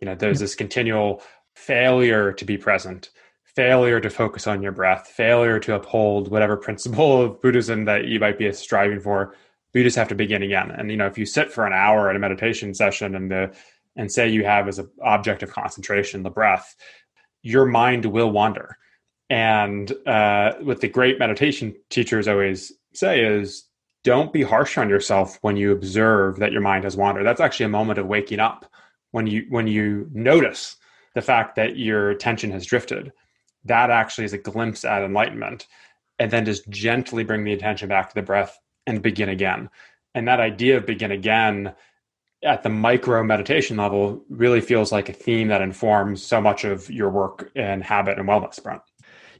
You 0.00 0.06
know 0.06 0.14
there's 0.14 0.40
this 0.40 0.54
continual 0.54 1.22
failure 1.54 2.32
to 2.32 2.44
be 2.44 2.56
present 2.56 3.10
failure 3.44 4.00
to 4.00 4.08
focus 4.08 4.46
on 4.46 4.62
your 4.62 4.72
breath 4.72 5.08
failure 5.08 5.58
to 5.60 5.74
uphold 5.74 6.30
whatever 6.30 6.56
principle 6.56 7.20
of 7.20 7.40
buddhism 7.42 7.84
that 7.84 8.06
you 8.06 8.18
might 8.18 8.38
be 8.38 8.50
striving 8.52 8.98
for. 8.98 9.34
You 9.74 9.82
just 9.82 9.96
have 9.96 10.08
to 10.08 10.14
begin 10.14 10.42
again. 10.42 10.70
And 10.70 10.90
you 10.90 10.96
know 10.96 11.06
if 11.06 11.18
you 11.18 11.26
sit 11.26 11.50
for 11.50 11.66
an 11.66 11.72
hour 11.72 12.08
at 12.08 12.16
a 12.16 12.18
meditation 12.18 12.74
session 12.74 13.14
and 13.14 13.30
the 13.30 13.54
and 13.96 14.10
say 14.10 14.28
you 14.28 14.44
have 14.44 14.68
as 14.68 14.78
an 14.78 14.88
object 15.02 15.42
of 15.42 15.50
concentration 15.50 16.22
the 16.22 16.30
breath, 16.30 16.76
your 17.42 17.66
mind 17.66 18.06
will 18.06 18.30
wander. 18.30 18.76
And 19.28 19.90
uh, 20.06 20.54
what 20.60 20.80
the 20.80 20.88
great 20.88 21.18
meditation 21.18 21.74
teachers 21.90 22.28
always 22.28 22.72
say 22.92 23.24
is 23.24 23.66
don't 24.04 24.32
be 24.32 24.42
harsh 24.42 24.78
on 24.78 24.88
yourself 24.88 25.38
when 25.42 25.56
you 25.56 25.72
observe 25.72 26.38
that 26.38 26.52
your 26.52 26.60
mind 26.60 26.84
has 26.84 26.96
wandered. 26.96 27.24
That's 27.24 27.40
actually 27.40 27.66
a 27.66 27.70
moment 27.70 27.98
of 27.98 28.06
waking 28.06 28.40
up 28.40 28.70
when 29.12 29.26
you 29.26 29.46
when 29.48 29.66
you 29.66 30.08
notice 30.12 30.76
the 31.14 31.22
fact 31.22 31.56
that 31.56 31.76
your 31.76 32.10
attention 32.10 32.50
has 32.50 32.66
drifted. 32.66 33.12
That 33.64 33.90
actually 33.90 34.24
is 34.24 34.32
a 34.32 34.38
glimpse 34.38 34.84
at 34.84 35.02
enlightenment. 35.02 35.66
And 36.18 36.30
then 36.30 36.44
just 36.44 36.68
gently 36.68 37.24
bring 37.24 37.44
the 37.44 37.52
attention 37.52 37.88
back 37.88 38.08
to 38.08 38.14
the 38.14 38.22
breath 38.22 38.58
and 38.86 39.02
begin 39.02 39.28
again. 39.28 39.70
And 40.14 40.28
that 40.28 40.40
idea 40.40 40.76
of 40.76 40.86
begin 40.86 41.10
again 41.10 41.74
at 42.42 42.62
the 42.62 42.68
micro 42.68 43.22
meditation 43.22 43.76
level 43.76 44.22
really 44.28 44.60
feels 44.60 44.90
like 44.90 45.08
a 45.08 45.12
theme 45.12 45.48
that 45.48 45.62
informs 45.62 46.22
so 46.22 46.40
much 46.40 46.64
of 46.64 46.90
your 46.90 47.08
work 47.08 47.50
and 47.54 47.82
habit 47.84 48.18
and 48.18 48.28
wellness, 48.28 48.62
Brent. 48.62 48.82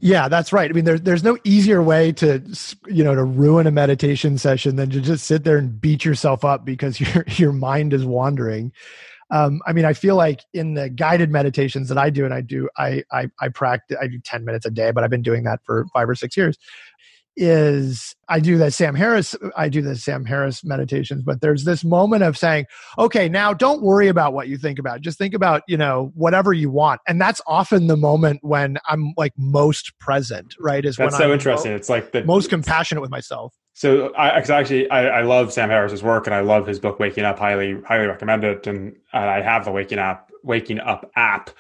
Yeah, 0.01 0.29
that's 0.29 0.53
right. 0.53 0.69
I 0.69 0.73
mean, 0.73 0.85
there's 0.85 1.03
there's 1.03 1.23
no 1.23 1.39
easier 1.45 1.81
way 1.81 2.11
to 2.13 2.43
you 2.89 3.05
know 3.05 3.15
to 3.15 3.23
ruin 3.23 3.69
a 3.69 3.71
meditation 3.71 4.37
session 4.37 4.75
than 4.75 4.91
to 4.91 5.01
just 5.01 5.27
sit 5.27 5.45
there 5.45 5.59
and 5.59 5.81
beat 5.81 6.05
yourself 6.05 6.45
up 6.45 6.65
because 6.65 7.01
your 7.15 7.25
your 7.29 7.53
mind 7.53 7.93
is 7.93 8.05
wandering. 8.05 8.73
Um, 9.31 9.63
I 9.67 9.73
mean, 9.73 9.87
I 9.87 9.95
feel 9.95 10.17
like 10.17 10.45
in 10.53 10.75
the 10.75 10.91
guided 10.91 11.31
meditations 11.31 11.89
that 11.89 11.97
I 11.97 12.11
do, 12.11 12.25
and 12.25 12.35
I 12.35 12.41
do, 12.41 12.69
I 12.77 13.05
I, 13.13 13.29
I 13.41 13.49
practice, 13.49 13.97
I 14.01 14.09
do 14.09 14.19
ten 14.19 14.45
minutes 14.45 14.67
a 14.67 14.71
day, 14.71 14.91
but 14.91 15.05
I've 15.05 15.11
been 15.11 15.23
doing 15.23 15.45
that 15.45 15.61
for 15.65 15.87
five 15.95 16.09
or 16.09 16.17
six 16.17 16.37
years 16.37 16.59
is 17.37 18.15
I 18.29 18.41
do 18.41 18.59
that 18.59 18.73
Sam 18.73 18.95
Harris, 18.95 19.35
I 19.57 19.69
do 19.69 19.83
the 19.83 19.97
Sam 19.97 20.25
Harris 20.25 20.65
meditations, 20.65 21.23
but 21.23 21.41
there's 21.41 21.65
this 21.65 21.85
moment 21.85 22.23
of 22.23 22.37
saying, 22.37 22.67
okay, 22.99 23.29
now 23.29 23.53
don't 23.53 23.83
worry 23.83 24.09
about 24.09 24.33
what 24.33 24.49
you 24.49 24.59
think 24.59 24.79
about. 24.79 25.01
Just 25.01 25.19
think 25.19 25.35
about, 25.35 25.63
you 25.67 25.77
know, 25.77 26.13
whatever 26.15 26.53
you 26.53 26.71
want. 26.71 27.01
And 27.07 27.21
that's 27.21 27.41
often 27.47 27.87
the 27.87 27.97
moment 27.97 28.41
when 28.43 28.79
I'm 28.87 29.15
like 29.17 29.33
most 29.37 29.99
present, 29.99 30.55
right? 30.59 30.85
Is 30.85 30.97
that's 30.97 31.17
so 31.17 31.25
I'm 31.25 31.31
interesting. 31.31 31.73
it's 31.73 31.89
like 31.89 32.13
the 32.13 32.25
most 32.25 32.51
compassionate 32.51 33.01
with 33.01 33.11
myself. 33.11 33.55
So 33.75 34.13
I 34.15 34.29
actually, 34.29 34.91
I, 34.91 35.21
I, 35.21 35.23
love 35.23 35.51
Sam 35.51 35.71
Harris's 35.71 36.03
work 36.03 36.27
and 36.27 36.35
I 36.35 36.41
love 36.41 36.67
his 36.67 36.79
book, 36.79 36.99
Waking 36.99 37.25
Up, 37.25 37.39
highly, 37.39 37.81
highly 37.83 38.07
recommend 38.07 38.45
it. 38.45 38.67
And, 38.67 38.95
and 39.15 39.25
I 39.31 39.41
have 39.41 39.65
the 39.65 39.73
Waking 39.73 39.99
Up, 39.99 40.31
Waking 40.43 40.79
Up 40.79 41.11
app. 41.17 41.51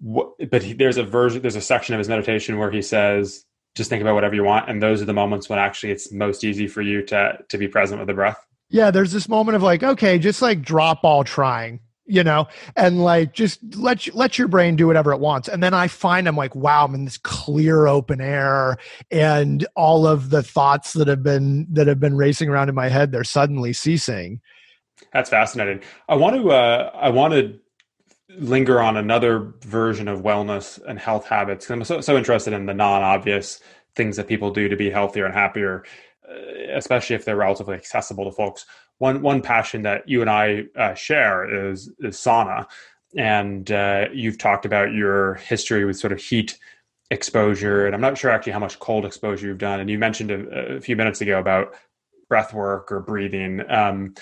But 0.00 0.62
he, 0.62 0.72
there's 0.72 0.96
a 0.96 1.04
version, 1.04 1.42
there's 1.42 1.56
a 1.56 1.60
section 1.60 1.94
of 1.94 1.98
his 1.98 2.08
meditation 2.08 2.58
where 2.58 2.70
he 2.72 2.82
says, 2.82 3.44
just 3.74 3.90
think 3.90 4.02
about 4.02 4.14
whatever 4.14 4.34
you 4.34 4.44
want. 4.44 4.68
And 4.68 4.82
those 4.82 5.00
are 5.00 5.04
the 5.06 5.12
moments 5.12 5.48
when 5.48 5.58
actually 5.58 5.92
it's 5.92 6.12
most 6.12 6.44
easy 6.44 6.66
for 6.66 6.82
you 6.82 7.02
to 7.06 7.38
to 7.48 7.58
be 7.58 7.68
present 7.68 8.00
with 8.00 8.08
the 8.08 8.14
breath. 8.14 8.44
Yeah 8.68 8.90
there's 8.90 9.12
this 9.12 9.28
moment 9.28 9.56
of 9.56 9.62
like 9.62 9.82
okay 9.82 10.18
just 10.18 10.42
like 10.42 10.62
drop 10.62 11.00
all 11.02 11.24
trying 11.24 11.80
you 12.06 12.24
know 12.24 12.48
and 12.76 13.02
like 13.02 13.32
just 13.32 13.58
let 13.76 14.12
let 14.14 14.38
your 14.38 14.48
brain 14.48 14.76
do 14.76 14.86
whatever 14.86 15.12
it 15.12 15.20
wants. 15.20 15.48
And 15.48 15.62
then 15.62 15.74
i 15.74 15.88
find 15.88 16.28
i'm 16.28 16.36
like 16.36 16.54
wow 16.54 16.84
i'm 16.84 16.94
in 16.94 17.04
this 17.04 17.18
clear 17.18 17.86
open 17.86 18.20
air 18.20 18.76
and 19.10 19.66
all 19.76 20.06
of 20.06 20.30
the 20.30 20.42
thoughts 20.42 20.92
that 20.94 21.08
have 21.08 21.22
been 21.22 21.66
that 21.72 21.86
have 21.86 22.00
been 22.00 22.16
racing 22.16 22.48
around 22.48 22.68
in 22.68 22.74
my 22.74 22.88
head 22.88 23.12
they're 23.12 23.24
suddenly 23.24 23.72
ceasing. 23.72 24.40
That's 25.12 25.30
fascinating. 25.30 25.80
I 26.08 26.16
want 26.16 26.36
to 26.36 26.50
uh 26.50 26.90
i 26.94 27.08
want 27.08 27.34
to 27.34 27.58
linger 28.38 28.80
on 28.80 28.96
another 28.96 29.52
version 29.62 30.08
of 30.08 30.22
wellness 30.22 30.80
and 30.86 30.98
health 30.98 31.26
habits. 31.26 31.70
I'm 31.70 31.84
so, 31.84 32.00
so 32.00 32.16
interested 32.16 32.52
in 32.52 32.66
the 32.66 32.74
non-obvious 32.74 33.60
things 33.96 34.16
that 34.16 34.28
people 34.28 34.50
do 34.50 34.68
to 34.68 34.76
be 34.76 34.90
healthier 34.90 35.24
and 35.26 35.34
happier, 35.34 35.84
uh, 36.28 36.74
especially 36.74 37.16
if 37.16 37.24
they're 37.24 37.36
relatively 37.36 37.74
accessible 37.74 38.24
to 38.24 38.32
folks. 38.32 38.66
One 38.98 39.22
one 39.22 39.40
passion 39.40 39.82
that 39.82 40.08
you 40.08 40.20
and 40.20 40.30
I 40.30 40.64
uh, 40.76 40.94
share 40.94 41.70
is 41.70 41.90
is 42.00 42.16
sauna, 42.16 42.66
and 43.16 43.70
uh, 43.70 44.06
you've 44.12 44.38
talked 44.38 44.66
about 44.66 44.92
your 44.92 45.34
history 45.34 45.84
with 45.84 45.98
sort 45.98 46.12
of 46.12 46.20
heat 46.20 46.58
exposure, 47.10 47.86
and 47.86 47.94
I'm 47.94 48.00
not 48.00 48.18
sure 48.18 48.30
actually 48.30 48.52
how 48.52 48.58
much 48.58 48.78
cold 48.78 49.04
exposure 49.04 49.46
you've 49.46 49.58
done. 49.58 49.80
And 49.80 49.90
you 49.90 49.98
mentioned 49.98 50.30
a, 50.30 50.76
a 50.76 50.80
few 50.80 50.96
minutes 50.96 51.20
ago 51.20 51.38
about 51.38 51.74
breath 52.28 52.54
work 52.54 52.92
or 52.92 53.00
breathing. 53.00 53.62
Um, 53.70 54.14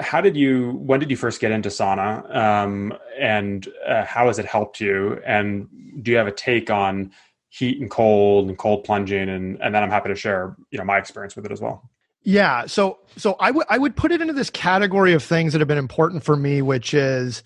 how 0.00 0.20
did 0.20 0.36
you 0.36 0.72
when 0.72 1.00
did 1.00 1.10
you 1.10 1.16
first 1.16 1.40
get 1.40 1.52
into 1.52 1.68
sauna? 1.68 2.34
Um, 2.34 2.94
and 3.18 3.66
uh, 3.86 4.04
how 4.04 4.26
has 4.26 4.38
it 4.38 4.46
helped 4.46 4.80
you? 4.80 5.20
And 5.24 5.68
do 6.02 6.10
you 6.10 6.16
have 6.16 6.26
a 6.26 6.32
take 6.32 6.70
on 6.70 7.12
heat 7.48 7.80
and 7.80 7.90
cold 7.90 8.48
and 8.48 8.58
cold 8.58 8.84
plunging? 8.84 9.28
And 9.28 9.60
and 9.60 9.74
then 9.74 9.82
i'm 9.82 9.90
happy 9.90 10.08
to 10.08 10.16
share 10.16 10.56
you 10.70 10.78
know 10.78 10.84
my 10.84 10.98
experience 10.98 11.36
with 11.36 11.46
it 11.46 11.52
as 11.52 11.60
well. 11.60 11.88
Yeah. 12.22 12.66
So 12.66 12.98
so 13.16 13.36
I 13.38 13.52
would 13.52 13.66
I 13.70 13.78
would 13.78 13.94
put 13.94 14.10
it 14.10 14.20
into 14.20 14.32
this 14.32 14.50
category 14.50 15.12
of 15.12 15.22
things 15.22 15.52
that 15.52 15.60
have 15.60 15.68
been 15.68 15.78
important 15.78 16.24
for 16.24 16.36
me, 16.36 16.60
which 16.60 16.92
is 16.92 17.44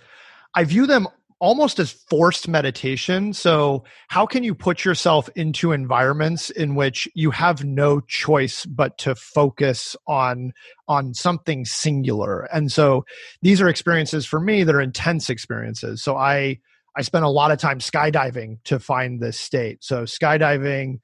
I 0.55 0.65
view 0.65 0.87
them 0.87 1.07
almost 1.41 1.79
as 1.79 1.91
forced 1.91 2.47
meditation. 2.47 3.33
So, 3.33 3.85
how 4.09 4.27
can 4.27 4.45
you 4.45 4.55
put 4.55 4.85
yourself 4.85 5.29
into 5.35 5.73
environments 5.73 6.51
in 6.51 6.75
which 6.75 7.09
you 7.15 7.31
have 7.33 7.65
no 7.65 8.01
choice 8.01 8.67
but 8.67 8.99
to 8.99 9.15
focus 9.15 9.97
on 10.07 10.53
on 10.87 11.15
something 11.15 11.65
singular? 11.65 12.43
And 12.53 12.71
so, 12.71 13.05
these 13.43 13.61
are 13.61 13.69
experiences 13.69 14.27
for 14.27 14.41
me 14.41 14.63
that 14.65 14.75
are 14.75 14.81
intense 14.81 15.31
experiences. 15.31 16.03
So, 16.03 16.17
I 16.17 16.59
I 16.97 17.03
spent 17.03 17.25
a 17.25 17.31
lot 17.31 17.51
of 17.51 17.59
time 17.59 17.79
skydiving 17.79 18.59
to 18.65 18.79
find 18.79 19.21
this 19.21 19.39
state. 19.39 19.83
So, 19.83 20.05
skydiving 20.05 21.01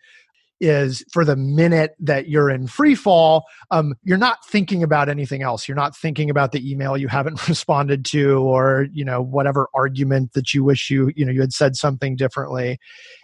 is 0.60 1.04
for 1.12 1.24
the 1.24 1.36
minute 1.36 1.94
that 2.00 2.28
you're 2.28 2.50
in 2.50 2.66
free 2.66 2.94
fall, 2.94 3.44
um, 3.70 3.94
you're 4.04 4.16
not 4.16 4.38
thinking 4.46 4.82
about 4.82 5.08
anything 5.08 5.42
else. 5.42 5.68
You're 5.68 5.76
not 5.76 5.96
thinking 5.96 6.30
about 6.30 6.52
the 6.52 6.70
email 6.70 6.96
you 6.96 7.08
haven't 7.08 7.48
responded 7.48 8.04
to 8.06 8.38
or, 8.40 8.86
you 8.92 9.04
know, 9.04 9.20
whatever 9.20 9.68
argument 9.74 10.32
that 10.32 10.54
you 10.54 10.64
wish 10.64 10.90
you, 10.90 11.12
you 11.14 11.24
know, 11.24 11.32
you 11.32 11.40
had 11.40 11.52
said 11.52 11.76
something 11.76 12.16
differently. 12.16 12.78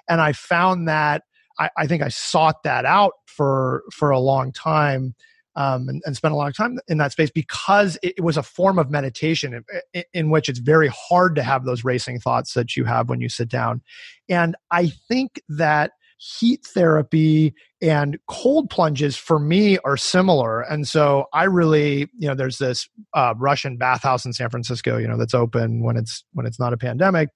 And 0.09 0.21
I 0.21 0.33
found 0.33 0.89
that 0.89 1.23
I, 1.59 1.71
I 1.77 1.87
think 1.87 2.03
I 2.03 2.09
sought 2.09 2.63
that 2.65 2.85
out 2.85 3.13
for 3.27 3.83
for 3.93 4.11
a 4.11 4.21
long 4.21 4.53
time. 4.53 5.15
Um, 5.55 5.87
and, 5.91 6.03
and, 6.07 6.17
spent 6.17 6.33
a 6.33 6.39
of 6.39 6.57
time 6.57 6.79
in 6.89 6.97
that 6.97 7.13
space 7.13 7.31
because 7.31 7.99
it, 8.03 8.15
it 8.17 8.21
was 8.23 8.39
a 8.39 8.43
form 8.43 8.79
of 8.79 8.91
meditation 8.91 9.63
in, 9.93 10.05
in, 10.15 10.31
which 10.31 10.49
it's 10.49 10.61
very 10.61 10.89
hard 10.89 11.35
to 11.35 11.43
have 11.43 11.67
those 11.67 11.85
racing 11.85 12.21
thoughts 12.21 12.55
that 12.55 12.75
you 12.75 12.87
have 12.87 13.11
when 13.11 13.21
you 13.21 13.29
sit 13.29 13.51
down. 13.51 13.83
And 14.31 14.57
I 14.71 14.89
think 15.09 15.43
that 15.51 15.93
heat 16.23 16.65
therapy 16.65 17.53
and 17.81 18.17
cold 18.29 18.71
plunges 18.71 19.17
for 19.17 19.41
me 19.41 19.77
are 19.85 19.97
similar. 19.97 20.61
And 20.61 20.87
so 20.87 21.25
i 21.33 21.45
really 21.45 22.09
you 22.17 22.29
know 22.29 22.35
there's 22.35 22.59
this 22.59 22.89
uh, 23.15 23.35
russian 23.37 23.77
bathhouse 23.77 24.25
in 24.25 24.33
san 24.33 24.49
francisco 24.49 24.99
you 24.99 25.09
know 25.09 25.17
that's 25.17 25.35
open 25.35 25.83
when 25.83 25.97
it's 25.97 26.25
when 26.33 26.47
it's 26.47 26.61
not 26.61 26.73
a 26.73 26.77
pandemic 26.77 27.31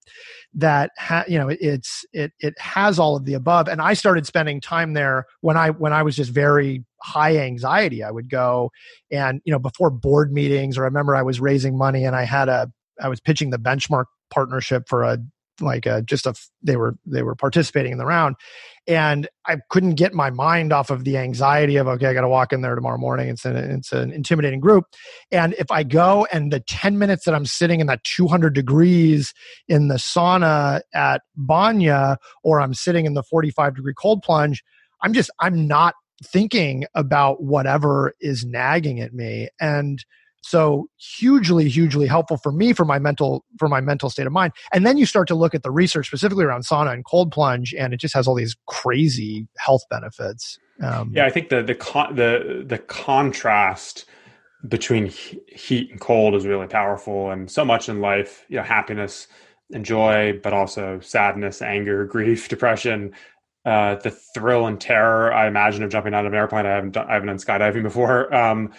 that 0.54 0.90
ha- 0.98 1.24
you 1.26 1.38
know 1.38 1.48
it's 1.48 2.04
it 2.12 2.32
it 2.38 2.54
has 2.58 2.98
all 2.98 3.16
of 3.16 3.24
the 3.24 3.34
above. 3.34 3.68
And 3.68 3.80
i 3.80 3.94
started 3.94 4.26
spending 4.26 4.60
time 4.60 4.92
there 4.92 5.26
when 5.40 5.56
i 5.56 5.70
when 5.70 5.92
i 5.92 6.02
was 6.02 6.14
just 6.16 6.30
very 6.30 6.84
high 7.02 7.38
anxiety. 7.38 8.02
I 8.02 8.10
would 8.10 8.30
go 8.30 8.70
and 9.10 9.40
you 9.44 9.52
know 9.52 9.58
before 9.58 9.90
board 9.90 10.32
meetings 10.32 10.78
or 10.78 10.82
i 10.82 10.86
remember 10.86 11.16
i 11.16 11.22
was 11.22 11.40
raising 11.40 11.76
money 11.76 12.04
and 12.04 12.14
i 12.14 12.24
had 12.24 12.48
a 12.48 12.70
i 13.00 13.08
was 13.08 13.20
pitching 13.20 13.50
the 13.50 13.58
benchmark 13.58 14.06
partnership 14.30 14.84
for 14.88 15.02
a 15.02 15.18
like 15.60 15.86
a, 15.86 16.02
just 16.02 16.26
a 16.26 16.34
they 16.62 16.76
were 16.76 16.96
they 17.06 17.22
were 17.22 17.34
participating 17.34 17.92
in 17.92 17.98
the 17.98 18.06
round 18.06 18.36
and 18.86 19.28
i 19.46 19.56
couldn't 19.70 19.94
get 19.94 20.14
my 20.14 20.30
mind 20.30 20.72
off 20.72 20.90
of 20.90 21.04
the 21.04 21.16
anxiety 21.16 21.76
of 21.76 21.88
okay 21.88 22.06
i 22.06 22.14
got 22.14 22.20
to 22.20 22.28
walk 22.28 22.52
in 22.52 22.60
there 22.60 22.74
tomorrow 22.74 22.98
morning 22.98 23.28
it's 23.28 23.44
an, 23.44 23.56
it's 23.56 23.92
an 23.92 24.12
intimidating 24.12 24.60
group 24.60 24.84
and 25.30 25.54
if 25.58 25.70
i 25.70 25.82
go 25.82 26.26
and 26.32 26.52
the 26.52 26.60
10 26.60 26.98
minutes 26.98 27.24
that 27.24 27.34
i'm 27.34 27.46
sitting 27.46 27.80
in 27.80 27.86
that 27.86 28.02
200 28.04 28.54
degrees 28.54 29.32
in 29.68 29.88
the 29.88 29.96
sauna 29.96 30.80
at 30.94 31.22
banya 31.36 32.16
or 32.42 32.60
i'm 32.60 32.74
sitting 32.74 33.06
in 33.06 33.14
the 33.14 33.22
45 33.22 33.76
degree 33.76 33.94
cold 33.96 34.22
plunge 34.22 34.62
i'm 35.02 35.12
just 35.12 35.30
i'm 35.40 35.66
not 35.66 35.94
thinking 36.24 36.84
about 36.94 37.42
whatever 37.42 38.14
is 38.20 38.44
nagging 38.44 39.00
at 39.00 39.12
me 39.12 39.48
and 39.60 40.04
so 40.42 40.88
hugely 40.96 41.68
hugely 41.68 42.06
helpful 42.06 42.36
for 42.36 42.52
me 42.52 42.72
for 42.72 42.84
my 42.84 42.98
mental 42.98 43.44
for 43.58 43.68
my 43.68 43.80
mental 43.80 44.10
state 44.10 44.26
of 44.26 44.32
mind. 44.32 44.52
And 44.72 44.86
then 44.86 44.96
you 44.96 45.06
start 45.06 45.28
to 45.28 45.34
look 45.34 45.54
at 45.54 45.62
the 45.62 45.70
research 45.70 46.06
specifically 46.06 46.44
around 46.44 46.62
sauna 46.62 46.92
and 46.92 47.04
cold 47.04 47.32
plunge 47.32 47.74
and 47.74 47.92
it 47.92 48.00
just 48.00 48.14
has 48.14 48.28
all 48.28 48.34
these 48.34 48.56
crazy 48.66 49.48
health 49.58 49.82
benefits. 49.90 50.58
Um, 50.82 51.10
yeah 51.14 51.24
i 51.24 51.30
think 51.30 51.48
the 51.48 51.62
the 51.62 51.74
con- 51.74 52.14
the 52.16 52.62
the 52.66 52.76
contrast 52.76 54.04
between 54.68 55.06
heat 55.48 55.90
and 55.90 56.00
cold 56.00 56.34
is 56.34 56.46
really 56.46 56.66
powerful 56.66 57.30
and 57.30 57.50
so 57.50 57.64
much 57.64 57.88
in 57.88 58.02
life 58.02 58.44
you 58.48 58.58
know 58.58 58.62
happiness 58.62 59.26
and 59.72 59.86
joy 59.86 60.38
but 60.42 60.52
also 60.52 61.00
sadness 61.00 61.62
anger 61.62 62.04
grief 62.14 62.50
depression 62.50 63.14
uh, 63.66 63.96
the 63.96 64.10
thrill 64.10 64.68
and 64.68 64.80
terror 64.80 65.34
I 65.34 65.48
imagine 65.48 65.82
of 65.82 65.90
jumping 65.90 66.14
out 66.14 66.24
of 66.24 66.32
an 66.32 66.38
airplane. 66.38 66.66
I 66.66 66.70
haven't 66.70 66.92
done, 66.92 67.08
I 67.08 67.14
haven't 67.14 67.26
done 67.26 67.38
skydiving 67.38 67.82
before, 67.82 68.32
um, 68.32 68.72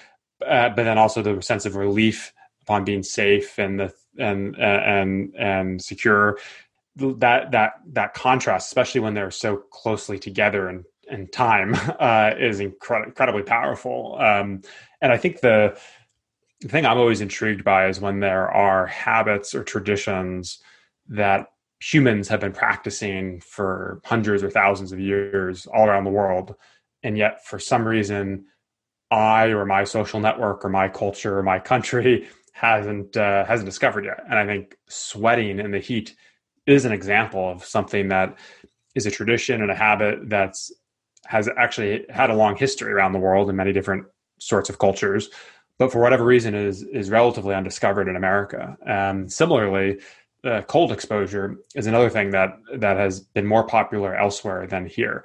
uh, 0.45 0.69
but 0.69 0.83
then 0.83 0.97
also 0.97 1.21
the 1.21 1.41
sense 1.41 1.65
of 1.65 1.75
relief 1.75 2.33
upon 2.61 2.83
being 2.83 3.03
safe 3.03 3.57
and 3.57 3.79
the 3.79 3.93
and 4.17 4.57
and 4.57 5.35
and 5.35 5.81
secure. 5.81 6.38
That 6.95 7.51
that 7.51 7.73
that 7.93 8.13
contrast 8.13 8.67
especially 8.67 9.01
when 9.01 9.13
they're 9.13 9.31
so 9.31 9.57
closely 9.57 10.17
together 10.19 10.69
in 10.69 10.83
in 11.09 11.27
time 11.27 11.75
uh, 11.99 12.31
is 12.38 12.59
incred- 12.59 13.05
incredibly 13.05 13.43
powerful. 13.43 14.17
Um, 14.19 14.61
and 15.01 15.11
i 15.11 15.17
think 15.17 15.41
the, 15.41 15.77
the 16.61 16.67
thing 16.67 16.85
i'm 16.85 16.97
always 16.97 17.21
intrigued 17.21 17.63
by 17.63 17.88
is 17.88 17.99
when 17.99 18.19
there 18.19 18.49
are 18.49 18.85
habits 18.88 19.53
or 19.53 19.63
traditions 19.63 20.59
that 21.09 21.47
humans 21.79 22.27
have 22.27 22.39
been 22.39 22.53
practicing 22.53 23.39
for 23.39 24.01
hundreds 24.03 24.43
or 24.43 24.49
thousands 24.49 24.91
of 24.91 24.99
years 24.99 25.67
all 25.67 25.88
around 25.88 26.03
the 26.03 26.09
world 26.09 26.55
and 27.03 27.17
yet 27.17 27.45
for 27.45 27.59
some 27.59 27.88
reason 27.88 28.45
I 29.11 29.47
or 29.47 29.65
my 29.65 29.83
social 29.83 30.19
network 30.19 30.65
or 30.65 30.69
my 30.69 30.89
culture 30.89 31.37
or 31.37 31.43
my 31.43 31.59
country 31.59 32.27
hasn't 32.53 33.15
uh, 33.15 33.45
hasn't 33.45 33.67
discovered 33.67 34.05
yet. 34.05 34.23
And 34.29 34.37
I 34.37 34.45
think 34.45 34.77
sweating 34.87 35.59
in 35.59 35.71
the 35.71 35.79
heat 35.79 36.15
is 36.65 36.85
an 36.85 36.91
example 36.91 37.49
of 37.49 37.63
something 37.63 38.09
that 38.09 38.37
is 38.95 39.05
a 39.05 39.11
tradition 39.11 39.61
and 39.61 39.71
a 39.71 39.75
habit 39.75 40.29
that's 40.29 40.71
has 41.25 41.49
actually 41.57 42.05
had 42.09 42.29
a 42.29 42.35
long 42.35 42.55
history 42.55 42.91
around 42.91 43.11
the 43.11 43.19
world 43.19 43.49
in 43.49 43.55
many 43.55 43.73
different 43.73 44.05
sorts 44.39 44.69
of 44.69 44.79
cultures, 44.79 45.29
but 45.77 45.91
for 45.91 45.99
whatever 46.01 46.25
reason 46.25 46.55
is 46.55 46.83
is 46.83 47.09
relatively 47.09 47.55
undiscovered 47.55 48.07
in 48.07 48.15
America. 48.15 48.77
Um, 48.85 49.29
similarly, 49.29 49.99
uh, 50.43 50.61
cold 50.63 50.91
exposure 50.91 51.57
is 51.75 51.87
another 51.87 52.09
thing 52.09 52.31
that 52.31 52.57
that 52.75 52.97
has 52.97 53.19
been 53.19 53.45
more 53.45 53.65
popular 53.65 54.15
elsewhere 54.15 54.67
than 54.67 54.85
here 54.85 55.23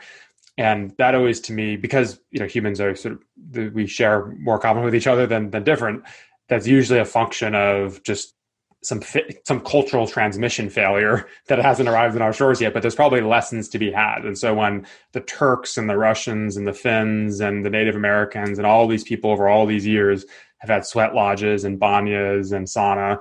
and 0.59 0.95
that 0.99 1.15
always 1.15 1.41
to 1.41 1.53
me 1.53 1.77
because 1.77 2.21
you 2.31 2.41
know 2.41 2.47
humans 2.47 2.81
are 2.81 2.95
sort 2.95 3.15
of 3.15 3.75
we 3.75 3.87
share 3.87 4.27
more 4.39 4.59
common 4.59 4.85
with 4.85 4.95
each 4.95 5.07
other 5.07 5.27
than 5.27 5.51
than 5.51 5.65
different 5.65 6.03
that's 6.49 6.67
usually 6.67 6.99
a 6.99 7.05
function 7.05 7.55
of 7.55 8.03
just 8.03 8.35
some 8.83 9.03
some 9.47 9.61
cultural 9.61 10.07
transmission 10.07 10.69
failure 10.69 11.27
that 11.49 11.59
hasn't 11.59 11.89
arrived 11.89 12.17
in 12.17 12.23
our 12.23 12.33
shores 12.33 12.61
yet 12.61 12.75
but 12.75 12.83
there's 12.83 12.95
probably 12.95 13.21
lessons 13.21 13.69
to 13.69 13.79
be 13.79 13.91
had. 13.91 14.25
And 14.25 14.37
so 14.37 14.55
when 14.55 14.87
the 15.13 15.21
turks 15.21 15.77
and 15.77 15.89
the 15.89 15.97
russians 15.97 16.57
and 16.57 16.67
the 16.67 16.73
finns 16.75 17.41
and 17.41 17.65
the 17.65 17.71
native 17.71 17.97
americans 17.97 18.59
and 18.59 18.67
all 18.67 18.87
these 18.87 19.05
people 19.05 19.31
over 19.31 19.49
all 19.49 19.67
these 19.67 19.87
years 19.87 20.25
have 20.59 20.71
had 20.71 20.87
sweat 20.87 21.15
lodges 21.15 21.65
and 21.65 21.81
banyas 21.81 22.53
and 22.53 22.67
sauna 22.67 23.19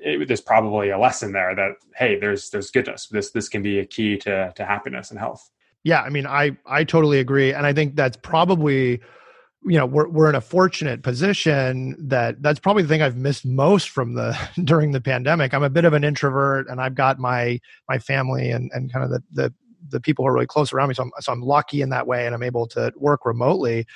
it, 0.00 0.28
there's 0.28 0.40
probably 0.40 0.90
a 0.90 0.98
lesson 0.98 1.32
there 1.32 1.54
that 1.54 1.72
hey 1.96 2.18
there's 2.18 2.50
there's 2.50 2.70
goodness. 2.70 3.08
This 3.08 3.30
this 3.30 3.48
can 3.48 3.62
be 3.62 3.80
a 3.80 3.86
key 3.86 4.16
to 4.18 4.52
to 4.54 4.64
happiness 4.64 5.10
and 5.10 5.18
health 5.18 5.50
yeah, 5.84 6.02
I 6.02 6.10
mean, 6.10 6.26
I 6.26 6.56
I 6.66 6.84
totally 6.84 7.18
agree, 7.20 7.52
and 7.52 7.66
I 7.66 7.72
think 7.72 7.96
that's 7.96 8.16
probably 8.16 9.00
you 9.64 9.76
know 9.76 9.86
we're 9.86 10.08
we're 10.08 10.28
in 10.28 10.34
a 10.34 10.40
fortunate 10.40 11.02
position 11.02 11.96
that 12.08 12.42
that's 12.42 12.60
probably 12.60 12.82
the 12.82 12.88
thing 12.88 13.02
I've 13.02 13.16
missed 13.16 13.44
most 13.44 13.88
from 13.90 14.14
the 14.14 14.38
during 14.64 14.92
the 14.92 15.00
pandemic. 15.00 15.54
I'm 15.54 15.62
a 15.62 15.70
bit 15.70 15.84
of 15.84 15.92
an 15.92 16.04
introvert, 16.04 16.68
and 16.68 16.80
I've 16.80 16.94
got 16.94 17.18
my 17.18 17.60
my 17.88 17.98
family 17.98 18.50
and 18.50 18.70
and 18.72 18.92
kind 18.92 19.04
of 19.04 19.10
the 19.10 19.22
the 19.32 19.54
the 19.90 20.00
people 20.00 20.24
who 20.24 20.28
are 20.28 20.34
really 20.34 20.46
close 20.46 20.72
around 20.72 20.88
me. 20.88 20.94
So 20.94 21.04
I'm, 21.04 21.10
so 21.20 21.32
I'm 21.32 21.40
lucky 21.40 21.80
in 21.80 21.90
that 21.90 22.06
way 22.06 22.26
and 22.26 22.34
I'm 22.34 22.42
able 22.42 22.66
to 22.68 22.92
work 22.96 23.24
remotely. 23.24 23.86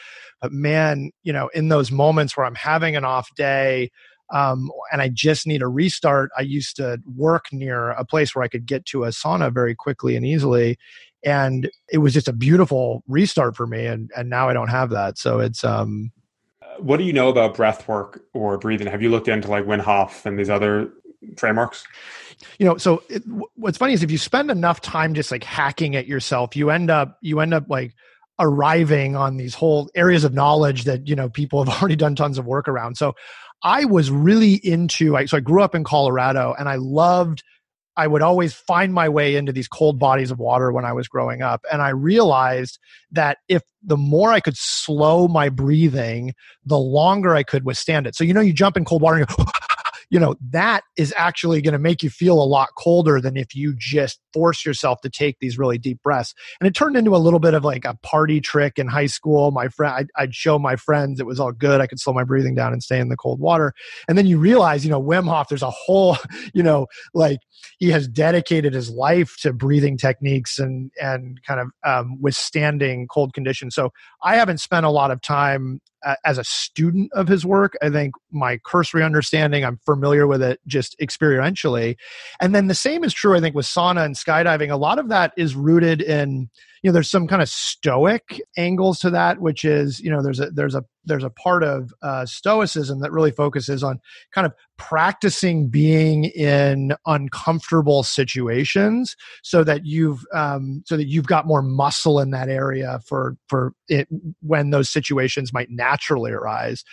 But 0.41 0.53
man, 0.53 1.11
you 1.23 1.33
know, 1.33 1.49
in 1.55 1.69
those 1.69 1.91
moments 1.91 2.37
where 2.37 2.47
I'm 2.47 2.55
having 2.55 2.97
an 2.97 3.05
off 3.05 3.35
day, 3.35 3.91
um, 4.33 4.71
and 4.91 5.03
I 5.03 5.09
just 5.09 5.47
need 5.47 5.61
a 5.61 5.69
restart, 5.69 6.31
I 6.39 6.43
used 6.43 6.77
to 6.77 6.99
work 7.15 7.47
near 7.53 7.91
a 7.91 8.05
place 8.05 8.35
where 8.35 8.43
I 8.43 8.49
could 8.49 8.65
get 8.65 8.87
to 8.87 9.05
a 9.05 9.09
sauna 9.09 9.53
very 9.53 9.75
quickly 9.75 10.17
and 10.17 10.25
easily 10.25 10.79
and 11.25 11.71
it 11.91 11.99
was 11.99 12.13
just 12.13 12.29
a 12.29 12.33
beautiful 12.33 13.03
restart 13.09 13.57
for 13.57 13.67
me 13.67 13.87
and 13.87 14.11
and 14.17 14.29
now 14.29 14.49
i 14.49 14.53
don't 14.53 14.69
have 14.69 14.91
that. 14.91 15.19
So 15.19 15.41
it's 15.41 15.65
um 15.65 16.13
what 16.79 16.97
do 16.97 17.05
you 17.05 17.13
know 17.13 17.29
about 17.29 17.55
breath 17.55 17.87
work 17.87 18.25
or 18.33 18.57
breathing? 18.57 18.87
Have 18.87 19.03
you 19.03 19.11
looked 19.11 19.29
into 19.29 19.49
like 19.49 19.67
Wim 19.67 19.81
Hof 19.81 20.25
and 20.25 20.39
these 20.39 20.49
other 20.51 20.91
frameworks? 21.37 21.85
You 22.59 22.67
know 22.67 22.77
so 22.77 23.03
it, 23.09 23.23
what's 23.55 23.79
funny 23.79 23.93
is 23.93 24.03
if 24.03 24.11
you 24.11 24.19
spend 24.19 24.51
enough 24.51 24.81
time 24.81 25.15
just 25.15 25.31
like 25.31 25.45
hacking 25.45 25.95
at 25.97 26.07
yourself 26.07 26.57
you 26.57 26.71
end 26.71 26.91
up 26.91 27.19
you 27.21 27.41
end 27.41 27.55
up 27.55 27.67
like 27.69 27.95
arriving 28.41 29.15
on 29.15 29.37
these 29.37 29.55
whole 29.55 29.91
areas 29.95 30.25
of 30.25 30.33
knowledge 30.33 30.85
that 30.85 31.07
you 31.07 31.15
know 31.15 31.29
people 31.29 31.63
have 31.65 31.75
already 31.81 31.97
done 31.97 32.17
tons 32.17 32.39
of 32.39 32.47
work 32.47 32.69
around. 32.69 32.97
So 32.97 33.15
i 33.65 33.85
was 33.85 34.11
really 34.11 34.55
into 34.55 35.17
I, 35.17 35.27
so 35.27 35.37
i 35.37 35.41
grew 35.41 35.63
up 35.63 35.75
in 35.75 35.85
colorado 35.85 36.53
and 36.59 36.69
i 36.69 36.75
loved 36.75 37.45
I 37.97 38.07
would 38.07 38.23
always 38.23 38.55
find 38.55 38.95
my 38.95 39.09
way 39.09 39.37
into 39.37 39.53
these 39.53 39.69
cold 39.69 39.99
bodies 39.99 40.31
of 40.31 40.39
water 40.39 40.73
when 40.73 40.85
I 40.85 40.93
was 40.93 41.09
growing 41.09 41.43
up. 41.43 41.63
And 41.71 41.83
I 41.83 41.91
realized 41.91 42.79
that 43.11 43.39
if 43.49 43.63
the 43.83 43.97
more 43.97 44.33
I 44.33 44.41
could 44.41 44.57
slow 44.57 45.29
my 45.29 45.49
breathing, 45.49 46.35
the 46.65 46.79
longer 46.79 47.35
I 47.35 47.43
could 47.43 47.65
withstand 47.65 48.07
it. 48.07 48.15
So, 48.15 48.25
you 48.25 48.33
know, 48.33 48.41
you 48.41 48.53
jump 48.53 48.77
in 48.77 48.85
cold 48.85 49.03
water 49.03 49.19
and 49.19 49.29
you 49.29 49.37
go, 49.37 49.45
you 50.13 50.21
know, 50.21 50.37
that 50.51 50.85
is 50.99 51.15
actually 51.17 51.63
going 51.63 51.73
to 51.73 51.79
make 51.79 52.03
you 52.03 52.11
feel 52.11 52.35
a 52.35 52.45
lot 52.45 52.69
colder 52.77 53.19
than 53.19 53.35
if 53.35 53.55
you 53.55 53.75
just 53.79 54.21
force 54.35 54.63
yourself 54.63 55.01
to 55.01 55.09
take 55.09 55.39
these 55.41 55.57
really 55.57 55.79
deep 55.79 56.03
breaths. 56.03 56.35
And 56.61 56.69
it 56.69 56.75
turned 56.75 56.99
into 56.99 57.17
a 57.17 57.19
little 57.19 57.41
bit 57.41 57.55
of 57.55 57.65
like 57.65 57.87
a 57.87 57.97
party 58.03 58.39
trick 58.39 58.79
in 58.79 58.89
high 58.89 59.07
school. 59.07 59.53
My 59.53 59.69
friend, 59.69 59.95
I'd, 59.95 60.09
I'd 60.15 60.35
show 60.35 60.59
my 60.59 60.77
friends 60.77 61.19
it 61.19 61.25
was 61.25 61.41
all 61.41 61.51
good. 61.51 61.81
I 61.81 61.87
could 61.87 61.99
slow 61.99 62.13
my 62.13 62.25
breathing 62.25 62.55
down 62.55 62.75
and 62.75 62.83
stay 62.83 63.01
in 63.01 63.09
the 63.09 63.17
cold 63.17 63.41
water. 63.41 63.73
And 64.07 64.19
then 64.19 64.27
you 64.27 64.39
realize, 64.39 64.85
you 64.85 64.91
know, 64.91 65.03
Wim 65.03 65.27
Hof, 65.27 65.49
there's 65.49 65.63
a 65.63 65.71
whole, 65.71 66.19
you 66.53 66.63
know, 66.63 66.89
like 67.15 67.39
he 67.79 67.89
has 67.89 68.07
dedicated 68.07 68.75
his 68.75 68.91
life 68.91 69.37
to 69.41 69.55
breathing 69.55 69.97
techniques 69.97 70.59
and 70.59 70.91
and 71.01 71.41
kind 71.43 71.59
of 71.59 71.69
um, 71.87 72.21
withstanding 72.21 73.09
cold 73.09 73.33
conditions. 73.33 73.75
So 73.75 73.95
I 74.23 74.37
haven't 74.37 74.59
spent 74.59 74.85
a 74.85 74.91
lot 74.91 75.11
of 75.11 75.23
time 75.23 75.81
uh, 76.05 76.17
as 76.25 76.39
a 76.39 76.45
student 76.45 77.13
of 77.13 77.29
his 77.29 77.45
work. 77.45 77.75
I 77.83 77.91
think 77.91 78.15
my 78.31 78.59
cursory 78.65 79.03
understanding, 79.03 79.65
I'm 79.65 79.79
familiar 79.85 80.27
with 80.27 80.43
it 80.43 80.61
just 80.67 80.99
experientially. 81.01 81.97
And 82.41 82.55
then 82.55 82.67
the 82.67 82.75
same 82.75 83.05
is 83.05 83.13
true, 83.13 83.37
I 83.37 83.41
think, 83.41 83.55
with 83.55 83.67
sauna 83.67 84.05
and 84.05 84.15
skydiving. 84.15 84.71
A 84.71 84.77
lot 84.77 84.99
of 84.99 85.09
that 85.09 85.33
is 85.37 85.55
rooted 85.55 86.03
in 86.03 86.51
you 86.83 86.89
know 86.91 86.93
there's 86.93 87.11
some 87.11 87.29
kind 87.29 87.41
of 87.41 87.49
stoic 87.49 88.41
angles 88.57 88.99
to 88.99 89.11
that 89.11 89.41
which 89.41 89.65
is 89.65 90.01
you 90.01 90.11
know 90.11 90.23
there's 90.23 90.41
a 90.41 90.51
there's 90.51 90.75
a 90.75 90.85
there's 91.05 91.25
a 91.25 91.31
part 91.31 91.65
of 91.65 91.93
uh, 92.03 92.25
stoicism 92.27 93.01
that 93.01 93.11
really 93.11 93.33
focuses 93.33 93.83
on 93.83 94.01
kind 94.33 94.47
of 94.47 94.53
practicing 94.77 95.69
being 95.69 96.25
in 96.25 96.95
uncomfortable 97.07 98.03
situations 98.03 99.17
so 99.43 99.65
that 99.65 99.85
you've 99.85 100.25
um, 100.33 100.83
so 100.87 100.97
that 100.97 101.09
you've 101.09 101.27
got 101.27 101.47
more 101.47 101.63
muscle 101.63 102.21
in 102.21 102.31
that 102.31 102.49
area 102.49 103.01
for 103.07 103.37
for 103.49 103.73
it 103.89 104.09
when 104.41 104.71
those 104.71 104.89
situations 104.89 105.53
might 105.53 105.71
naturally 105.71 106.33
arise. 106.33 106.85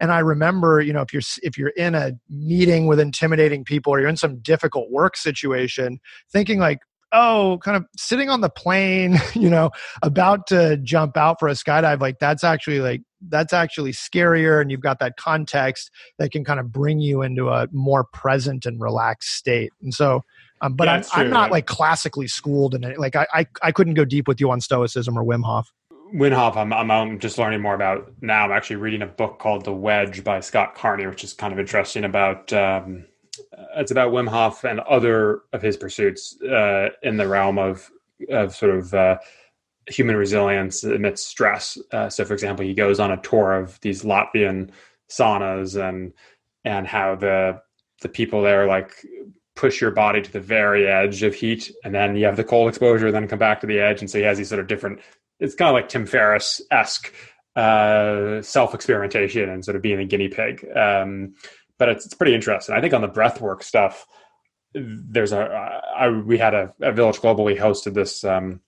And 0.00 0.12
i 0.12 0.20
remember 0.20 0.80
you 0.80 0.92
know 0.92 1.02
if 1.02 1.12
you're 1.12 1.22
if 1.42 1.58
you're 1.58 1.70
in 1.70 1.94
a 1.94 2.12
meeting 2.28 2.86
with 2.86 3.00
intimidating 3.00 3.64
people 3.64 3.92
or 3.92 4.00
you're 4.00 4.08
in 4.08 4.16
some 4.16 4.38
difficult 4.38 4.90
work 4.90 5.16
situation 5.16 5.98
thinking 6.30 6.58
like 6.58 6.78
oh, 7.12 7.58
kind 7.62 7.76
of 7.76 7.84
sitting 7.96 8.28
on 8.28 8.40
the 8.40 8.50
plane, 8.50 9.18
you 9.34 9.50
know, 9.50 9.70
about 10.02 10.46
to 10.48 10.76
jump 10.78 11.16
out 11.16 11.38
for 11.38 11.48
a 11.48 11.52
skydive, 11.52 12.00
like 12.00 12.18
that's 12.18 12.44
actually 12.44 12.80
like 12.80 13.02
that's 13.28 13.52
actually 13.52 13.90
scarier 13.90 14.60
and 14.60 14.70
you've 14.70 14.80
got 14.80 15.00
that 15.00 15.16
context 15.16 15.90
that 16.18 16.30
can 16.30 16.44
kind 16.44 16.60
of 16.60 16.70
bring 16.70 17.00
you 17.00 17.22
into 17.22 17.48
a 17.48 17.66
more 17.72 18.04
present 18.12 18.64
and 18.64 18.80
relaxed 18.80 19.34
state. 19.34 19.72
And 19.82 19.92
so 19.92 20.22
um, 20.60 20.74
but 20.74 20.86
yeah, 20.86 21.02
I'm, 21.14 21.26
I'm, 21.26 21.30
not 21.30 21.50
like 21.50 21.66
classically 21.66 22.26
schooled 22.26 22.74
in 22.74 22.84
it. 22.84 22.98
Like 22.98 23.16
I, 23.16 23.26
I, 23.32 23.46
I 23.62 23.72
couldn't 23.72 23.94
go 23.94 24.04
deep 24.04 24.26
with 24.28 24.40
you 24.40 24.50
on 24.50 24.60
stoicism 24.60 25.18
or 25.18 25.24
Wim 25.24 25.44
Hof. 25.44 25.72
Wim 26.14 26.32
Hof, 26.32 26.56
I'm, 26.56 26.72
I'm, 26.72 26.90
I'm, 26.90 27.18
just 27.18 27.38
learning 27.38 27.60
more 27.60 27.74
about 27.74 28.10
now. 28.20 28.44
I'm 28.44 28.52
actually 28.52 28.76
reading 28.76 29.02
a 29.02 29.06
book 29.06 29.38
called 29.38 29.64
The 29.64 29.72
Wedge 29.72 30.24
by 30.24 30.40
Scott 30.40 30.74
Carney, 30.74 31.06
which 31.06 31.22
is 31.22 31.32
kind 31.32 31.52
of 31.52 31.58
interesting 31.58 32.04
about 32.04 32.52
um, 32.52 33.04
it's 33.76 33.90
about 33.90 34.12
Wim 34.12 34.28
Hof 34.28 34.64
and 34.64 34.80
other 34.80 35.42
of 35.52 35.62
his 35.62 35.76
pursuits 35.76 36.40
uh, 36.42 36.88
in 37.02 37.16
the 37.16 37.28
realm 37.28 37.58
of 37.58 37.90
of 38.30 38.54
sort 38.54 38.74
of 38.74 38.94
uh, 38.94 39.18
human 39.86 40.16
resilience 40.16 40.84
amidst 40.84 41.26
stress. 41.26 41.78
Uh, 41.92 42.08
so, 42.08 42.24
for 42.24 42.34
example, 42.34 42.64
he 42.64 42.74
goes 42.74 43.00
on 43.00 43.10
a 43.10 43.20
tour 43.22 43.54
of 43.54 43.80
these 43.80 44.02
Latvian 44.02 44.70
saunas 45.08 45.80
and 45.80 46.12
and 46.64 46.86
how 46.86 47.14
the 47.14 47.60
the 48.02 48.08
people 48.08 48.42
there 48.42 48.66
like 48.66 48.92
push 49.56 49.80
your 49.80 49.90
body 49.90 50.22
to 50.22 50.30
the 50.30 50.40
very 50.40 50.86
edge 50.86 51.22
of 51.22 51.34
heat, 51.34 51.72
and 51.84 51.94
then 51.94 52.16
you 52.16 52.24
have 52.24 52.36
the 52.36 52.44
cold 52.44 52.68
exposure, 52.68 53.10
then 53.10 53.26
come 53.26 53.38
back 53.38 53.60
to 53.60 53.66
the 53.66 53.80
edge, 53.80 54.00
and 54.00 54.10
so 54.10 54.18
he 54.18 54.24
has 54.24 54.38
these 54.38 54.48
sort 54.48 54.60
of 54.60 54.68
different. 54.68 55.00
It's 55.40 55.54
kind 55.54 55.68
of 55.68 55.74
like 55.74 55.88
Tim 55.88 56.06
Ferriss 56.06 56.60
esque 56.70 57.12
uh, 57.56 58.40
self 58.40 58.74
experimentation 58.74 59.48
and 59.48 59.64
sort 59.64 59.76
of 59.76 59.82
being 59.82 59.98
a 59.98 60.04
guinea 60.04 60.28
pig. 60.28 60.64
Um, 60.76 61.34
but 61.78 61.88
it's, 61.88 62.04
it's 62.04 62.14
pretty 62.14 62.34
interesting. 62.34 62.74
I 62.74 62.80
think 62.80 62.94
on 62.94 63.02
the 63.02 63.08
breathwork 63.08 63.62
stuff, 63.62 64.06
there's 64.74 65.32
a 65.32 65.82
I, 65.96 66.08
we 66.10 66.38
had 66.38 66.54
a, 66.54 66.74
a 66.80 66.92
Village 66.92 67.20
Global. 67.20 67.44
We 67.44 67.56
hosted 67.56 67.94
this 67.94 68.22
um, 68.24 68.60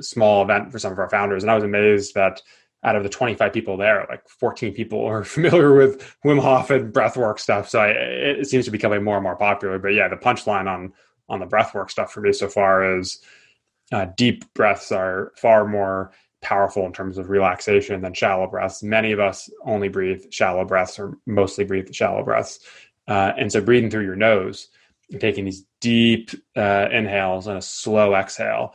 small 0.00 0.42
event 0.42 0.72
for 0.72 0.78
some 0.78 0.92
of 0.92 0.98
our 0.98 1.08
founders, 1.08 1.44
and 1.44 1.50
I 1.50 1.54
was 1.54 1.64
amazed 1.64 2.14
that 2.14 2.42
out 2.82 2.96
of 2.96 3.02
the 3.02 3.08
25 3.08 3.52
people 3.52 3.76
there, 3.78 4.06
like 4.10 4.28
14 4.28 4.74
people 4.74 5.04
are 5.06 5.24
familiar 5.24 5.74
with 5.74 6.16
Wim 6.24 6.40
Hof 6.40 6.70
and 6.70 6.92
breathwork 6.92 7.38
stuff. 7.38 7.68
So 7.68 7.80
I, 7.80 7.88
it 7.88 8.46
seems 8.46 8.66
to 8.66 8.70
be 8.70 8.78
becoming 8.78 9.02
more 9.02 9.16
and 9.16 9.22
more 9.22 9.36
popular. 9.36 9.78
But 9.78 9.94
yeah, 9.94 10.08
the 10.08 10.16
punchline 10.16 10.68
on 10.68 10.92
on 11.28 11.40
the 11.40 11.46
breathwork 11.46 11.90
stuff 11.90 12.12
for 12.12 12.20
me 12.20 12.32
so 12.32 12.48
far 12.48 12.98
is 12.98 13.22
uh, 13.92 14.06
deep 14.16 14.44
breaths 14.54 14.92
are 14.92 15.32
far 15.36 15.66
more 15.66 16.12
powerful 16.44 16.86
in 16.86 16.92
terms 16.92 17.18
of 17.18 17.30
relaxation 17.30 18.00
than 18.00 18.14
shallow 18.14 18.46
breaths. 18.46 18.82
Many 18.82 19.12
of 19.12 19.20
us 19.20 19.50
only 19.64 19.88
breathe 19.88 20.24
shallow 20.30 20.64
breaths 20.64 20.98
or 20.98 21.18
mostly 21.26 21.64
breathe 21.64 21.92
shallow 21.92 22.22
breaths. 22.22 22.60
Uh, 23.08 23.32
and 23.36 23.50
so 23.50 23.60
breathing 23.60 23.90
through 23.90 24.04
your 24.04 24.16
nose 24.16 24.68
and 25.10 25.20
taking 25.20 25.44
these 25.44 25.64
deep 25.80 26.30
uh, 26.56 26.88
inhales 26.92 27.46
and 27.46 27.58
a 27.58 27.62
slow 27.62 28.14
exhale 28.14 28.74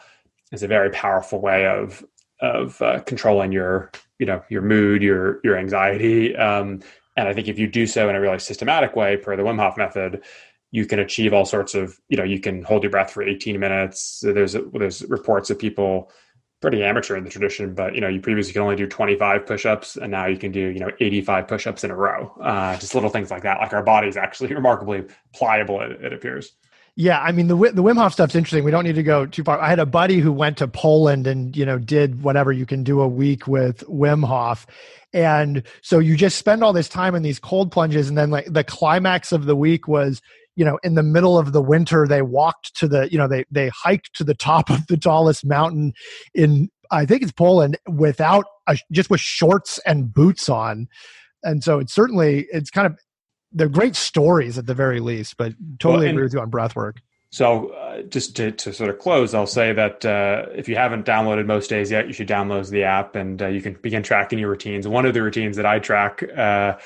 is 0.52 0.64
a 0.64 0.68
very 0.68 0.90
powerful 0.90 1.40
way 1.40 1.66
of 1.68 2.04
of 2.42 2.82
uh, 2.82 3.00
controlling 3.02 3.52
your 3.52 3.92
you 4.18 4.26
know 4.26 4.44
your 4.50 4.62
mood, 4.62 5.02
your 5.02 5.40
your 5.44 5.58
anxiety. 5.58 6.36
Um, 6.36 6.82
and 7.18 7.28
I 7.28 7.34
think 7.34 7.48
if 7.48 7.60
you 7.60 7.68
do 7.68 7.86
so 7.86 8.10
in 8.10 8.16
a 8.16 8.22
really 8.22 8.40
systematic 8.40 8.96
way, 8.96 9.18
per 9.18 9.36
the 9.36 9.44
Wim 9.44 9.60
Hof 9.60 9.78
method, 9.78 10.24
you 10.72 10.86
can 10.86 11.00
achieve 11.00 11.34
all 11.34 11.46
sorts 11.46 11.76
of 11.76 12.00
you 12.10 12.18
know 12.18 12.24
you 12.24 12.40
can 12.40 12.64
hold 12.64 12.84
your 12.84 12.92
breath 12.92 13.12
for 13.12 13.24
18 13.24 13.60
minutes. 13.60 14.22
There's 14.24 14.56
there's 14.74 15.04
reports 15.06 15.50
of 15.50 15.60
people 15.60 16.12
pretty 16.62 16.84
amateur 16.84 17.16
in 17.16 17.24
the 17.24 17.30
tradition, 17.30 17.74
but 17.74 17.96
you 17.96 18.02
know, 18.02 18.08
you 18.08 18.20
previously 18.20 18.54
could 18.54 18.62
only 18.62 18.76
do 18.76 18.88
25 18.88 19.46
push-ups 19.46 19.96
and 19.96 20.12
now 20.12 20.26
you 20.26 20.38
can 20.38 20.52
do, 20.52 20.60
you 20.60 20.80
know, 20.80 20.92
85 21.00 21.48
push-ups 21.48 21.84
in 21.84 21.92
a 21.92 21.96
row. 21.96 22.34
Uh, 22.42 22.78
just 22.78 22.94
little 22.94 23.10
things 23.10 23.32
like 23.32 23.44
that. 23.44 23.60
Like 23.60 23.74
our 23.74 23.84
body 23.84 24.08
is 24.08 24.18
actually 24.18 24.54
remarkably 24.54 25.06
pliable, 25.34 25.82
it, 25.82 25.92
it 26.04 26.14
appears. 26.14 26.54
Yeah, 26.96 27.22
I 27.22 27.32
mean 27.32 27.48
the 27.48 27.56
the 27.56 27.82
Wim 27.82 27.96
Hof 27.96 28.12
stuff's 28.12 28.36
interesting. 28.36 28.66
We 28.66 28.72
don't 28.72 28.84
need 28.84 28.96
to 28.96 29.04
go 29.04 29.26
too 29.26 29.42
far. 29.42 29.58
I 29.58 29.70
had 29.70 29.80
a 29.80 29.86
buddy 29.86 30.20
who 30.20 30.34
went 30.34 30.58
to 30.58 30.68
Poland 30.68 31.28
and 31.28 31.56
you 31.56 31.66
know 31.66 31.78
did 31.78 32.24
whatever 32.24 32.52
you 32.52 32.66
can 32.66 32.84
do 32.84 33.00
a 33.00 33.08
week 33.08 33.48
with 33.48 33.88
Wim 33.88 34.26
Hof, 34.26 34.68
and 35.14 35.64
so 35.82 36.00
you 36.00 36.18
just 36.18 36.38
spend 36.38 36.62
all 36.62 36.74
this 36.74 36.90
time 36.90 37.16
in 37.16 37.24
these 37.24 37.40
cold 37.40 37.72
plunges, 37.72 38.10
and 38.10 38.18
then 38.18 38.32
like 38.32 38.52
the 38.52 38.66
climax 38.66 39.32
of 39.32 39.46
the 39.46 39.56
week 39.56 39.88
was 39.88 40.22
you 40.60 40.66
know 40.66 40.78
in 40.84 40.94
the 40.94 41.04
middle 41.04 41.40
of 41.40 41.54
the 41.54 41.62
winter 41.62 42.06
they 42.06 42.22
walked 42.22 42.76
to 42.76 42.88
the 42.88 43.12
you 43.12 43.18
know 43.18 43.28
they 43.28 43.46
they 43.50 43.70
hiked 43.70 44.14
to 44.16 44.24
the 44.24 44.36
top 44.36 44.70
of 44.70 44.86
the 44.88 44.98
tallest 44.98 45.46
mountain 45.46 45.94
in 46.36 46.70
i 46.92 47.06
think 47.06 47.24
it's 47.24 47.32
poland 47.32 47.78
without 47.88 48.46
a, 48.70 48.78
just 48.92 49.10
with 49.10 49.20
shorts 49.20 49.80
and 49.86 50.14
boots 50.14 50.48
on. 50.48 50.88
And 51.44 51.64
so 51.64 51.80
it's 51.80 51.94
certainly 51.94 52.48
it's 52.52 52.70
kind 52.70 52.86
of 52.86 52.98
they're 53.52 53.68
great 53.68 53.96
stories 53.96 54.58
at 54.58 54.68
the 54.68 54.76
very 54.76 55.00
least 55.00 55.36
but 55.38 55.54
totally 55.80 56.06
well, 56.06 56.12
agree 56.12 56.24
with 56.24 56.34
you 56.34 56.40
on 56.40 56.50
breath 56.50 56.76
work. 56.76 56.98
So 57.32 57.70
uh, 57.70 58.02
just 58.04 58.36
to, 58.38 58.52
to 58.52 58.74
sort 58.74 58.90
of 58.90 59.00
close 59.00 59.34
i'll 59.34 59.48
say 59.48 59.74
that 59.74 60.06
uh, 60.06 60.46
if 60.54 60.70
you 60.70 60.76
haven't 60.76 61.06
downloaded 61.06 61.46
most 61.46 61.70
days 61.70 61.92
yet 61.92 62.08
you 62.08 62.14
should 62.14 62.28
download 62.28 62.70
the 62.70 62.84
app 62.84 63.16
and 63.16 63.42
uh, 63.42 63.48
you 63.48 63.62
can 63.62 63.74
begin 63.82 64.04
tracking 64.04 64.40
your 64.40 64.50
routines. 64.50 64.88
One 64.88 65.06
of 65.06 65.14
the 65.14 65.22
routines 65.24 65.58
that 65.58 65.66
i 65.66 65.80
track 65.80 66.24
uh, 66.38 66.78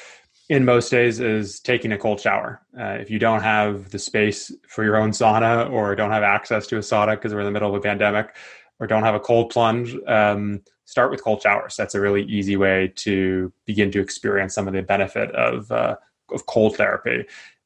in 0.54 0.66
most 0.66 0.92
days 0.92 1.20
is 1.20 1.60
taking 1.60 1.92
a 1.92 1.98
cold 1.98 2.20
shower. 2.20 2.62
Uh, 2.80 2.98
if 3.00 3.10
you 3.10 3.18
don't 3.18 3.42
have 3.42 3.90
the 3.90 3.98
space 3.98 4.52
for 4.68 4.84
your 4.84 4.98
own 4.98 5.10
sauna 5.10 5.68
or 5.72 5.96
don't 5.96 6.12
have 6.12 6.22
access 6.22 6.68
to 6.68 6.78
a 6.78 6.82
sauna 6.82 7.16
because 7.16 7.34
we're 7.34 7.40
in 7.40 7.46
the 7.48 7.52
middle 7.52 7.70
of 7.70 7.76
a 7.76 7.82
pandemic 7.82 8.36
or 8.80 8.86
don't 8.86 9.02
have 9.02 9.16
a 9.16 9.20
cold 9.20 9.50
plunge, 9.50 9.96
um, 10.08 10.62
start 10.86 11.10
with 11.10 11.24
cold 11.24 11.42
showers. 11.42 11.76
That's 11.76 11.96
a 11.96 12.00
really 12.00 12.22
easy 12.26 12.56
way 12.56 12.94
to 12.98 13.52
begin 13.66 13.90
to 13.94 14.00
experience 14.00 14.54
some 14.54 14.68
of 14.68 14.76
the 14.76 14.84
benefit 14.84 15.32
of, 15.32 15.72
uh, 15.72 15.96
of 16.32 16.46
cold 16.46 16.78
therapy. 16.78 17.26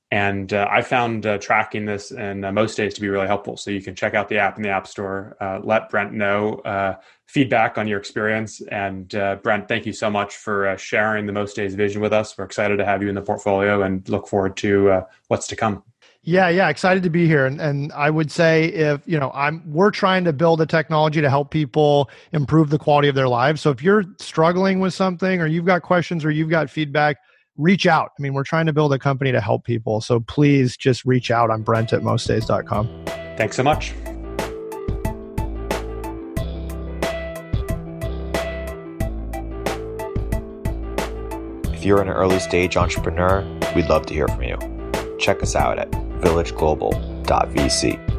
And 0.10 0.54
uh, 0.54 0.68
I 0.72 0.84
found 0.84 1.26
uh, 1.26 1.38
tracking 1.38 1.86
this 1.86 2.12
in 2.12 2.46
uh, 2.46 2.52
most 2.52 2.78
days 2.78 2.94
to 2.94 3.02
be 3.02 3.10
really 3.10 3.28
helpful. 3.28 3.58
So 3.58 3.72
you 3.72 3.82
can 3.82 3.94
check 3.94 4.14
out 4.14 4.30
the 4.30 4.38
app 4.38 4.56
in 4.56 4.64
the 4.64 4.70
App 4.70 4.88
Store. 4.88 5.36
Uh, 5.42 5.60
let 5.62 5.90
Brent 5.90 6.14
know 6.14 6.56
uh, 6.60 6.96
feedback 7.26 7.78
on 7.78 7.90
your 7.90 8.00
experience. 8.00 8.62
And 8.62 9.14
uh, 9.16 9.36
Brent, 9.36 9.68
thank 9.68 9.86
you 9.86 9.92
so 9.92 10.10
much 10.10 10.36
for 10.36 10.78
sharing 10.78 11.26
the 11.26 11.34
Most 11.34 11.58
Days 11.58 11.76
vision 11.76 12.02
with 12.02 12.14
us. 12.14 12.38
We're 12.38 12.46
excited 12.46 12.78
to 12.78 12.86
have 12.86 13.04
you 13.04 13.10
in 13.10 13.16
the 13.16 13.22
portfolio 13.22 13.82
and 13.82 14.08
look 14.08 14.28
forward 14.28 14.56
to 14.58 15.04
what's 15.28 15.48
to 15.48 15.58
come. 15.58 15.84
Yeah, 16.28 16.50
yeah, 16.50 16.68
excited 16.68 17.04
to 17.04 17.10
be 17.10 17.26
here. 17.26 17.46
And, 17.46 17.62
and 17.62 17.94
I 17.94 18.10
would 18.10 18.30
say 18.32 18.66
if, 18.66 19.02
you 19.06 19.18
know, 19.18 19.32
I'm 19.34 19.64
we're 19.66 19.92
trying 19.92 20.26
to 20.26 20.34
build 20.34 20.60
a 20.60 20.66
technology 20.66 21.22
to 21.22 21.30
help 21.30 21.52
people 21.52 22.10
improve 22.34 22.70
the 22.70 22.78
quality 22.78 23.08
of 23.08 23.16
their 23.16 23.30
lives. 23.30 23.62
So 23.62 23.72
if 23.72 23.82
you're 23.82 24.04
struggling 24.20 24.82
with 24.82 24.94
something 24.94 25.40
or 25.40 25.48
you've 25.48 25.64
got 25.66 25.84
questions 25.84 26.26
or 26.26 26.32
you've 26.32 26.50
got 26.50 26.70
feedback, 26.70 27.18
reach 27.58 27.86
out. 27.86 28.12
I 28.18 28.22
mean, 28.22 28.34
we're 28.34 28.44
trying 28.44 28.66
to 28.68 28.74
build 28.74 28.94
a 28.94 29.00
company 29.00 29.32
to 29.32 29.42
help 29.42 29.64
people. 29.64 30.02
So 30.02 30.20
please 30.22 30.78
just 30.78 31.06
reach 31.06 31.32
out. 31.32 31.50
I'm 31.52 31.64
Brent 31.64 31.94
at 31.94 32.02
mostdays.com. 32.02 33.06
Thanks 33.38 33.56
so 33.56 33.64
much. 33.64 33.94
If 41.74 41.86
you're 41.86 42.02
an 42.02 42.10
early 42.10 42.40
stage 42.40 42.76
entrepreneur, 42.78 43.44
we'd 43.76 43.88
love 43.88 44.06
to 44.08 44.14
hear 44.14 44.28
from 44.28 44.44
you. 44.44 44.58
Check 45.20 45.42
us 45.44 45.56
out 45.56 45.80
at 45.80 45.90
villageglobal.vc. 45.92 48.17